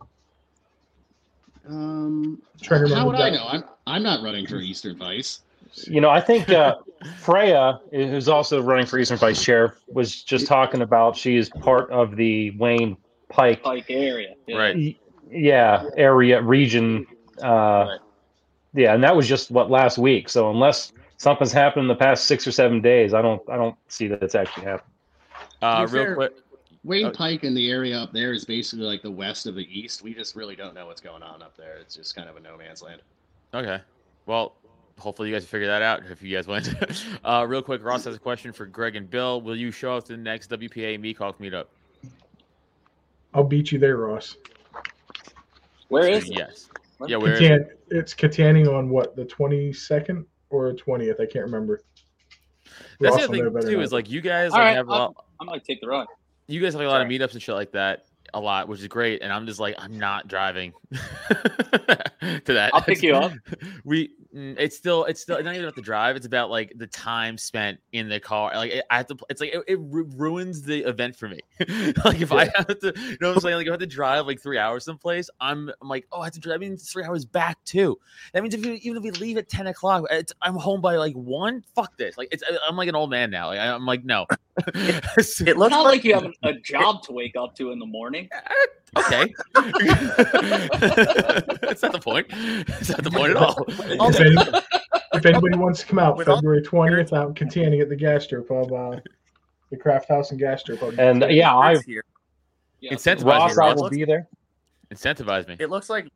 Um, 1.69 2.43
Trying 2.63 2.81
how 2.81 2.85
remember 2.85 3.07
would 3.13 3.21
I 3.21 3.31
know? 3.31 3.47
I'm 3.47 3.65
I'm 3.87 4.03
not 4.03 4.23
running 4.23 4.47
for 4.47 4.57
Eastern 4.57 4.97
Vice. 4.97 5.41
You 5.87 6.01
know, 6.01 6.11
I 6.11 6.21
think 6.21 6.49
uh, 6.51 6.77
Freya, 7.19 7.81
who's 7.91 8.29
also 8.29 8.63
running 8.63 8.87
for 8.87 8.99
Eastern 8.99 9.19
Vice 9.19 9.43
Chair, 9.43 9.77
was 9.89 10.23
just 10.23 10.47
talking 10.47 10.83
about 10.83 11.17
she 11.17 11.37
is 11.37 11.49
part 11.49 11.91
of 11.91 12.17
the 12.17 12.51
Wayne 12.53 12.97
Pike, 13.29 13.63
Pike 13.63 13.87
area. 13.89 14.35
Yeah. 14.47 14.57
right. 14.57 14.97
yeah, 15.31 15.85
area 15.97 16.41
region. 16.41 17.07
Uh, 17.43 17.87
Right. 17.89 18.01
Yeah, 18.77 18.93
and 18.95 19.05
that 19.05 19.15
was 19.15 19.29
just 19.29 19.53
what 19.53 19.71
last 19.71 19.99
week. 19.99 20.29
So 20.29 20.51
unless 20.51 20.93
something's 21.17 21.53
happened 21.53 21.83
in 21.83 21.89
the 21.89 21.95
past 21.95 22.27
six 22.27 22.45
or 22.45 22.51
seven 22.51 22.81
days, 22.81 23.15
I 23.15 23.23
don't, 23.23 23.41
I 23.49 23.57
don't 23.57 23.77
see 23.87 24.09
that 24.09 24.21
it's 24.21 24.35
actually 24.35 24.65
happened. 24.65 24.91
Uh, 25.63 25.87
real 25.91 26.05
fair- 26.05 26.15
quick. 26.17 26.33
Wayne 26.83 27.07
Uh, 27.07 27.11
Pike 27.11 27.45
and 27.45 27.57
the 27.57 27.71
area 27.71 27.97
up 27.97 28.13
there 28.13 28.33
is 28.33 28.45
basically 28.45 28.85
like 28.85 29.01
the 29.01 29.11
west 29.11 29.47
of 29.47 29.55
the 29.55 29.67
east. 29.71 30.03
We 30.03 30.13
just 30.13 30.37
really 30.37 30.55
don't 30.55 30.75
know 30.75 30.87
what's 30.87 31.01
going 31.01 31.23
on 31.23 31.41
up 31.41 31.57
there. 31.57 31.77
It's 31.81 31.95
just 31.95 32.15
kind 32.15 32.29
of 32.29 32.37
a 32.37 32.41
no 32.41 32.59
man's 32.59 32.83
land. 32.83 33.01
Okay. 33.55 33.81
Well, 34.27 34.57
hopefully 34.99 35.29
you 35.29 35.35
guys 35.35 35.45
figure 35.45 35.67
that 35.67 35.83
out 35.83 36.03
if 36.11 36.23
you 36.23 36.35
guys 36.35 36.47
win. 36.47 36.63
uh, 37.25 37.45
real 37.49 37.63
quick, 37.63 37.85
Ross 37.85 38.05
has 38.05 38.17
a 38.17 38.19
question 38.19 38.53
for 38.53 38.67
Greg 38.67 38.97
and 38.97 39.09
Bill. 39.09 39.41
Will 39.41 39.57
you 39.57 39.71
show 39.71 39.97
up 39.97 40.05
to 40.05 40.13
the 40.13 40.19
next 40.19 40.51
WPA 40.51 40.99
Meekhawk 40.99 41.39
meetup? 41.39 41.67
I'll 43.33 43.45
beat 43.45 43.73
you 43.73 43.79
there, 43.79 43.97
Ross. 43.97 44.37
Where 45.89 46.09
is 46.09 46.29
it? 46.31 46.37
Yes. 46.37 46.69
Yeah. 47.07 47.17
Where? 47.17 47.35
is 47.35 47.41
it? 47.41 47.81
It's 47.89 48.15
Kittanning 48.15 48.73
on 48.73 48.89
what 48.89 49.17
the 49.17 49.25
twenty 49.25 49.73
second 49.73 50.25
or 50.51 50.73
twentieth? 50.73 51.21
I 51.21 51.27
can't 51.27 51.45
remember. 51.45 51.83
That's 53.01 53.17
Ross 53.17 53.29
the 53.29 53.47
other 53.47 53.61
thing 53.61 53.71
too. 53.71 53.81
Is 53.81 53.93
like 53.93 54.09
you 54.09 54.21
guys 54.21 54.53
All 54.53 54.59
like 54.59 54.67
right, 54.67 54.77
have 54.77 54.89
a 54.89 54.93
I'll- 54.93 54.99
lot. 54.99 55.25
I 55.41 55.45
might 55.45 55.65
take 55.65 55.81
the 55.81 55.89
run. 55.89 56.07
You 56.47 56.61
guys 56.61 56.75
have 56.75 56.81
like 56.81 56.87
a 56.87 56.91
lot 56.91 57.01
of 57.01 57.07
Sorry. 57.07 57.19
meetups 57.19 57.33
and 57.33 57.43
shit 57.43 57.55
like 57.55 57.73
that 57.73 58.05
a 58.35 58.41
lot, 58.41 58.69
which 58.69 58.81
is 58.81 58.89
great. 58.89 59.23
And 59.23 59.33
I'm 59.33 59.47
just 59.47 59.61
like, 59.61 59.75
I'm 59.79 59.99
not 59.99 60.29
driving 60.29 60.73
to 60.93 60.99
that. 62.47 62.71
I'll 62.75 62.83
pick 62.83 63.03
you 63.03 63.15
up. 63.15 63.33
We, 63.85 64.11
Mm, 64.35 64.57
it's 64.59 64.77
still, 64.77 65.05
it's 65.05 65.21
still 65.21 65.41
not 65.43 65.55
even 65.55 65.65
about 65.65 65.77
the 65.77 65.83
drive. 65.83 66.17
It's 66.17 66.27
about 66.27 66.51
like 66.51 66.73
the 66.77 66.89
time 66.89 67.39
spent 67.39 67.79
in 67.93 68.09
the 68.09 68.19
car. 68.19 68.51
Like 68.55 68.83
I 68.91 68.97
have 68.97 69.07
to, 69.09 69.17
it's 69.31 69.41
like 69.41 69.55
it, 69.55 69.63
it 69.69 69.79
ruins 69.81 70.63
the 70.63 70.81
event 70.89 71.15
for 71.15 71.29
me. 71.29 71.39
like 72.05 72.21
if 72.21 72.33
I 72.33 72.47
have 72.57 72.79
to, 72.81 72.93
you 72.97 73.17
know 73.21 73.29
what 73.29 73.37
I'm 73.37 73.41
saying? 73.41 73.57
Like 73.57 73.67
if 73.67 73.71
I 73.71 73.75
have 73.75 73.81
to 73.81 73.87
drive 73.87 74.27
like 74.27 74.41
three 74.43 74.59
hours 74.59 74.85
someplace, 74.85 75.31
I'm, 75.41 75.71
I'm 75.81 75.89
like, 75.89 76.07
oh, 76.11 76.21
I 76.21 76.25
have 76.25 76.33
to 76.33 76.41
drive. 76.41 76.57
I 76.57 76.59
mean, 76.59 76.77
three 76.77 77.05
hours 77.05 77.25
back 77.25 77.63
too. 77.65 77.97
That 78.33 78.43
means 78.43 78.55
if 78.55 78.67
you, 78.67 78.73
even 78.83 78.97
if 78.97 79.03
we 79.05 79.11
leave 79.13 79.37
at 79.37 79.49
10 79.49 79.69
o'clock, 79.69 80.05
it's, 80.11 80.33
I'm 80.43 80.57
home 80.57 80.81
by 80.81 80.97
like 80.97 81.15
one. 81.15 81.63
Fuck 81.75 81.97
this. 81.97 82.19
Like 82.19 82.29
it's, 82.33 82.43
I'm 82.69 82.77
like 82.77 82.89
an 82.89 82.97
old 82.97 83.11
man 83.11 83.31
now. 83.31 83.49
Like 83.49 83.61
I- 83.61 83.73
I'm 83.73 83.87
like, 83.87 84.05
no. 84.05 84.27
It 84.75 85.05
It's 85.17 85.41
looks 85.41 85.71
not 85.71 85.85
like 85.85 85.95
like 85.95 86.05
you 86.05 86.15
have 86.15 86.27
a 86.43 86.55
job 86.55 87.03
to 87.05 87.13
wake 87.13 87.37
up 87.37 87.55
to 87.57 87.71
in 87.71 87.79
the 87.79 87.87
morning. 87.87 88.29
okay. 88.99 89.35
That's 91.61 91.83
not 91.83 91.93
the 91.93 92.01
point. 92.03 92.29
That's 92.67 92.91
not 92.91 93.05
the 93.05 93.11
point 93.11 93.31
at 93.31 93.37
all. 93.37 93.65
If, 93.69 94.21
any, 94.21 94.37
if 95.15 95.27
anybody 95.27 95.57
wants 95.57 95.81
to 95.81 95.87
come 95.87 95.99
out 95.99 96.17
With 96.17 96.27
February 96.27 96.63
twentieth, 96.63 97.13
out 97.13 97.29
in 97.29 97.35
Kittanning 97.35 97.81
at 97.81 97.89
the 97.89 97.97
Gastropub, 97.97 98.97
uh, 98.97 99.01
the 99.71 99.77
Craft 99.77 100.09
House 100.09 100.31
and 100.31 100.41
Gastropub. 100.41 100.99
And 100.99 101.25
uh, 101.25 101.29
yeah, 101.29 101.55
I 101.55 101.77
here. 101.87 102.05
Yeah, 102.81 102.95
Incentivize 102.95 103.57
Ross, 103.57 103.57
me, 103.57 103.65
I 103.65 103.75
will 103.75 103.91
be 103.91 104.05
there. 104.05 104.29
Incentivize 104.93 105.49
me. 105.49 105.57
It 105.59 105.71
looks 105.71 105.89
like 105.89 106.09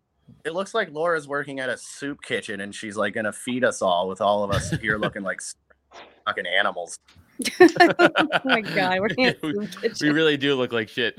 it 0.44 0.52
looks 0.52 0.74
like 0.74 0.90
Laura's 0.92 1.26
working 1.26 1.60
at 1.60 1.68
a 1.68 1.76
soup 1.78 2.20
kitchen 2.22 2.60
and 2.60 2.74
she's 2.74 2.96
like 2.96 3.14
gonna 3.14 3.32
feed 3.32 3.64
us 3.64 3.80
all 3.80 4.08
with 4.08 4.20
all 4.20 4.44
of 4.44 4.50
us 4.50 4.70
here 4.80 4.98
looking 4.98 5.22
like 5.22 5.40
fucking 6.26 6.46
animals. 6.46 6.98
oh 7.61 8.41
my 8.45 8.61
god, 8.61 9.01
we're 9.01 9.07
in 9.09 9.28
a 9.28 9.36
We- 9.43 9.68
We 10.01 10.11
really 10.11 10.36
do 10.36 10.55
look 10.57 10.72
like 10.72 10.89
shit. 10.89 11.14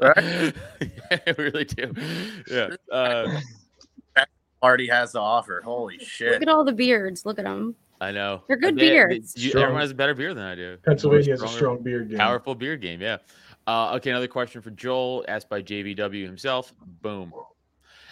Right? 0.00 0.52
yeah, 0.80 1.18
we 1.38 1.44
really 1.44 1.64
do. 1.64 1.92
Yeah. 2.50 2.68
Uh, 2.90 3.40
Party 4.60 4.86
has 4.88 5.12
to 5.12 5.20
offer. 5.20 5.60
Holy 5.64 5.98
shit! 5.98 6.32
Look 6.32 6.42
at 6.42 6.48
all 6.48 6.64
the 6.64 6.72
beards. 6.72 7.26
Look 7.26 7.38
at 7.40 7.44
them. 7.44 7.74
I 8.00 8.12
know. 8.12 8.42
They're 8.48 8.56
good 8.56 8.76
They- 8.76 8.82
they- 8.88 8.90
beards. 8.90 9.34
you- 9.36 9.50
Strong. 9.50 9.62
everyone 9.64 9.80
has 9.82 9.90
a 9.90 9.94
better 9.94 10.14
beard 10.14 10.36
than 10.36 10.44
I 10.44 10.54
do. 10.54 10.76
Pennsylvania 10.84 11.36
More 11.36 11.44
has 11.46 11.52
a 11.52 11.56
strong 11.56 11.82
beer 11.82 12.00
game. 12.04 12.18
Powerful 12.18 12.54
beer 12.54 12.76
game, 12.76 13.00
yeah. 13.00 13.18
Uh, 13.66 13.94
okay, 13.96 14.10
another 14.10 14.28
question 14.28 14.60
for 14.60 14.70
Joel, 14.70 15.24
asked 15.28 15.48
by 15.48 15.62
JVW 15.62 16.24
himself. 16.26 16.72
Boom. 17.00 17.32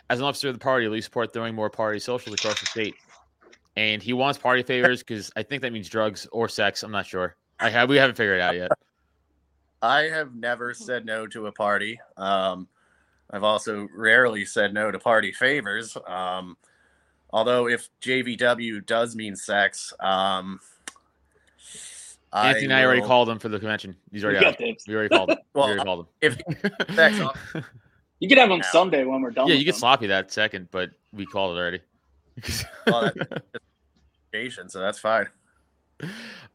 As 0.09 0.18
an 0.18 0.24
officer 0.24 0.49
of 0.49 0.55
the 0.55 0.61
party, 0.61 0.87
will 0.89 0.97
you 0.97 1.03
support 1.03 1.33
throwing 1.33 1.55
more 1.55 1.70
party 1.70 1.99
socials 2.01 2.35
across 2.35 2.59
the 2.61 2.66
state? 2.66 2.95
And 3.76 4.02
he 4.02 4.12
wants 4.12 4.38
party 4.38 4.62
favors 4.62 5.00
because 5.02 5.30
I 5.36 5.42
think 5.42 5.62
that 5.62 5.72
means 5.72 5.88
drugs 5.88 6.26
or 6.32 6.48
sex. 6.48 6.82
I'm 6.82 6.90
not 6.90 7.06
sure. 7.06 7.36
I 7.60 7.70
have 7.70 7.88
we 7.88 7.96
haven't 7.96 8.16
figured 8.16 8.38
it 8.38 8.42
out 8.42 8.56
yet. 8.56 8.70
I 9.82 10.02
have 10.02 10.34
never 10.34 10.74
said 10.74 11.06
no 11.06 11.26
to 11.28 11.46
a 11.46 11.52
party. 11.52 11.98
Um, 12.16 12.68
I've 13.30 13.44
also 13.44 13.88
rarely 13.94 14.44
said 14.44 14.74
no 14.74 14.90
to 14.90 14.98
party 14.98 15.32
favors. 15.32 15.96
Um, 16.06 16.56
although 17.30 17.68
if 17.68 17.88
JVW 18.02 18.84
does 18.84 19.14
mean 19.16 19.36
sex, 19.36 19.94
um, 20.00 20.60
Anthony 22.32 22.64
and 22.66 22.74
I 22.74 22.84
already 22.84 23.02
called 23.02 23.28
him 23.28 23.38
for 23.38 23.48
the 23.48 23.58
convention. 23.58 23.96
He's 24.12 24.24
already 24.24 24.40
You 24.40 24.46
out. 24.46 24.58
got. 24.58 24.68
We 24.86 24.94
already 24.94 25.08
called 25.08 25.30
him. 25.30 25.38
Well, 25.54 25.66
we 25.66 25.72
already 25.72 25.84
called 25.84 26.00
him. 26.00 26.06
if 26.20 26.94
sex 26.94 27.18
You 28.20 28.28
can 28.28 28.38
have 28.38 28.48
them 28.50 28.58
Yeah. 28.58 28.70
Sunday 28.70 29.04
when 29.04 29.20
we're 29.22 29.30
done. 29.30 29.46
yeah, 29.48 29.54
with 29.54 29.58
you 29.60 29.64
get 29.64 29.72
them. 29.72 29.80
sloppy 29.80 30.06
that 30.08 30.30
second, 30.30 30.68
but 30.70 30.90
we 31.12 31.26
called 31.26 31.56
it 31.56 31.60
already. 31.60 31.80
Well, 32.86 33.12
Patient, 34.32 34.70
so 34.72 34.80
that's 34.80 34.99
fine. 34.99 35.28
uh, 36.03 36.07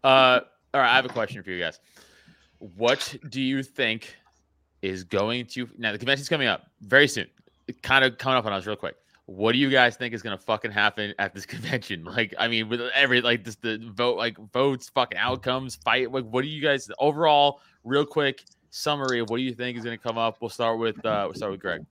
all 0.04 0.82
right, 0.82 0.92
I 0.92 0.96
have 0.96 1.06
a 1.06 1.10
question 1.10 1.44
for 1.44 1.52
you 1.52 1.60
guys. 1.60 1.80
What 2.60 3.16
do 3.30 3.42
you 3.42 3.64
think 3.64 4.16
is 4.82 5.04
going 5.04 5.46
to 5.48 5.70
now? 5.78 5.92
The 5.92 5.98
convention's 5.98 6.30
coming 6.30 6.48
up 6.48 6.68
very 6.82 7.08
soon. 7.08 7.28
Kind 7.82 8.06
of 8.06 8.18
coming 8.18 8.38
up 8.38 8.46
on 8.46 8.54
us 8.54 8.66
real 8.66 8.76
quick. 8.76 8.96
What 9.28 9.54
do 9.54 9.58
you 9.58 9.70
guys 9.70 9.96
think 9.96 10.14
is 10.14 10.22
gonna 10.22 10.38
fucking 10.38 10.72
happen 10.72 11.14
at 11.20 11.34
this 11.34 11.46
convention? 11.54 12.04
Like, 12.04 12.34
I 12.38 12.48
mean, 12.48 12.70
with 12.70 12.82
every 12.94 13.22
like 13.22 13.44
this, 13.44 13.56
the 13.56 13.78
vote, 13.94 14.18
like 14.18 14.38
votes, 14.52 14.90
fucking 14.90 15.18
outcomes, 15.18 15.76
fight. 15.76 16.12
Like, 16.12 16.26
what 16.26 16.44
do 16.44 16.48
you 16.48 16.62
guys 16.62 16.90
overall, 17.00 17.62
real 17.84 18.06
quick 18.06 18.44
summary 18.70 19.20
of 19.20 19.30
what 19.30 19.38
do 19.38 19.44
you 19.44 19.54
think 19.54 19.78
is 19.78 19.84
gonna 19.84 19.98
come 19.98 20.18
up? 20.18 20.38
We'll 20.42 20.50
start 20.50 20.80
with 20.80 20.98
uh, 21.06 21.24
we'll 21.26 21.36
start 21.36 21.52
with 21.52 21.62
Greg. 21.62 21.86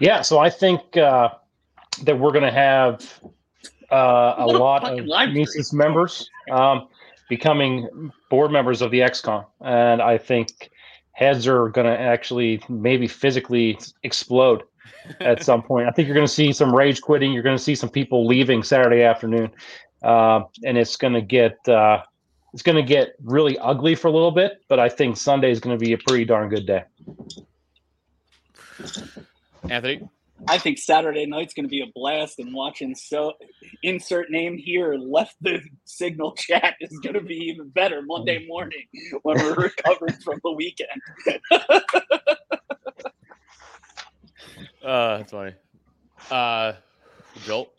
Yeah, 0.00 0.22
so 0.22 0.38
I 0.38 0.50
think 0.50 0.96
uh, 0.96 1.30
that 2.04 2.18
we're 2.18 2.32
going 2.32 2.44
to 2.44 2.50
have 2.50 3.20
uh, 3.90 4.34
a 4.38 4.44
a 4.44 4.46
lot 4.46 4.84
of 4.84 5.04
library. 5.06 5.40
Mises 5.40 5.72
members 5.72 6.28
um, 6.50 6.88
becoming 7.28 8.10
board 8.30 8.50
members 8.50 8.82
of 8.82 8.90
the 8.90 9.00
EXCOM, 9.00 9.44
and 9.60 10.00
I 10.00 10.18
think 10.18 10.70
heads 11.12 11.46
are 11.46 11.68
going 11.68 11.86
to 11.86 11.98
actually 11.98 12.62
maybe 12.68 13.06
physically 13.06 13.78
explode 14.02 14.62
at 15.20 15.42
some 15.48 15.62
point. 15.62 15.86
I 15.86 15.90
think 15.90 16.08
you're 16.08 16.14
going 16.14 16.26
to 16.26 16.32
see 16.32 16.52
some 16.52 16.74
rage 16.74 17.00
quitting. 17.00 17.32
You're 17.32 17.42
going 17.42 17.56
to 17.56 17.62
see 17.62 17.74
some 17.74 17.90
people 17.90 18.26
leaving 18.26 18.62
Saturday 18.62 19.02
afternoon, 19.02 19.50
uh, 20.02 20.42
and 20.64 20.78
it's 20.78 20.96
going 20.96 21.14
to 21.14 21.22
get 21.22 21.56
uh, 21.68 22.02
it's 22.54 22.62
going 22.62 22.76
to 22.76 22.82
get 22.82 23.14
really 23.22 23.58
ugly 23.58 23.94
for 23.94 24.08
a 24.08 24.12
little 24.12 24.30
bit. 24.30 24.62
But 24.68 24.80
I 24.80 24.88
think 24.88 25.16
Sunday 25.16 25.50
is 25.50 25.60
going 25.60 25.78
to 25.78 25.84
be 25.84 25.92
a 25.92 25.98
pretty 25.98 26.24
darn 26.24 26.48
good 26.48 26.66
day. 26.66 26.84
Anthony, 29.68 30.08
I 30.48 30.58
think 30.58 30.78
Saturday 30.78 31.26
night's 31.26 31.54
going 31.54 31.64
to 31.64 31.70
be 31.70 31.82
a 31.82 31.90
blast, 31.94 32.38
and 32.38 32.54
watching 32.54 32.94
so 32.94 33.34
insert 33.82 34.30
name 34.30 34.58
here 34.58 34.94
left 34.94 35.36
the 35.40 35.60
signal 35.84 36.32
chat 36.32 36.74
is 36.80 36.98
going 36.98 37.14
to 37.14 37.20
be 37.20 37.34
even 37.34 37.68
better 37.68 38.02
Monday 38.02 38.46
morning 38.46 38.84
when 39.22 39.36
we're 39.38 39.54
recovering 39.54 40.14
from 40.24 40.40
the 40.42 40.52
weekend. 40.52 40.90
uh, 44.84 45.18
that's 45.18 45.30
funny. 45.32 45.54
Uh, 46.30 46.72
Joel, 47.44 47.72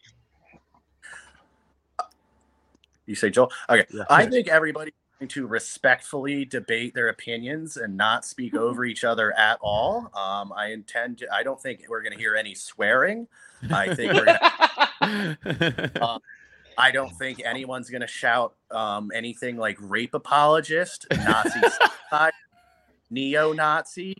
You 3.05 3.15
say 3.15 3.29
Joel? 3.29 3.51
Okay. 3.69 3.85
Yeah. 3.93 4.03
I 4.09 4.25
think 4.25 4.47
everybody 4.47 4.91
going 4.91 5.02
to 5.29 5.47
respectfully 5.47 6.45
debate 6.45 6.93
their 6.93 7.09
opinions 7.09 7.77
and 7.77 7.95
not 7.95 8.25
speak 8.25 8.55
over 8.57 8.85
each 8.85 9.03
other 9.03 9.37
at 9.37 9.57
all. 9.61 10.11
Um, 10.15 10.53
I 10.55 10.71
intend 10.71 11.19
to, 11.19 11.33
I 11.33 11.43
don't 11.43 11.61
think 11.61 11.85
we're 11.87 12.01
going 12.01 12.13
to 12.13 12.19
hear 12.19 12.35
any 12.35 12.55
swearing. 12.55 13.27
I 13.71 13.95
think 13.95 14.13
we're 14.13 14.25
gonna, 14.25 15.91
uh, 16.01 16.19
I 16.77 16.91
don't 16.91 17.11
think 17.17 17.41
anyone's 17.45 17.89
going 17.89 18.01
to 18.01 18.07
shout 18.07 18.55
um, 18.71 19.11
anything 19.13 19.57
like 19.57 19.77
rape 19.79 20.13
apologist, 20.13 21.05
Nazi, 21.11 21.61
neo 23.09 23.53
Nazi. 23.53 24.15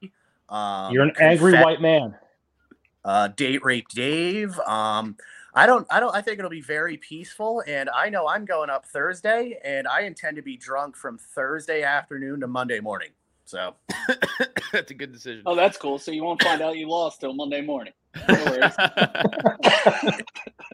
Um, 0.49 0.93
You're 0.93 1.03
an 1.03 1.13
angry 1.19 1.53
white 1.53 1.81
man. 1.81 2.15
uh, 3.03 3.29
date 3.29 3.65
rape 3.65 3.87
Dave. 3.89 4.57
Um, 4.59 5.17
I 5.55 5.65
don't, 5.67 5.85
I 5.91 5.99
don't, 5.99 6.15
I 6.15 6.21
think 6.21 6.39
it'll 6.39 6.49
be 6.49 6.61
very 6.61 6.97
peaceful. 6.97 7.63
And 7.67 7.89
I 7.89 8.09
know 8.09 8.27
I'm 8.27 8.45
going 8.45 8.69
up 8.69 8.85
Thursday 8.85 9.59
and 9.63 9.87
I 9.87 10.01
intend 10.01 10.35
to 10.37 10.41
be 10.41 10.57
drunk 10.57 10.95
from 10.95 11.17
Thursday 11.17 11.83
afternoon 11.83 12.39
to 12.41 12.47
Monday 12.47 12.79
morning. 12.79 13.09
So 13.45 13.75
that's 14.71 14.89
a 14.91 14.93
good 14.93 15.11
decision. 15.11 15.43
Oh, 15.45 15.55
that's 15.55 15.77
cool. 15.77 15.99
So 15.99 16.11
you 16.11 16.23
won't 16.23 16.41
find 16.41 16.61
out 16.61 16.77
you 16.77 16.89
lost 16.89 17.19
till 17.21 17.33
Monday 17.33 17.61
morning. 17.61 17.93
No 18.27 18.69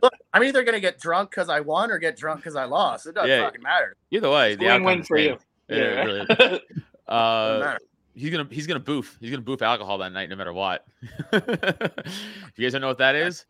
look, 0.01 0.13
I'm 0.33 0.43
either 0.43 0.63
going 0.63 0.73
to 0.73 0.79
get 0.79 0.99
drunk 0.99 1.29
because 1.31 1.49
I 1.49 1.59
won 1.61 1.91
or 1.91 1.97
get 1.97 2.17
drunk 2.17 2.41
because 2.41 2.55
I 2.55 2.65
lost. 2.65 3.05
It 3.07 3.15
doesn't 3.15 3.29
Yeah. 3.29 3.43
fucking 3.45 3.61
matter. 3.61 3.95
Either 4.11 4.29
way, 4.29 4.53
It's 4.53 4.59
the 4.59 4.67
win-win 4.67 5.03
for 5.03 5.17
you. 5.17 5.37
Yeah, 5.67 5.75
Yeah. 5.77 6.03
really. 6.03 6.61
Uh, 7.09 7.75
he's 8.13 8.29
gonna 8.29 8.47
he's 8.51 8.67
gonna 8.67 8.79
boof. 8.79 9.17
He's 9.19 9.31
gonna 9.31 9.41
boof 9.41 9.63
alcohol 9.63 9.97
that 9.97 10.11
night, 10.11 10.29
no 10.29 10.35
matter 10.35 10.53
what. 10.53 10.85
you 11.33 11.39
guys 11.41 12.71
don't 12.71 12.81
know 12.81 12.87
what 12.87 12.99
that 12.99 13.15
is, 13.15 13.45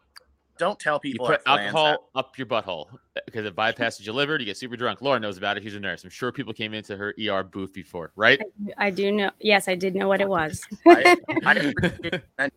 Don't 0.59 0.77
tell 0.79 0.99
people. 0.99 1.25
you 1.25 1.31
people. 1.37 1.43
put 1.45 1.59
alcohol 1.59 2.09
that- 2.13 2.19
up 2.19 2.37
your 2.37 2.45
butthole 2.45 2.87
because 3.25 3.45
it 3.45 3.55
bypasses 3.55 4.05
your 4.05 4.13
liver. 4.13 4.37
You 4.37 4.45
get 4.45 4.57
super 4.57 4.75
drunk. 4.75 5.01
Laura 5.01 5.19
knows 5.19 5.37
about 5.37 5.57
it. 5.57 5.63
She's 5.63 5.73
a 5.75 5.79
nurse. 5.79 6.03
I'm 6.03 6.09
sure 6.09 6.31
people 6.31 6.53
came 6.53 6.73
into 6.73 6.95
her 6.97 7.15
ER 7.19 7.43
booth 7.43 7.73
before, 7.73 8.11
right? 8.15 8.39
I 8.77 8.89
do 8.91 9.11
know. 9.11 9.31
Yes, 9.39 9.67
I 9.67 9.75
did 9.75 9.95
know 9.95 10.07
what 10.07 10.21
it 10.21 10.29
was. 10.29 10.61
I, 10.85 11.15
I 11.45 11.53
appreciate 11.55 12.21
that 12.37 12.53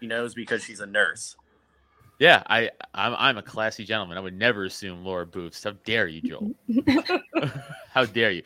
she 0.00 0.06
knows 0.06 0.34
because 0.34 0.62
she's 0.62 0.80
a 0.80 0.86
nurse. 0.86 1.36
Yeah, 2.18 2.42
I 2.48 2.70
I'm, 2.94 3.14
I'm 3.18 3.38
a 3.38 3.42
classy 3.42 3.84
gentleman. 3.84 4.18
I 4.18 4.20
would 4.20 4.38
never 4.38 4.64
assume 4.64 5.04
Laura 5.04 5.26
boofs. 5.26 5.64
How 5.64 5.72
dare 5.84 6.06
you, 6.06 6.20
Joel? 6.22 6.52
how 7.92 8.04
dare 8.04 8.30
you? 8.32 8.42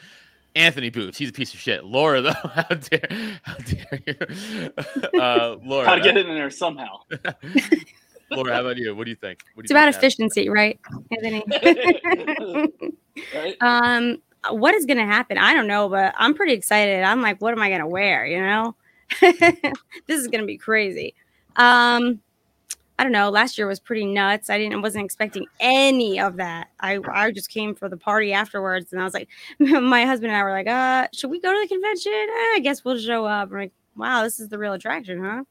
Anthony 0.57 0.91
boofs. 0.91 1.17
He's 1.17 1.29
a 1.29 1.33
piece 1.33 1.53
of 1.53 1.61
shit. 1.61 1.85
Laura 1.85 2.23
though, 2.23 2.31
how 2.33 2.63
dare 2.75 3.09
how 3.43 3.55
dare 3.57 4.01
you? 4.07 5.21
Uh, 5.21 5.57
Laura, 5.63 5.85
Gotta 5.87 6.01
get 6.01 6.17
it 6.17 6.27
in 6.27 6.35
there 6.35 6.51
somehow. 6.51 7.01
Laura, 8.35 8.53
how 8.53 8.61
about 8.63 8.77
you? 8.77 8.95
What 8.95 9.05
do 9.05 9.11
you 9.11 9.17
think? 9.17 9.45
What 9.55 9.65
do 9.65 9.67
It's 9.67 9.71
you 9.71 9.77
about 9.77 9.85
think 9.85 9.95
happened? 9.95 10.13
efficiency, 10.13 10.49
right, 10.49 10.79
Anthony? 11.11 11.45
right? 13.33 13.59
um, 13.61 14.19
what 14.51 14.75
is 14.75 14.87
going 14.87 14.99
to 14.99 15.07
happen? 15.07 15.39
I 15.39 15.55
don't 15.55 15.67
know, 15.67 15.89
but 15.89 16.15
I'm 16.17 16.35
pretty 16.35 16.53
excited. 16.53 17.03
I'm 17.03 17.23
like, 17.23 17.41
what 17.41 17.53
am 17.53 17.63
I 17.63 17.69
going 17.69 17.81
to 17.81 17.87
wear? 17.87 18.27
You 18.27 18.41
know, 18.41 18.77
this 19.21 20.21
is 20.21 20.29
going 20.29 20.41
to 20.43 20.47
be 20.47 20.59
crazy. 20.59 21.15
Um, 21.57 22.21
I 22.99 23.05
don't 23.05 23.13
know. 23.13 23.31
Last 23.31 23.59
year 23.59 23.67
was 23.67 23.81
pretty 23.81 24.07
nuts. 24.07 24.51
I 24.51 24.59
didn't, 24.59 24.83
wasn't 24.83 25.05
expecting 25.05 25.47
any 25.61 26.21
of 26.21 26.37
that. 26.37 26.69
I, 26.81 26.99
I 27.13 27.31
just 27.31 27.51
came 27.51 27.75
for 27.75 27.89
the 27.89 27.97
party 27.97 28.33
afterwards, 28.33 28.93
and 28.93 29.01
I 29.01 29.05
was 29.05 29.15
like, 29.15 29.29
my 29.59 30.05
husband 30.05 30.33
and 30.33 30.41
I 30.41 30.45
were 30.45 30.51
like, 30.51 30.67
uh, 30.69 31.09
should 31.15 31.31
we 31.31 31.41
go 31.41 31.53
to 31.53 31.61
the 31.61 31.69
convention? 31.69 32.13
Eh, 32.13 32.57
I 32.57 32.61
guess 32.63 32.85
we'll 32.85 32.99
show 32.99 33.25
up. 33.25 33.51
I'm 33.51 33.57
like, 33.59 33.73
wow, 33.97 34.23
this 34.25 34.41
is 34.41 34.49
the 34.49 34.59
real 34.59 34.73
attraction, 34.73 35.23
huh? 35.23 35.45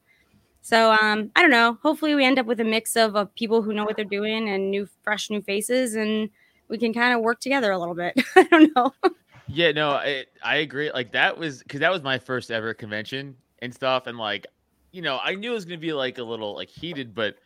So 0.68 0.92
um, 0.92 1.30
I 1.34 1.40
don't 1.40 1.50
know. 1.50 1.78
Hopefully, 1.82 2.14
we 2.14 2.26
end 2.26 2.38
up 2.38 2.44
with 2.44 2.60
a 2.60 2.64
mix 2.64 2.94
of, 2.94 3.16
of 3.16 3.34
people 3.34 3.62
who 3.62 3.72
know 3.72 3.86
what 3.86 3.96
they're 3.96 4.04
doing 4.04 4.50
and 4.50 4.70
new, 4.70 4.86
fresh, 5.02 5.30
new 5.30 5.40
faces, 5.40 5.94
and 5.94 6.28
we 6.68 6.76
can 6.76 6.92
kind 6.92 7.14
of 7.14 7.22
work 7.22 7.40
together 7.40 7.72
a 7.72 7.78
little 7.78 7.94
bit. 7.94 8.20
I 8.36 8.42
don't 8.42 8.76
know. 8.76 8.92
Yeah, 9.46 9.72
no, 9.72 9.92
I 9.92 10.26
I 10.44 10.56
agree. 10.56 10.92
Like 10.92 11.10
that 11.12 11.38
was 11.38 11.62
because 11.62 11.80
that 11.80 11.90
was 11.90 12.02
my 12.02 12.18
first 12.18 12.50
ever 12.50 12.74
convention 12.74 13.34
and 13.60 13.72
stuff, 13.72 14.06
and 14.08 14.18
like, 14.18 14.46
you 14.92 15.00
know, 15.00 15.18
I 15.22 15.36
knew 15.36 15.52
it 15.52 15.54
was 15.54 15.64
gonna 15.64 15.78
be 15.78 15.94
like 15.94 16.18
a 16.18 16.22
little 16.22 16.54
like 16.54 16.68
heated, 16.68 17.14
but 17.14 17.36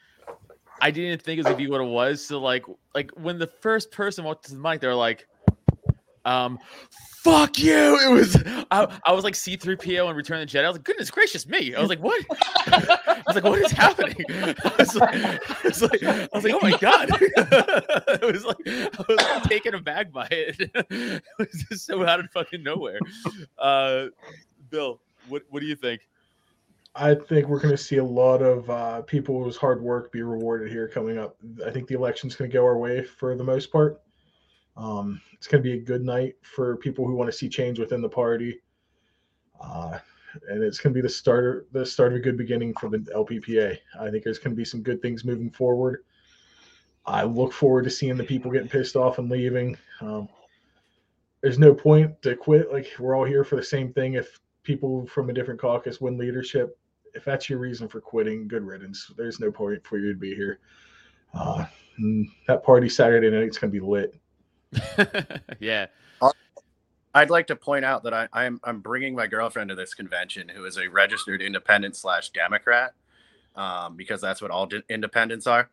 I 0.80 0.90
didn't 0.90 1.22
think 1.22 1.38
it 1.38 1.42
was 1.42 1.46
gonna 1.46 1.56
be 1.56 1.70
what 1.70 1.80
it 1.80 1.84
was. 1.84 2.26
So 2.26 2.40
like, 2.40 2.64
like 2.92 3.12
when 3.12 3.38
the 3.38 3.46
first 3.46 3.92
person 3.92 4.24
walked 4.24 4.46
to 4.46 4.50
the 4.50 4.58
mic, 4.58 4.80
they're 4.80 4.96
like, 4.96 5.28
um. 6.24 6.58
Fuck 7.22 7.56
you! 7.60 8.00
It 8.00 8.10
was 8.10 8.36
I, 8.72 8.98
I 9.06 9.12
was 9.12 9.22
like 9.22 9.36
C 9.36 9.56
three 9.56 9.76
PO 9.76 10.08
and 10.08 10.16
Return 10.16 10.42
of 10.42 10.50
the 10.50 10.58
Jedi. 10.58 10.64
I 10.64 10.68
was 10.68 10.76
like, 10.76 10.82
goodness 10.82 11.08
gracious 11.08 11.46
me! 11.46 11.72
I 11.72 11.80
was 11.80 11.88
like, 11.88 12.00
what? 12.00 12.20
I 12.66 13.22
was 13.24 13.36
like, 13.36 13.44
what 13.44 13.60
is 13.60 13.70
happening? 13.70 14.24
I 14.28 14.74
was 14.76 14.96
like, 14.96 15.14
I 15.14 15.60
was 15.62 15.82
like, 15.82 16.02
I 16.02 16.28
was 16.34 16.42
like 16.42 16.54
oh 16.54 16.58
my 16.60 16.76
god! 16.78 17.10
it 17.20 18.32
was 18.32 18.44
like 18.44 18.56
I 18.66 19.04
was 19.08 19.18
like, 19.18 19.42
taken 19.44 19.76
aback 19.76 20.10
by 20.10 20.26
it. 20.32 20.56
it 20.90 21.22
was 21.38 21.64
just 21.68 21.86
so 21.86 22.04
out 22.04 22.18
of 22.18 22.28
fucking 22.32 22.64
nowhere. 22.64 22.98
Uh, 23.56 24.06
Bill, 24.70 25.00
what 25.28 25.44
what 25.50 25.60
do 25.60 25.66
you 25.66 25.76
think? 25.76 26.00
I 26.96 27.14
think 27.14 27.46
we're 27.46 27.60
going 27.60 27.70
to 27.70 27.82
see 27.82 27.98
a 27.98 28.04
lot 28.04 28.42
of 28.42 28.68
uh, 28.68 29.02
people 29.02 29.44
whose 29.44 29.56
hard 29.56 29.80
work 29.80 30.10
be 30.10 30.22
rewarded 30.22 30.72
here 30.72 30.88
coming 30.88 31.18
up. 31.18 31.36
I 31.64 31.70
think 31.70 31.86
the 31.86 31.94
election's 31.94 32.34
going 32.34 32.50
to 32.50 32.52
go 32.52 32.64
our 32.64 32.78
way 32.78 33.04
for 33.04 33.36
the 33.36 33.44
most 33.44 33.70
part. 33.70 34.02
Um, 34.76 35.20
it's 35.32 35.46
going 35.46 35.62
to 35.62 35.68
be 35.68 35.76
a 35.76 35.82
good 35.82 36.02
night 36.02 36.34
for 36.42 36.76
people 36.76 37.06
who 37.06 37.14
want 37.14 37.30
to 37.30 37.36
see 37.36 37.48
change 37.48 37.78
within 37.78 38.00
the 38.00 38.08
party, 38.08 38.60
uh, 39.60 39.98
and 40.48 40.62
it's 40.62 40.78
going 40.78 40.94
to 40.94 40.98
be 40.98 41.02
the 41.06 41.12
start 41.12 41.68
the 41.72 41.84
start 41.84 42.12
of 42.12 42.18
a 42.18 42.22
good 42.22 42.38
beginning 42.38 42.74
for 42.80 42.88
the 42.88 42.98
LPPA. 43.14 43.76
I 44.00 44.10
think 44.10 44.24
there's 44.24 44.38
going 44.38 44.52
to 44.52 44.56
be 44.56 44.64
some 44.64 44.82
good 44.82 45.02
things 45.02 45.24
moving 45.24 45.50
forward. 45.50 46.04
I 47.04 47.24
look 47.24 47.52
forward 47.52 47.84
to 47.84 47.90
seeing 47.90 48.16
the 48.16 48.24
people 48.24 48.50
getting 48.50 48.68
pissed 48.68 48.96
off 48.96 49.18
and 49.18 49.28
leaving. 49.28 49.76
Um, 50.00 50.28
there's 51.42 51.58
no 51.58 51.74
point 51.74 52.22
to 52.22 52.36
quit. 52.36 52.72
Like 52.72 52.86
we're 52.98 53.16
all 53.16 53.24
here 53.24 53.44
for 53.44 53.56
the 53.56 53.62
same 53.62 53.92
thing. 53.92 54.14
If 54.14 54.38
people 54.62 55.06
from 55.06 55.28
a 55.28 55.32
different 55.32 55.60
caucus 55.60 56.00
win 56.00 56.16
leadership, 56.16 56.78
if 57.14 57.24
that's 57.24 57.50
your 57.50 57.58
reason 57.58 57.88
for 57.88 58.00
quitting, 58.00 58.48
good 58.48 58.62
riddance. 58.62 59.10
There's 59.16 59.40
no 59.40 59.50
point 59.50 59.84
for 59.84 59.98
you 59.98 60.12
to 60.12 60.18
be 60.18 60.34
here. 60.34 60.60
Uh, 61.34 61.66
that 62.46 62.62
party 62.62 62.88
Saturday 62.88 63.30
night 63.30 63.48
is 63.48 63.58
going 63.58 63.72
to 63.72 63.80
be 63.80 63.84
lit. 63.84 64.14
yeah, 65.60 65.86
I'd 67.14 67.30
like 67.30 67.46
to 67.48 67.56
point 67.56 67.84
out 67.84 68.04
that 68.04 68.14
I, 68.14 68.28
I'm 68.32 68.60
I'm 68.64 68.80
bringing 68.80 69.14
my 69.14 69.26
girlfriend 69.26 69.68
to 69.70 69.74
this 69.74 69.94
convention, 69.94 70.48
who 70.48 70.64
is 70.64 70.78
a 70.78 70.88
registered 70.88 71.42
independent 71.42 71.94
slash 71.94 72.30
Democrat, 72.30 72.94
um, 73.54 73.96
because 73.96 74.20
that's 74.20 74.40
what 74.40 74.50
all 74.50 74.66
di- 74.66 74.82
independents 74.88 75.46
are. 75.46 75.68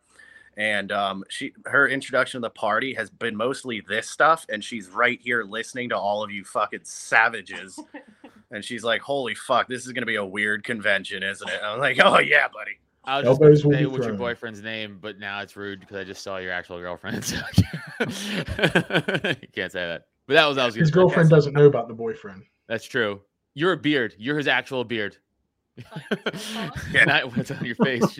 And 0.56 0.92
um, 0.92 1.24
she 1.28 1.52
her 1.64 1.88
introduction 1.88 2.40
to 2.40 2.46
the 2.46 2.50
party 2.50 2.92
has 2.94 3.08
been 3.08 3.36
mostly 3.36 3.80
this 3.80 4.10
stuff, 4.10 4.44
and 4.50 4.62
she's 4.62 4.88
right 4.88 5.18
here 5.22 5.44
listening 5.44 5.88
to 5.90 5.96
all 5.96 6.22
of 6.22 6.30
you 6.30 6.44
fucking 6.44 6.80
savages. 6.82 7.78
and 8.50 8.62
she's 8.62 8.84
like, 8.84 9.00
"Holy 9.00 9.34
fuck, 9.34 9.66
this 9.66 9.86
is 9.86 9.92
gonna 9.92 10.06
be 10.06 10.16
a 10.16 10.24
weird 10.24 10.62
convention, 10.62 11.22
isn't 11.22 11.48
it?" 11.48 11.60
I'm 11.62 11.78
like, 11.78 11.98
"Oh 12.04 12.18
yeah, 12.18 12.48
buddy." 12.48 12.78
I 13.04 13.16
was 13.16 13.24
just 13.26 13.40
Elbows 13.40 13.62
gonna 13.62 13.76
say 13.76 13.80
be 13.80 13.86
what's 13.86 14.06
your 14.06 14.14
boyfriend's 14.14 14.62
name, 14.62 14.98
but 15.00 15.18
now 15.18 15.40
it's 15.40 15.56
rude 15.56 15.80
because 15.80 15.96
I 15.96 16.04
just 16.04 16.22
saw 16.22 16.36
your 16.36 16.52
actual 16.52 16.78
girlfriend. 16.80 17.24
So 18.00 18.06
you 18.06 19.48
can't 19.52 19.70
say 19.70 19.86
that. 19.86 20.06
But 20.26 20.34
that 20.34 20.46
was 20.46 20.56
that 20.56 20.66
was 20.66 20.74
His 20.74 20.88
your 20.88 21.04
girlfriend 21.04 21.28
doesn't 21.28 21.52
know 21.52 21.66
about 21.66 21.88
the 21.88 21.94
boyfriend. 21.94 22.44
That's 22.66 22.84
true. 22.84 23.20
You're 23.54 23.72
a 23.72 23.76
beard. 23.76 24.14
You're 24.18 24.38
his 24.38 24.48
actual 24.48 24.84
beard. 24.84 25.16
Yeah. 26.92 27.04
Not 27.04 27.36
what's 27.36 27.50
on 27.50 27.64
your 27.64 27.74
face. 27.76 28.18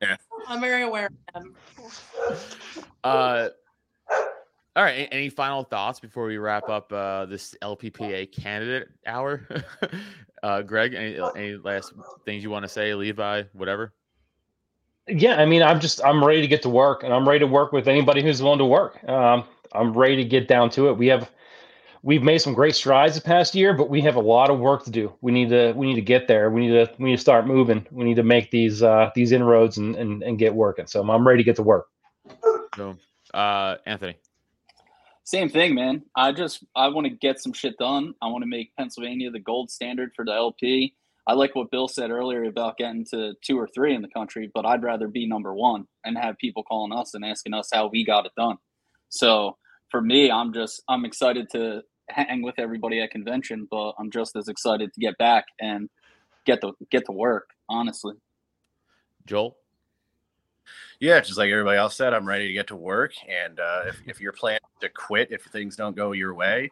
yeah. 0.00 0.16
I'm 0.46 0.60
very 0.60 0.82
aware 0.82 1.10
of 1.34 1.42
them. 1.42 1.54
uh, 3.04 3.48
all 4.76 4.82
right. 4.84 5.08
Any 5.10 5.28
final 5.28 5.62
thoughts 5.64 6.00
before 6.00 6.26
we 6.26 6.38
wrap 6.38 6.68
up 6.68 6.92
uh, 6.92 7.26
this 7.26 7.54
LPPA 7.62 8.32
candidate 8.32 8.88
hour? 9.06 9.46
Uh, 10.42 10.62
Greg, 10.62 10.94
any, 10.94 11.18
any 11.36 11.56
last 11.56 11.92
things 12.24 12.42
you 12.42 12.50
want 12.50 12.64
to 12.64 12.68
say? 12.68 12.94
Levi, 12.94 13.44
whatever. 13.52 13.92
Yeah, 15.06 15.40
I 15.40 15.46
mean, 15.46 15.62
I'm 15.62 15.80
just 15.80 16.04
I'm 16.04 16.22
ready 16.22 16.40
to 16.42 16.46
get 16.46 16.62
to 16.62 16.68
work, 16.68 17.02
and 17.02 17.12
I'm 17.12 17.26
ready 17.26 17.40
to 17.40 17.46
work 17.46 17.72
with 17.72 17.88
anybody 17.88 18.22
who's 18.22 18.42
willing 18.42 18.58
to 18.58 18.66
work. 18.66 19.02
Um, 19.08 19.44
I'm 19.72 19.92
ready 19.92 20.16
to 20.16 20.24
get 20.24 20.48
down 20.48 20.70
to 20.70 20.88
it. 20.88 20.98
We 20.98 21.06
have 21.06 21.30
we've 22.02 22.22
made 22.22 22.38
some 22.38 22.54
great 22.54 22.74
strides 22.74 23.14
the 23.14 23.20
past 23.20 23.54
year, 23.54 23.72
but 23.74 23.88
we 23.88 24.00
have 24.02 24.16
a 24.16 24.20
lot 24.20 24.50
of 24.50 24.58
work 24.58 24.84
to 24.84 24.90
do. 24.90 25.12
We 25.20 25.32
need 25.32 25.48
to 25.48 25.72
we 25.72 25.86
need 25.86 25.94
to 25.94 26.02
get 26.02 26.28
there. 26.28 26.50
We 26.50 26.66
need 26.66 26.72
to 26.72 26.92
we 26.98 27.10
need 27.10 27.16
to 27.16 27.22
start 27.22 27.46
moving. 27.46 27.86
We 27.90 28.04
need 28.04 28.16
to 28.16 28.22
make 28.22 28.50
these 28.50 28.82
uh, 28.82 29.10
these 29.14 29.32
inroads 29.32 29.78
and, 29.78 29.96
and 29.96 30.22
and 30.22 30.38
get 30.38 30.54
working. 30.54 30.86
So 30.86 31.08
I'm 31.08 31.26
ready 31.26 31.38
to 31.38 31.44
get 31.44 31.56
to 31.56 31.62
work. 31.62 31.86
So, 32.76 32.96
uh, 33.34 33.76
Anthony. 33.86 34.16
Same 35.28 35.50
thing, 35.50 35.74
man. 35.74 36.04
I 36.16 36.32
just 36.32 36.64
I 36.74 36.88
want 36.88 37.06
to 37.06 37.10
get 37.10 37.38
some 37.38 37.52
shit 37.52 37.76
done. 37.76 38.14
I 38.22 38.28
want 38.28 38.44
to 38.44 38.48
make 38.48 38.74
Pennsylvania 38.78 39.30
the 39.30 39.38
gold 39.38 39.70
standard 39.70 40.12
for 40.16 40.24
the 40.24 40.32
LP. 40.32 40.94
I 41.26 41.34
like 41.34 41.54
what 41.54 41.70
Bill 41.70 41.86
said 41.86 42.10
earlier 42.10 42.44
about 42.44 42.78
getting 42.78 43.04
to 43.10 43.34
two 43.44 43.58
or 43.58 43.68
three 43.68 43.94
in 43.94 44.00
the 44.00 44.08
country, 44.08 44.50
but 44.54 44.64
I'd 44.64 44.82
rather 44.82 45.06
be 45.06 45.26
number 45.26 45.52
one 45.52 45.86
and 46.02 46.16
have 46.16 46.38
people 46.38 46.62
calling 46.62 46.98
us 46.98 47.12
and 47.12 47.26
asking 47.26 47.52
us 47.52 47.68
how 47.70 47.88
we 47.88 48.06
got 48.06 48.24
it 48.24 48.32
done. 48.38 48.56
So 49.10 49.58
for 49.90 50.00
me, 50.00 50.30
I'm 50.30 50.54
just 50.54 50.82
I'm 50.88 51.04
excited 51.04 51.50
to 51.50 51.82
hang 52.08 52.40
with 52.40 52.54
everybody 52.56 53.02
at 53.02 53.10
convention, 53.10 53.68
but 53.70 53.92
I'm 53.98 54.10
just 54.10 54.34
as 54.34 54.48
excited 54.48 54.94
to 54.94 54.98
get 54.98 55.18
back 55.18 55.44
and 55.60 55.90
get 56.46 56.62
to 56.62 56.72
get 56.90 57.04
to 57.04 57.12
work. 57.12 57.50
Honestly, 57.68 58.14
Joel. 59.26 59.58
Yeah, 61.00 61.20
just 61.20 61.38
like 61.38 61.50
everybody 61.50 61.78
else 61.78 61.96
said, 61.96 62.12
I'm 62.12 62.26
ready 62.26 62.48
to 62.48 62.52
get 62.52 62.66
to 62.68 62.76
work. 62.76 63.12
And 63.28 63.60
uh, 63.60 63.82
if, 63.86 64.00
if 64.06 64.20
you're 64.20 64.32
planning 64.32 64.60
to 64.80 64.88
quit 64.88 65.30
if 65.30 65.44
things 65.44 65.76
don't 65.76 65.96
go 65.96 66.12
your 66.12 66.34
way, 66.34 66.70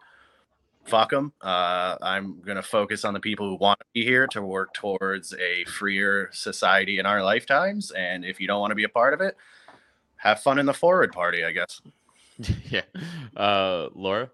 fuck 0.85 1.11
them. 1.11 1.33
Uh, 1.41 1.97
I'm 2.03 2.41
going 2.41 2.57
to 2.57 2.63
focus 2.63 3.05
on 3.05 3.15
the 3.15 3.21
people 3.21 3.49
who 3.49 3.57
want 3.57 3.79
to 3.81 3.87
be 3.93 4.05
here 4.05 4.27
to 4.29 4.43
work 4.43 4.75
towards 4.75 5.33
a 5.35 5.65
freer 5.65 6.31
society 6.33 6.99
in 6.99 7.07
our 7.07 7.23
lifetimes. 7.23 7.93
And 7.93 8.25
if 8.25 8.41
you 8.41 8.47
don't 8.47 8.61
want 8.61 8.73
to 8.73 8.77
be 8.77 8.85
a 8.85 8.89
part 8.89 9.15
of 9.15 9.21
it, 9.21 9.37
have 10.17 10.41
fun 10.41 10.59
in 10.59 10.67
the 10.67 10.75
forward 10.75 11.13
party, 11.13 11.45
I 11.45 11.53
guess. 11.53 11.81
yeah. 12.71 12.83
Uh, 13.37 13.89
Laura? 13.95 14.31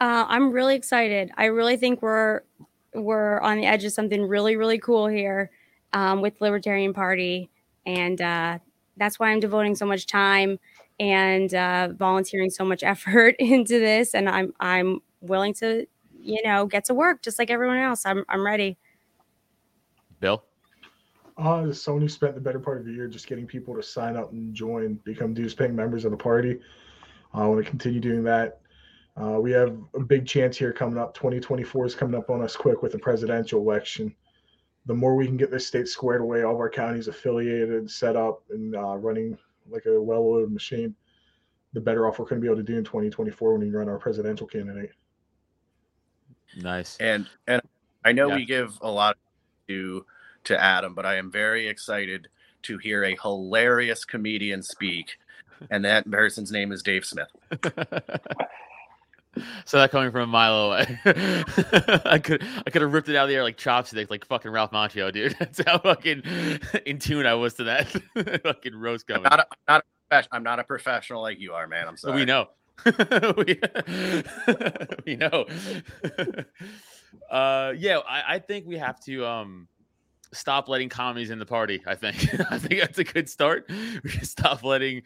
Uh, 0.00 0.24
I'm 0.28 0.50
really 0.50 0.74
excited. 0.74 1.30
I 1.36 1.46
really 1.46 1.76
think 1.76 2.02
we're 2.02 2.42
we're 2.94 3.40
on 3.40 3.58
the 3.58 3.66
edge 3.66 3.84
of 3.84 3.92
something 3.92 4.22
really, 4.22 4.56
really 4.56 4.78
cool 4.78 5.06
here 5.06 5.50
um, 5.92 6.20
with 6.20 6.40
Libertarian 6.40 6.92
Party 6.92 7.50
and 7.86 8.20
uh, 8.20 8.58
that's 8.96 9.18
why 9.18 9.30
I'm 9.30 9.40
devoting 9.40 9.74
so 9.74 9.86
much 9.86 10.06
time 10.06 10.58
and 10.98 11.52
uh, 11.54 11.88
volunteering 11.96 12.50
so 12.50 12.64
much 12.64 12.82
effort 12.84 13.34
into 13.38 13.78
this. 13.78 14.14
And 14.14 14.28
I'm 14.28 14.52
I'm 14.60 15.00
willing 15.20 15.54
to, 15.54 15.86
you 16.20 16.42
know, 16.44 16.66
get 16.66 16.84
to 16.86 16.94
work 16.94 17.22
just 17.22 17.38
like 17.38 17.50
everyone 17.50 17.78
else. 17.78 18.06
I'm 18.06 18.24
I'm 18.28 18.44
ready. 18.44 18.78
Bill. 20.20 20.44
Uh, 21.38 21.64
Sony 21.68 22.10
spent 22.10 22.34
the 22.34 22.40
better 22.40 22.60
part 22.60 22.78
of 22.78 22.84
the 22.84 22.92
year 22.92 23.08
just 23.08 23.26
getting 23.26 23.46
people 23.46 23.74
to 23.74 23.82
sign 23.82 24.14
up 24.14 24.30
and 24.32 24.54
join, 24.54 25.00
become 25.04 25.32
dues 25.32 25.54
paying 25.54 25.74
members 25.74 26.04
of 26.04 26.10
the 26.10 26.16
party. 26.16 26.58
I 27.32 27.46
want 27.46 27.64
to 27.64 27.70
continue 27.70 28.00
doing 28.00 28.22
that. 28.24 28.60
Uh, 29.16 29.40
we 29.40 29.50
have 29.52 29.74
a 29.94 30.00
big 30.00 30.26
chance 30.26 30.58
here 30.58 30.70
coming 30.70 30.98
up. 30.98 31.14
2024 31.14 31.86
is 31.86 31.94
coming 31.94 32.18
up 32.18 32.28
on 32.28 32.42
us 32.42 32.56
quick 32.56 32.82
with 32.82 32.92
the 32.92 32.98
presidential 32.98 33.60
election 33.60 34.14
the 34.90 34.96
more 34.96 35.14
we 35.14 35.24
can 35.24 35.36
get 35.36 35.52
this 35.52 35.68
state 35.68 35.86
squared 35.86 36.20
away, 36.20 36.42
all 36.42 36.54
of 36.54 36.58
our 36.58 36.68
counties 36.68 37.06
affiliated, 37.06 37.88
set 37.88 38.16
up, 38.16 38.42
and 38.50 38.74
uh, 38.74 38.96
running 38.96 39.38
like 39.70 39.86
a 39.86 40.02
well-oiled 40.02 40.50
machine, 40.50 40.96
the 41.74 41.80
better 41.80 42.08
off 42.08 42.18
we're 42.18 42.24
going 42.24 42.40
to 42.40 42.44
be 42.44 42.48
able 42.48 42.56
to 42.56 42.64
do 42.64 42.76
in 42.76 42.82
2024 42.82 43.52
when 43.52 43.60
we 43.60 43.70
run 43.70 43.88
our 43.88 44.00
presidential 44.00 44.48
candidate. 44.48 44.90
Nice. 46.56 46.96
And 46.98 47.28
and 47.46 47.62
I 48.04 48.10
know 48.10 48.30
yeah. 48.30 48.34
we 48.34 48.44
give 48.44 48.76
a 48.80 48.90
lot 48.90 49.16
to 49.68 50.04
to 50.42 50.60
Adam, 50.60 50.96
but 50.96 51.06
I 51.06 51.18
am 51.18 51.30
very 51.30 51.68
excited 51.68 52.26
to 52.62 52.76
hear 52.78 53.04
a 53.04 53.16
hilarious 53.22 54.04
comedian 54.04 54.60
speak, 54.60 55.18
and 55.70 55.84
that 55.84 56.10
person's 56.10 56.50
name 56.50 56.72
is 56.72 56.82
Dave 56.82 57.04
Smith. 57.04 57.30
So 59.64 59.78
that 59.78 59.90
coming 59.90 60.10
from 60.10 60.22
a 60.22 60.26
mile 60.26 60.54
away, 60.54 60.98
I 62.04 62.18
could 62.22 62.44
I 62.66 62.70
could 62.70 62.82
have 62.82 62.92
ripped 62.92 63.08
it 63.08 63.16
out 63.16 63.24
of 63.24 63.28
the 63.28 63.36
air 63.36 63.44
like 63.44 63.56
chopsticks, 63.56 64.10
like 64.10 64.24
fucking 64.24 64.50
Ralph 64.50 64.72
Macchio, 64.72 65.12
dude. 65.12 65.36
That's 65.38 65.60
how 65.64 65.78
fucking 65.78 66.22
in 66.84 66.98
tune 66.98 67.26
I 67.26 67.34
was 67.34 67.54
to 67.54 67.64
that 67.64 67.88
fucking 68.42 68.74
roast 68.74 69.06
coming. 69.06 69.26
I'm 69.26 69.36
not, 69.36 69.40
a, 69.40 69.46
not 69.68 69.84
a, 70.10 70.24
I'm 70.32 70.42
not 70.42 70.58
a 70.58 70.64
professional 70.64 71.22
like 71.22 71.38
you 71.38 71.52
are, 71.52 71.68
man. 71.68 71.86
I'm 71.86 71.96
sorry. 71.96 72.16
We 72.16 72.24
know. 72.24 72.48
we, 73.36 73.60
we 75.06 75.16
know. 75.16 75.44
uh, 77.30 77.74
yeah, 77.76 77.98
I, 77.98 78.34
I 78.34 78.38
think 78.38 78.66
we 78.66 78.78
have 78.78 78.98
to 79.04 79.24
um 79.26 79.68
stop 80.32 80.68
letting 80.68 80.88
commies 80.88 81.30
in 81.30 81.38
the 81.38 81.46
party. 81.46 81.82
I 81.86 81.94
think 81.94 82.16
I 82.50 82.58
think 82.58 82.80
that's 82.80 82.98
a 82.98 83.04
good 83.04 83.28
start. 83.28 83.70
We 84.02 84.10
can 84.10 84.24
stop 84.24 84.64
letting 84.64 85.02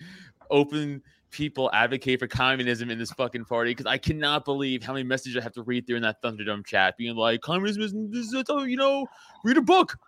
open 0.51 1.03
people 1.35 1.69
advocate 1.73 2.21
for 2.21 2.29
communism 2.29 2.91
in 2.91 2.99
this 2.99 3.11
fucking 3.11 3.45
party 3.45 3.73
because 3.73 3.87
I 3.87 3.99
cannot 3.99 4.45
believe 4.45 4.85
how 4.85 4.93
many 4.93 5.03
messages 5.03 5.37
I 5.37 5.43
have 5.43 5.53
to 5.55 5.63
read 5.63 5.85
through 5.85 5.97
in 5.97 6.03
that 6.03 6.23
Thunderdome 6.23 6.65
chat 6.65 6.97
being 6.97 7.17
like, 7.17 7.41
communism 7.41 7.83
is, 7.83 7.93
this 7.93 8.33
is, 8.33 8.45
you 8.49 8.77
know, 8.77 9.07
read 9.43 9.57
a 9.57 9.63
book. 9.63 9.99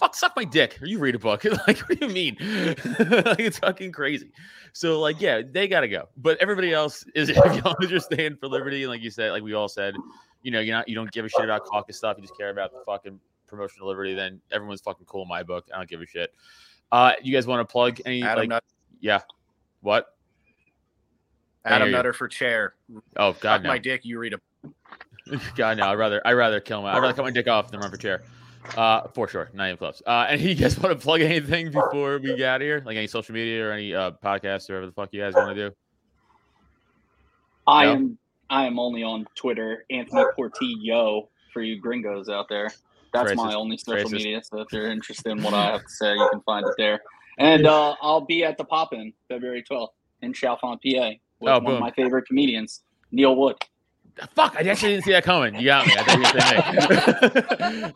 Fuck, 0.00 0.14
suck 0.14 0.32
my 0.34 0.44
dick. 0.44 0.80
Or 0.80 0.86
you 0.86 0.98
read 0.98 1.14
a 1.14 1.18
book. 1.18 1.44
like, 1.66 1.78
what 1.80 2.00
do 2.00 2.06
you 2.06 2.12
mean? 2.12 2.36
like, 2.40 3.40
it's 3.40 3.58
fucking 3.58 3.92
crazy. 3.92 4.30
So, 4.72 4.98
like, 4.98 5.20
yeah, 5.20 5.42
they 5.48 5.68
gotta 5.68 5.88
go. 5.88 6.08
But 6.16 6.38
everybody 6.40 6.72
else 6.72 7.04
is 7.14 7.28
if 7.30 7.36
y'all 7.36 7.76
just 7.82 8.06
stand 8.12 8.40
for 8.40 8.48
liberty, 8.48 8.82
and 8.82 8.90
like 8.90 9.02
you 9.02 9.10
said, 9.10 9.32
like 9.32 9.42
we 9.42 9.52
all 9.52 9.68
said, 9.68 9.94
you 10.42 10.50
know, 10.50 10.60
you're 10.60 10.74
not 10.74 10.88
you 10.88 10.94
don't 10.94 11.10
give 11.12 11.26
a 11.26 11.28
shit 11.28 11.44
about 11.44 11.64
caucus 11.64 11.98
stuff, 11.98 12.16
you 12.16 12.22
just 12.22 12.36
care 12.36 12.50
about 12.50 12.72
the 12.72 12.80
fucking 12.86 13.20
promotion 13.46 13.82
of 13.82 13.88
liberty, 13.88 14.14
then 14.14 14.40
everyone's 14.52 14.80
fucking 14.80 15.04
cool 15.06 15.22
in 15.22 15.28
my 15.28 15.42
book. 15.42 15.66
I 15.72 15.76
don't 15.76 15.88
give 15.88 16.00
a 16.00 16.06
shit. 16.06 16.32
Uh 16.92 17.12
you 17.22 17.32
guys 17.32 17.46
want 17.46 17.66
to 17.66 17.70
plug 17.70 18.00
any 18.06 18.22
Adam 18.22 18.48
like 18.48 18.62
yeah. 19.00 19.20
What? 19.80 20.15
Adam 21.66 21.90
Nutter 21.90 22.12
for 22.12 22.28
chair. 22.28 22.74
Oh 23.16 23.34
God, 23.40 23.62
no. 23.62 23.68
my 23.68 23.78
dick. 23.78 24.04
You 24.04 24.18
read 24.18 24.34
a. 24.34 24.40
God 25.56 25.78
no, 25.78 25.88
I'd 25.88 25.94
rather 25.94 26.24
I'd 26.24 26.34
rather 26.34 26.60
kill 26.60 26.82
my 26.82 26.92
I'd 26.92 27.00
rather 27.00 27.14
cut 27.14 27.24
my 27.24 27.30
dick 27.30 27.48
off 27.48 27.70
than 27.70 27.80
run 27.80 27.90
for 27.90 27.96
chair. 27.96 28.22
Uh, 28.76 29.06
for 29.08 29.28
sure, 29.28 29.50
not 29.52 29.66
even 29.66 29.76
close. 29.76 30.02
Uh, 30.06 30.26
and 30.28 30.40
you 30.42 30.54
guys 30.54 30.78
want 30.78 30.98
to 30.98 31.02
plug 31.02 31.20
anything 31.20 31.70
before 31.70 32.18
we 32.18 32.36
get 32.36 32.48
out 32.48 32.62
of 32.62 32.66
here, 32.66 32.82
like 32.84 32.96
any 32.96 33.06
social 33.06 33.34
media 33.34 33.66
or 33.66 33.72
any 33.72 33.94
uh 33.94 34.12
podcasts 34.12 34.70
or 34.70 34.74
whatever 34.74 34.86
the 34.86 34.92
fuck 34.92 35.08
you 35.12 35.20
guys 35.20 35.34
want 35.34 35.54
to 35.54 35.68
do? 35.68 35.76
I 37.66 37.86
no? 37.86 37.92
am 37.92 38.18
I 38.50 38.66
am 38.66 38.78
only 38.78 39.02
on 39.02 39.26
Twitter, 39.34 39.84
Anthony 39.90 40.24
Portillo 40.36 41.28
for 41.52 41.62
you 41.62 41.80
gringos 41.80 42.28
out 42.28 42.48
there. 42.48 42.70
That's 43.12 43.32
Racist. 43.32 43.36
my 43.36 43.54
only 43.54 43.78
social 43.78 44.08
Racist. 44.08 44.12
media. 44.12 44.42
So 44.44 44.60
if 44.60 44.72
you're 44.72 44.90
interested 44.90 45.30
in 45.30 45.42
what 45.42 45.54
I 45.54 45.72
have 45.72 45.82
to 45.82 45.88
say, 45.88 46.12
you 46.14 46.28
can 46.30 46.40
find 46.42 46.66
it 46.66 46.74
there. 46.76 47.00
And 47.38 47.66
uh, 47.66 47.94
I'll 48.00 48.20
be 48.20 48.44
at 48.44 48.56
the 48.56 48.64
Pop 48.64 48.92
In 48.92 49.12
February 49.28 49.64
12th 49.68 49.88
in 50.22 50.32
Chalfont, 50.32 50.80
PA 50.82 51.12
with 51.40 51.52
oh, 51.52 51.60
one 51.60 51.74
of 51.74 51.80
my 51.80 51.90
favorite 51.90 52.26
comedians, 52.26 52.82
Neil 53.12 53.36
Wood. 53.36 53.56
Fuck! 54.34 54.56
I 54.56 54.62
actually 54.62 54.92
didn't 54.92 55.04
see 55.04 55.12
that 55.12 55.24
coming. 55.24 55.54
You 55.56 55.66
got 55.66 55.86
me. 55.86 55.92
I 55.94 56.02
thought 56.02 57.92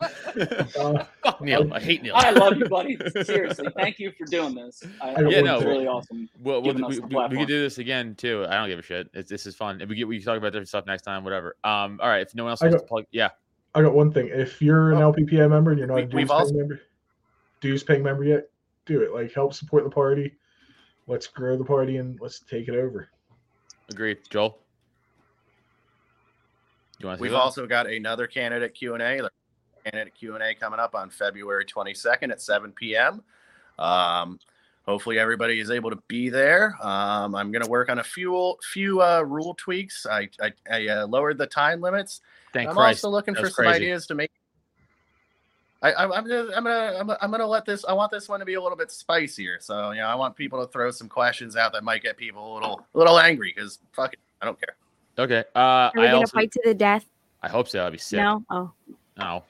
you 0.77 0.77
were 0.77 0.89
uh, 0.99 1.05
Fuck 1.23 1.41
Neil. 1.41 1.73
I 1.73 1.79
hate 1.79 2.03
Neil. 2.03 2.13
I 2.15 2.29
love 2.29 2.57
you, 2.57 2.69
buddy. 2.69 2.95
Seriously, 3.23 3.67
thank 3.75 3.97
you 3.97 4.11
for 4.11 4.25
doing 4.25 4.53
this. 4.53 4.83
I, 5.01 5.19
yeah, 5.21 5.41
no, 5.41 5.59
really 5.61 5.87
awesome. 5.87 6.29
Well, 6.39 6.61
we, 6.61 6.73
we, 6.73 6.99
we, 6.99 7.37
could 7.37 7.47
do 7.47 7.59
this 7.59 7.79
again 7.79 8.13
too. 8.13 8.45
I 8.47 8.57
don't 8.57 8.69
give 8.69 8.77
a 8.77 8.83
shit. 8.83 9.09
It's, 9.15 9.31
this 9.31 9.47
is 9.47 9.55
fun. 9.55 9.83
we 9.89 9.95
get 9.95 10.07
we 10.07 10.17
can 10.17 10.25
talk 10.25 10.37
about 10.37 10.49
different 10.51 10.67
stuff 10.67 10.85
next 10.85 11.01
time. 11.01 11.23
Whatever. 11.23 11.55
Um. 11.63 11.99
All 12.01 12.09
right. 12.09 12.21
If 12.21 12.35
no 12.35 12.43
one 12.43 12.51
else 12.51 12.61
wants 12.61 12.75
got, 12.75 12.81
to 12.81 12.87
plug, 12.87 13.05
yeah. 13.11 13.29
I 13.73 13.81
got 13.81 13.95
one 13.95 14.11
thing. 14.11 14.29
If 14.31 14.61
you're 14.61 14.91
an 14.91 15.01
oh, 15.01 15.11
LPPA 15.11 15.49
member 15.49 15.71
and 15.71 15.79
you're 15.79 15.87
not 15.87 15.99
a 15.99 16.05
dues 16.05 16.29
paying 16.29 16.55
member, 16.55 16.81
dues 17.61 17.83
paying 17.83 18.03
member 18.03 18.25
yet, 18.25 18.49
do 18.85 19.01
it. 19.01 19.11
Like 19.11 19.33
help 19.33 19.55
support 19.55 19.83
the 19.85 19.89
party. 19.89 20.35
Let's 21.07 21.25
grow 21.25 21.57
the 21.57 21.65
party 21.65 21.97
and 21.97 22.19
let's 22.21 22.41
take 22.41 22.67
it 22.67 22.75
over. 22.75 23.09
Agreed, 23.91 24.19
Joel. 24.29 24.57
We've 27.19 27.33
also 27.33 27.65
got 27.65 27.87
another 27.87 28.27
candidate 28.27 28.73
Q 28.73 28.93
and 28.93 29.01
A. 29.01 29.29
Candidate 29.83 30.13
Q 30.13 30.35
and 30.35 30.43
A 30.43 30.53
coming 30.53 30.79
up 30.79 30.93
on 30.93 31.09
February 31.09 31.65
22nd 31.65 32.31
at 32.31 32.41
7 32.41 32.71
p.m. 32.73 33.23
Um, 33.79 34.39
hopefully 34.85 35.17
everybody 35.17 35.59
is 35.59 35.71
able 35.71 35.89
to 35.89 35.99
be 36.07 36.29
there. 36.29 36.75
Um, 36.81 37.33
I'm 37.35 37.51
going 37.51 37.63
to 37.63 37.69
work 37.69 37.89
on 37.89 37.99
a 37.99 38.03
few 38.03 38.55
few 38.71 39.01
uh, 39.01 39.21
rule 39.21 39.55
tweaks. 39.55 40.05
I 40.05 40.29
I, 40.39 40.51
I 40.69 40.87
uh, 40.87 41.07
lowered 41.07 41.37
the 41.37 41.47
time 41.47 41.81
limits. 41.81 42.21
Thank 42.53 42.69
I'm 42.69 42.75
Christ. 42.75 43.03
also 43.03 43.15
looking 43.15 43.33
for 43.33 43.49
some 43.49 43.65
crazy. 43.65 43.85
ideas 43.85 44.07
to 44.07 44.15
make. 44.15 44.31
I, 45.83 45.91
I, 45.93 46.03
I'm 46.03 46.27
gonna, 46.27 46.47
I'm 46.55 46.63
gonna, 46.63 46.97
I'm, 46.99 47.09
I'm 47.21 47.31
gonna 47.31 47.47
let 47.47 47.65
this. 47.65 47.83
I 47.85 47.93
want 47.93 48.11
this 48.11 48.29
one 48.29 48.39
to 48.39 48.45
be 48.45 48.53
a 48.53 48.61
little 48.61 48.77
bit 48.77 48.91
spicier. 48.91 49.57
So 49.59 49.91
you 49.91 50.01
know, 50.01 50.07
I 50.07 50.15
want 50.15 50.35
people 50.35 50.63
to 50.63 50.71
throw 50.71 50.91
some 50.91 51.09
questions 51.09 51.55
out 51.55 51.73
that 51.73 51.83
might 51.83 52.03
get 52.03 52.17
people 52.17 52.51
a 52.51 52.53
little, 52.53 52.85
a 52.93 52.97
little 52.97 53.19
angry. 53.19 53.51
Because 53.55 53.79
fuck 53.91 54.13
it, 54.13 54.19
I 54.41 54.45
don't 54.45 54.59
care. 54.59 54.75
Okay. 55.17 55.43
Uh, 55.55 55.59
Are 55.59 55.91
we 55.95 56.03
I 56.03 56.05
gonna 56.07 56.17
also, 56.17 56.33
fight 56.37 56.51
to 56.51 56.61
the 56.63 56.73
death? 56.73 57.05
I 57.41 57.49
hope 57.49 57.67
so. 57.67 57.85
I'd 57.85 57.91
be 57.91 57.97
sick. 57.97 58.17
No. 58.17 58.43
Oh. 58.49 58.71
No. 59.17 59.43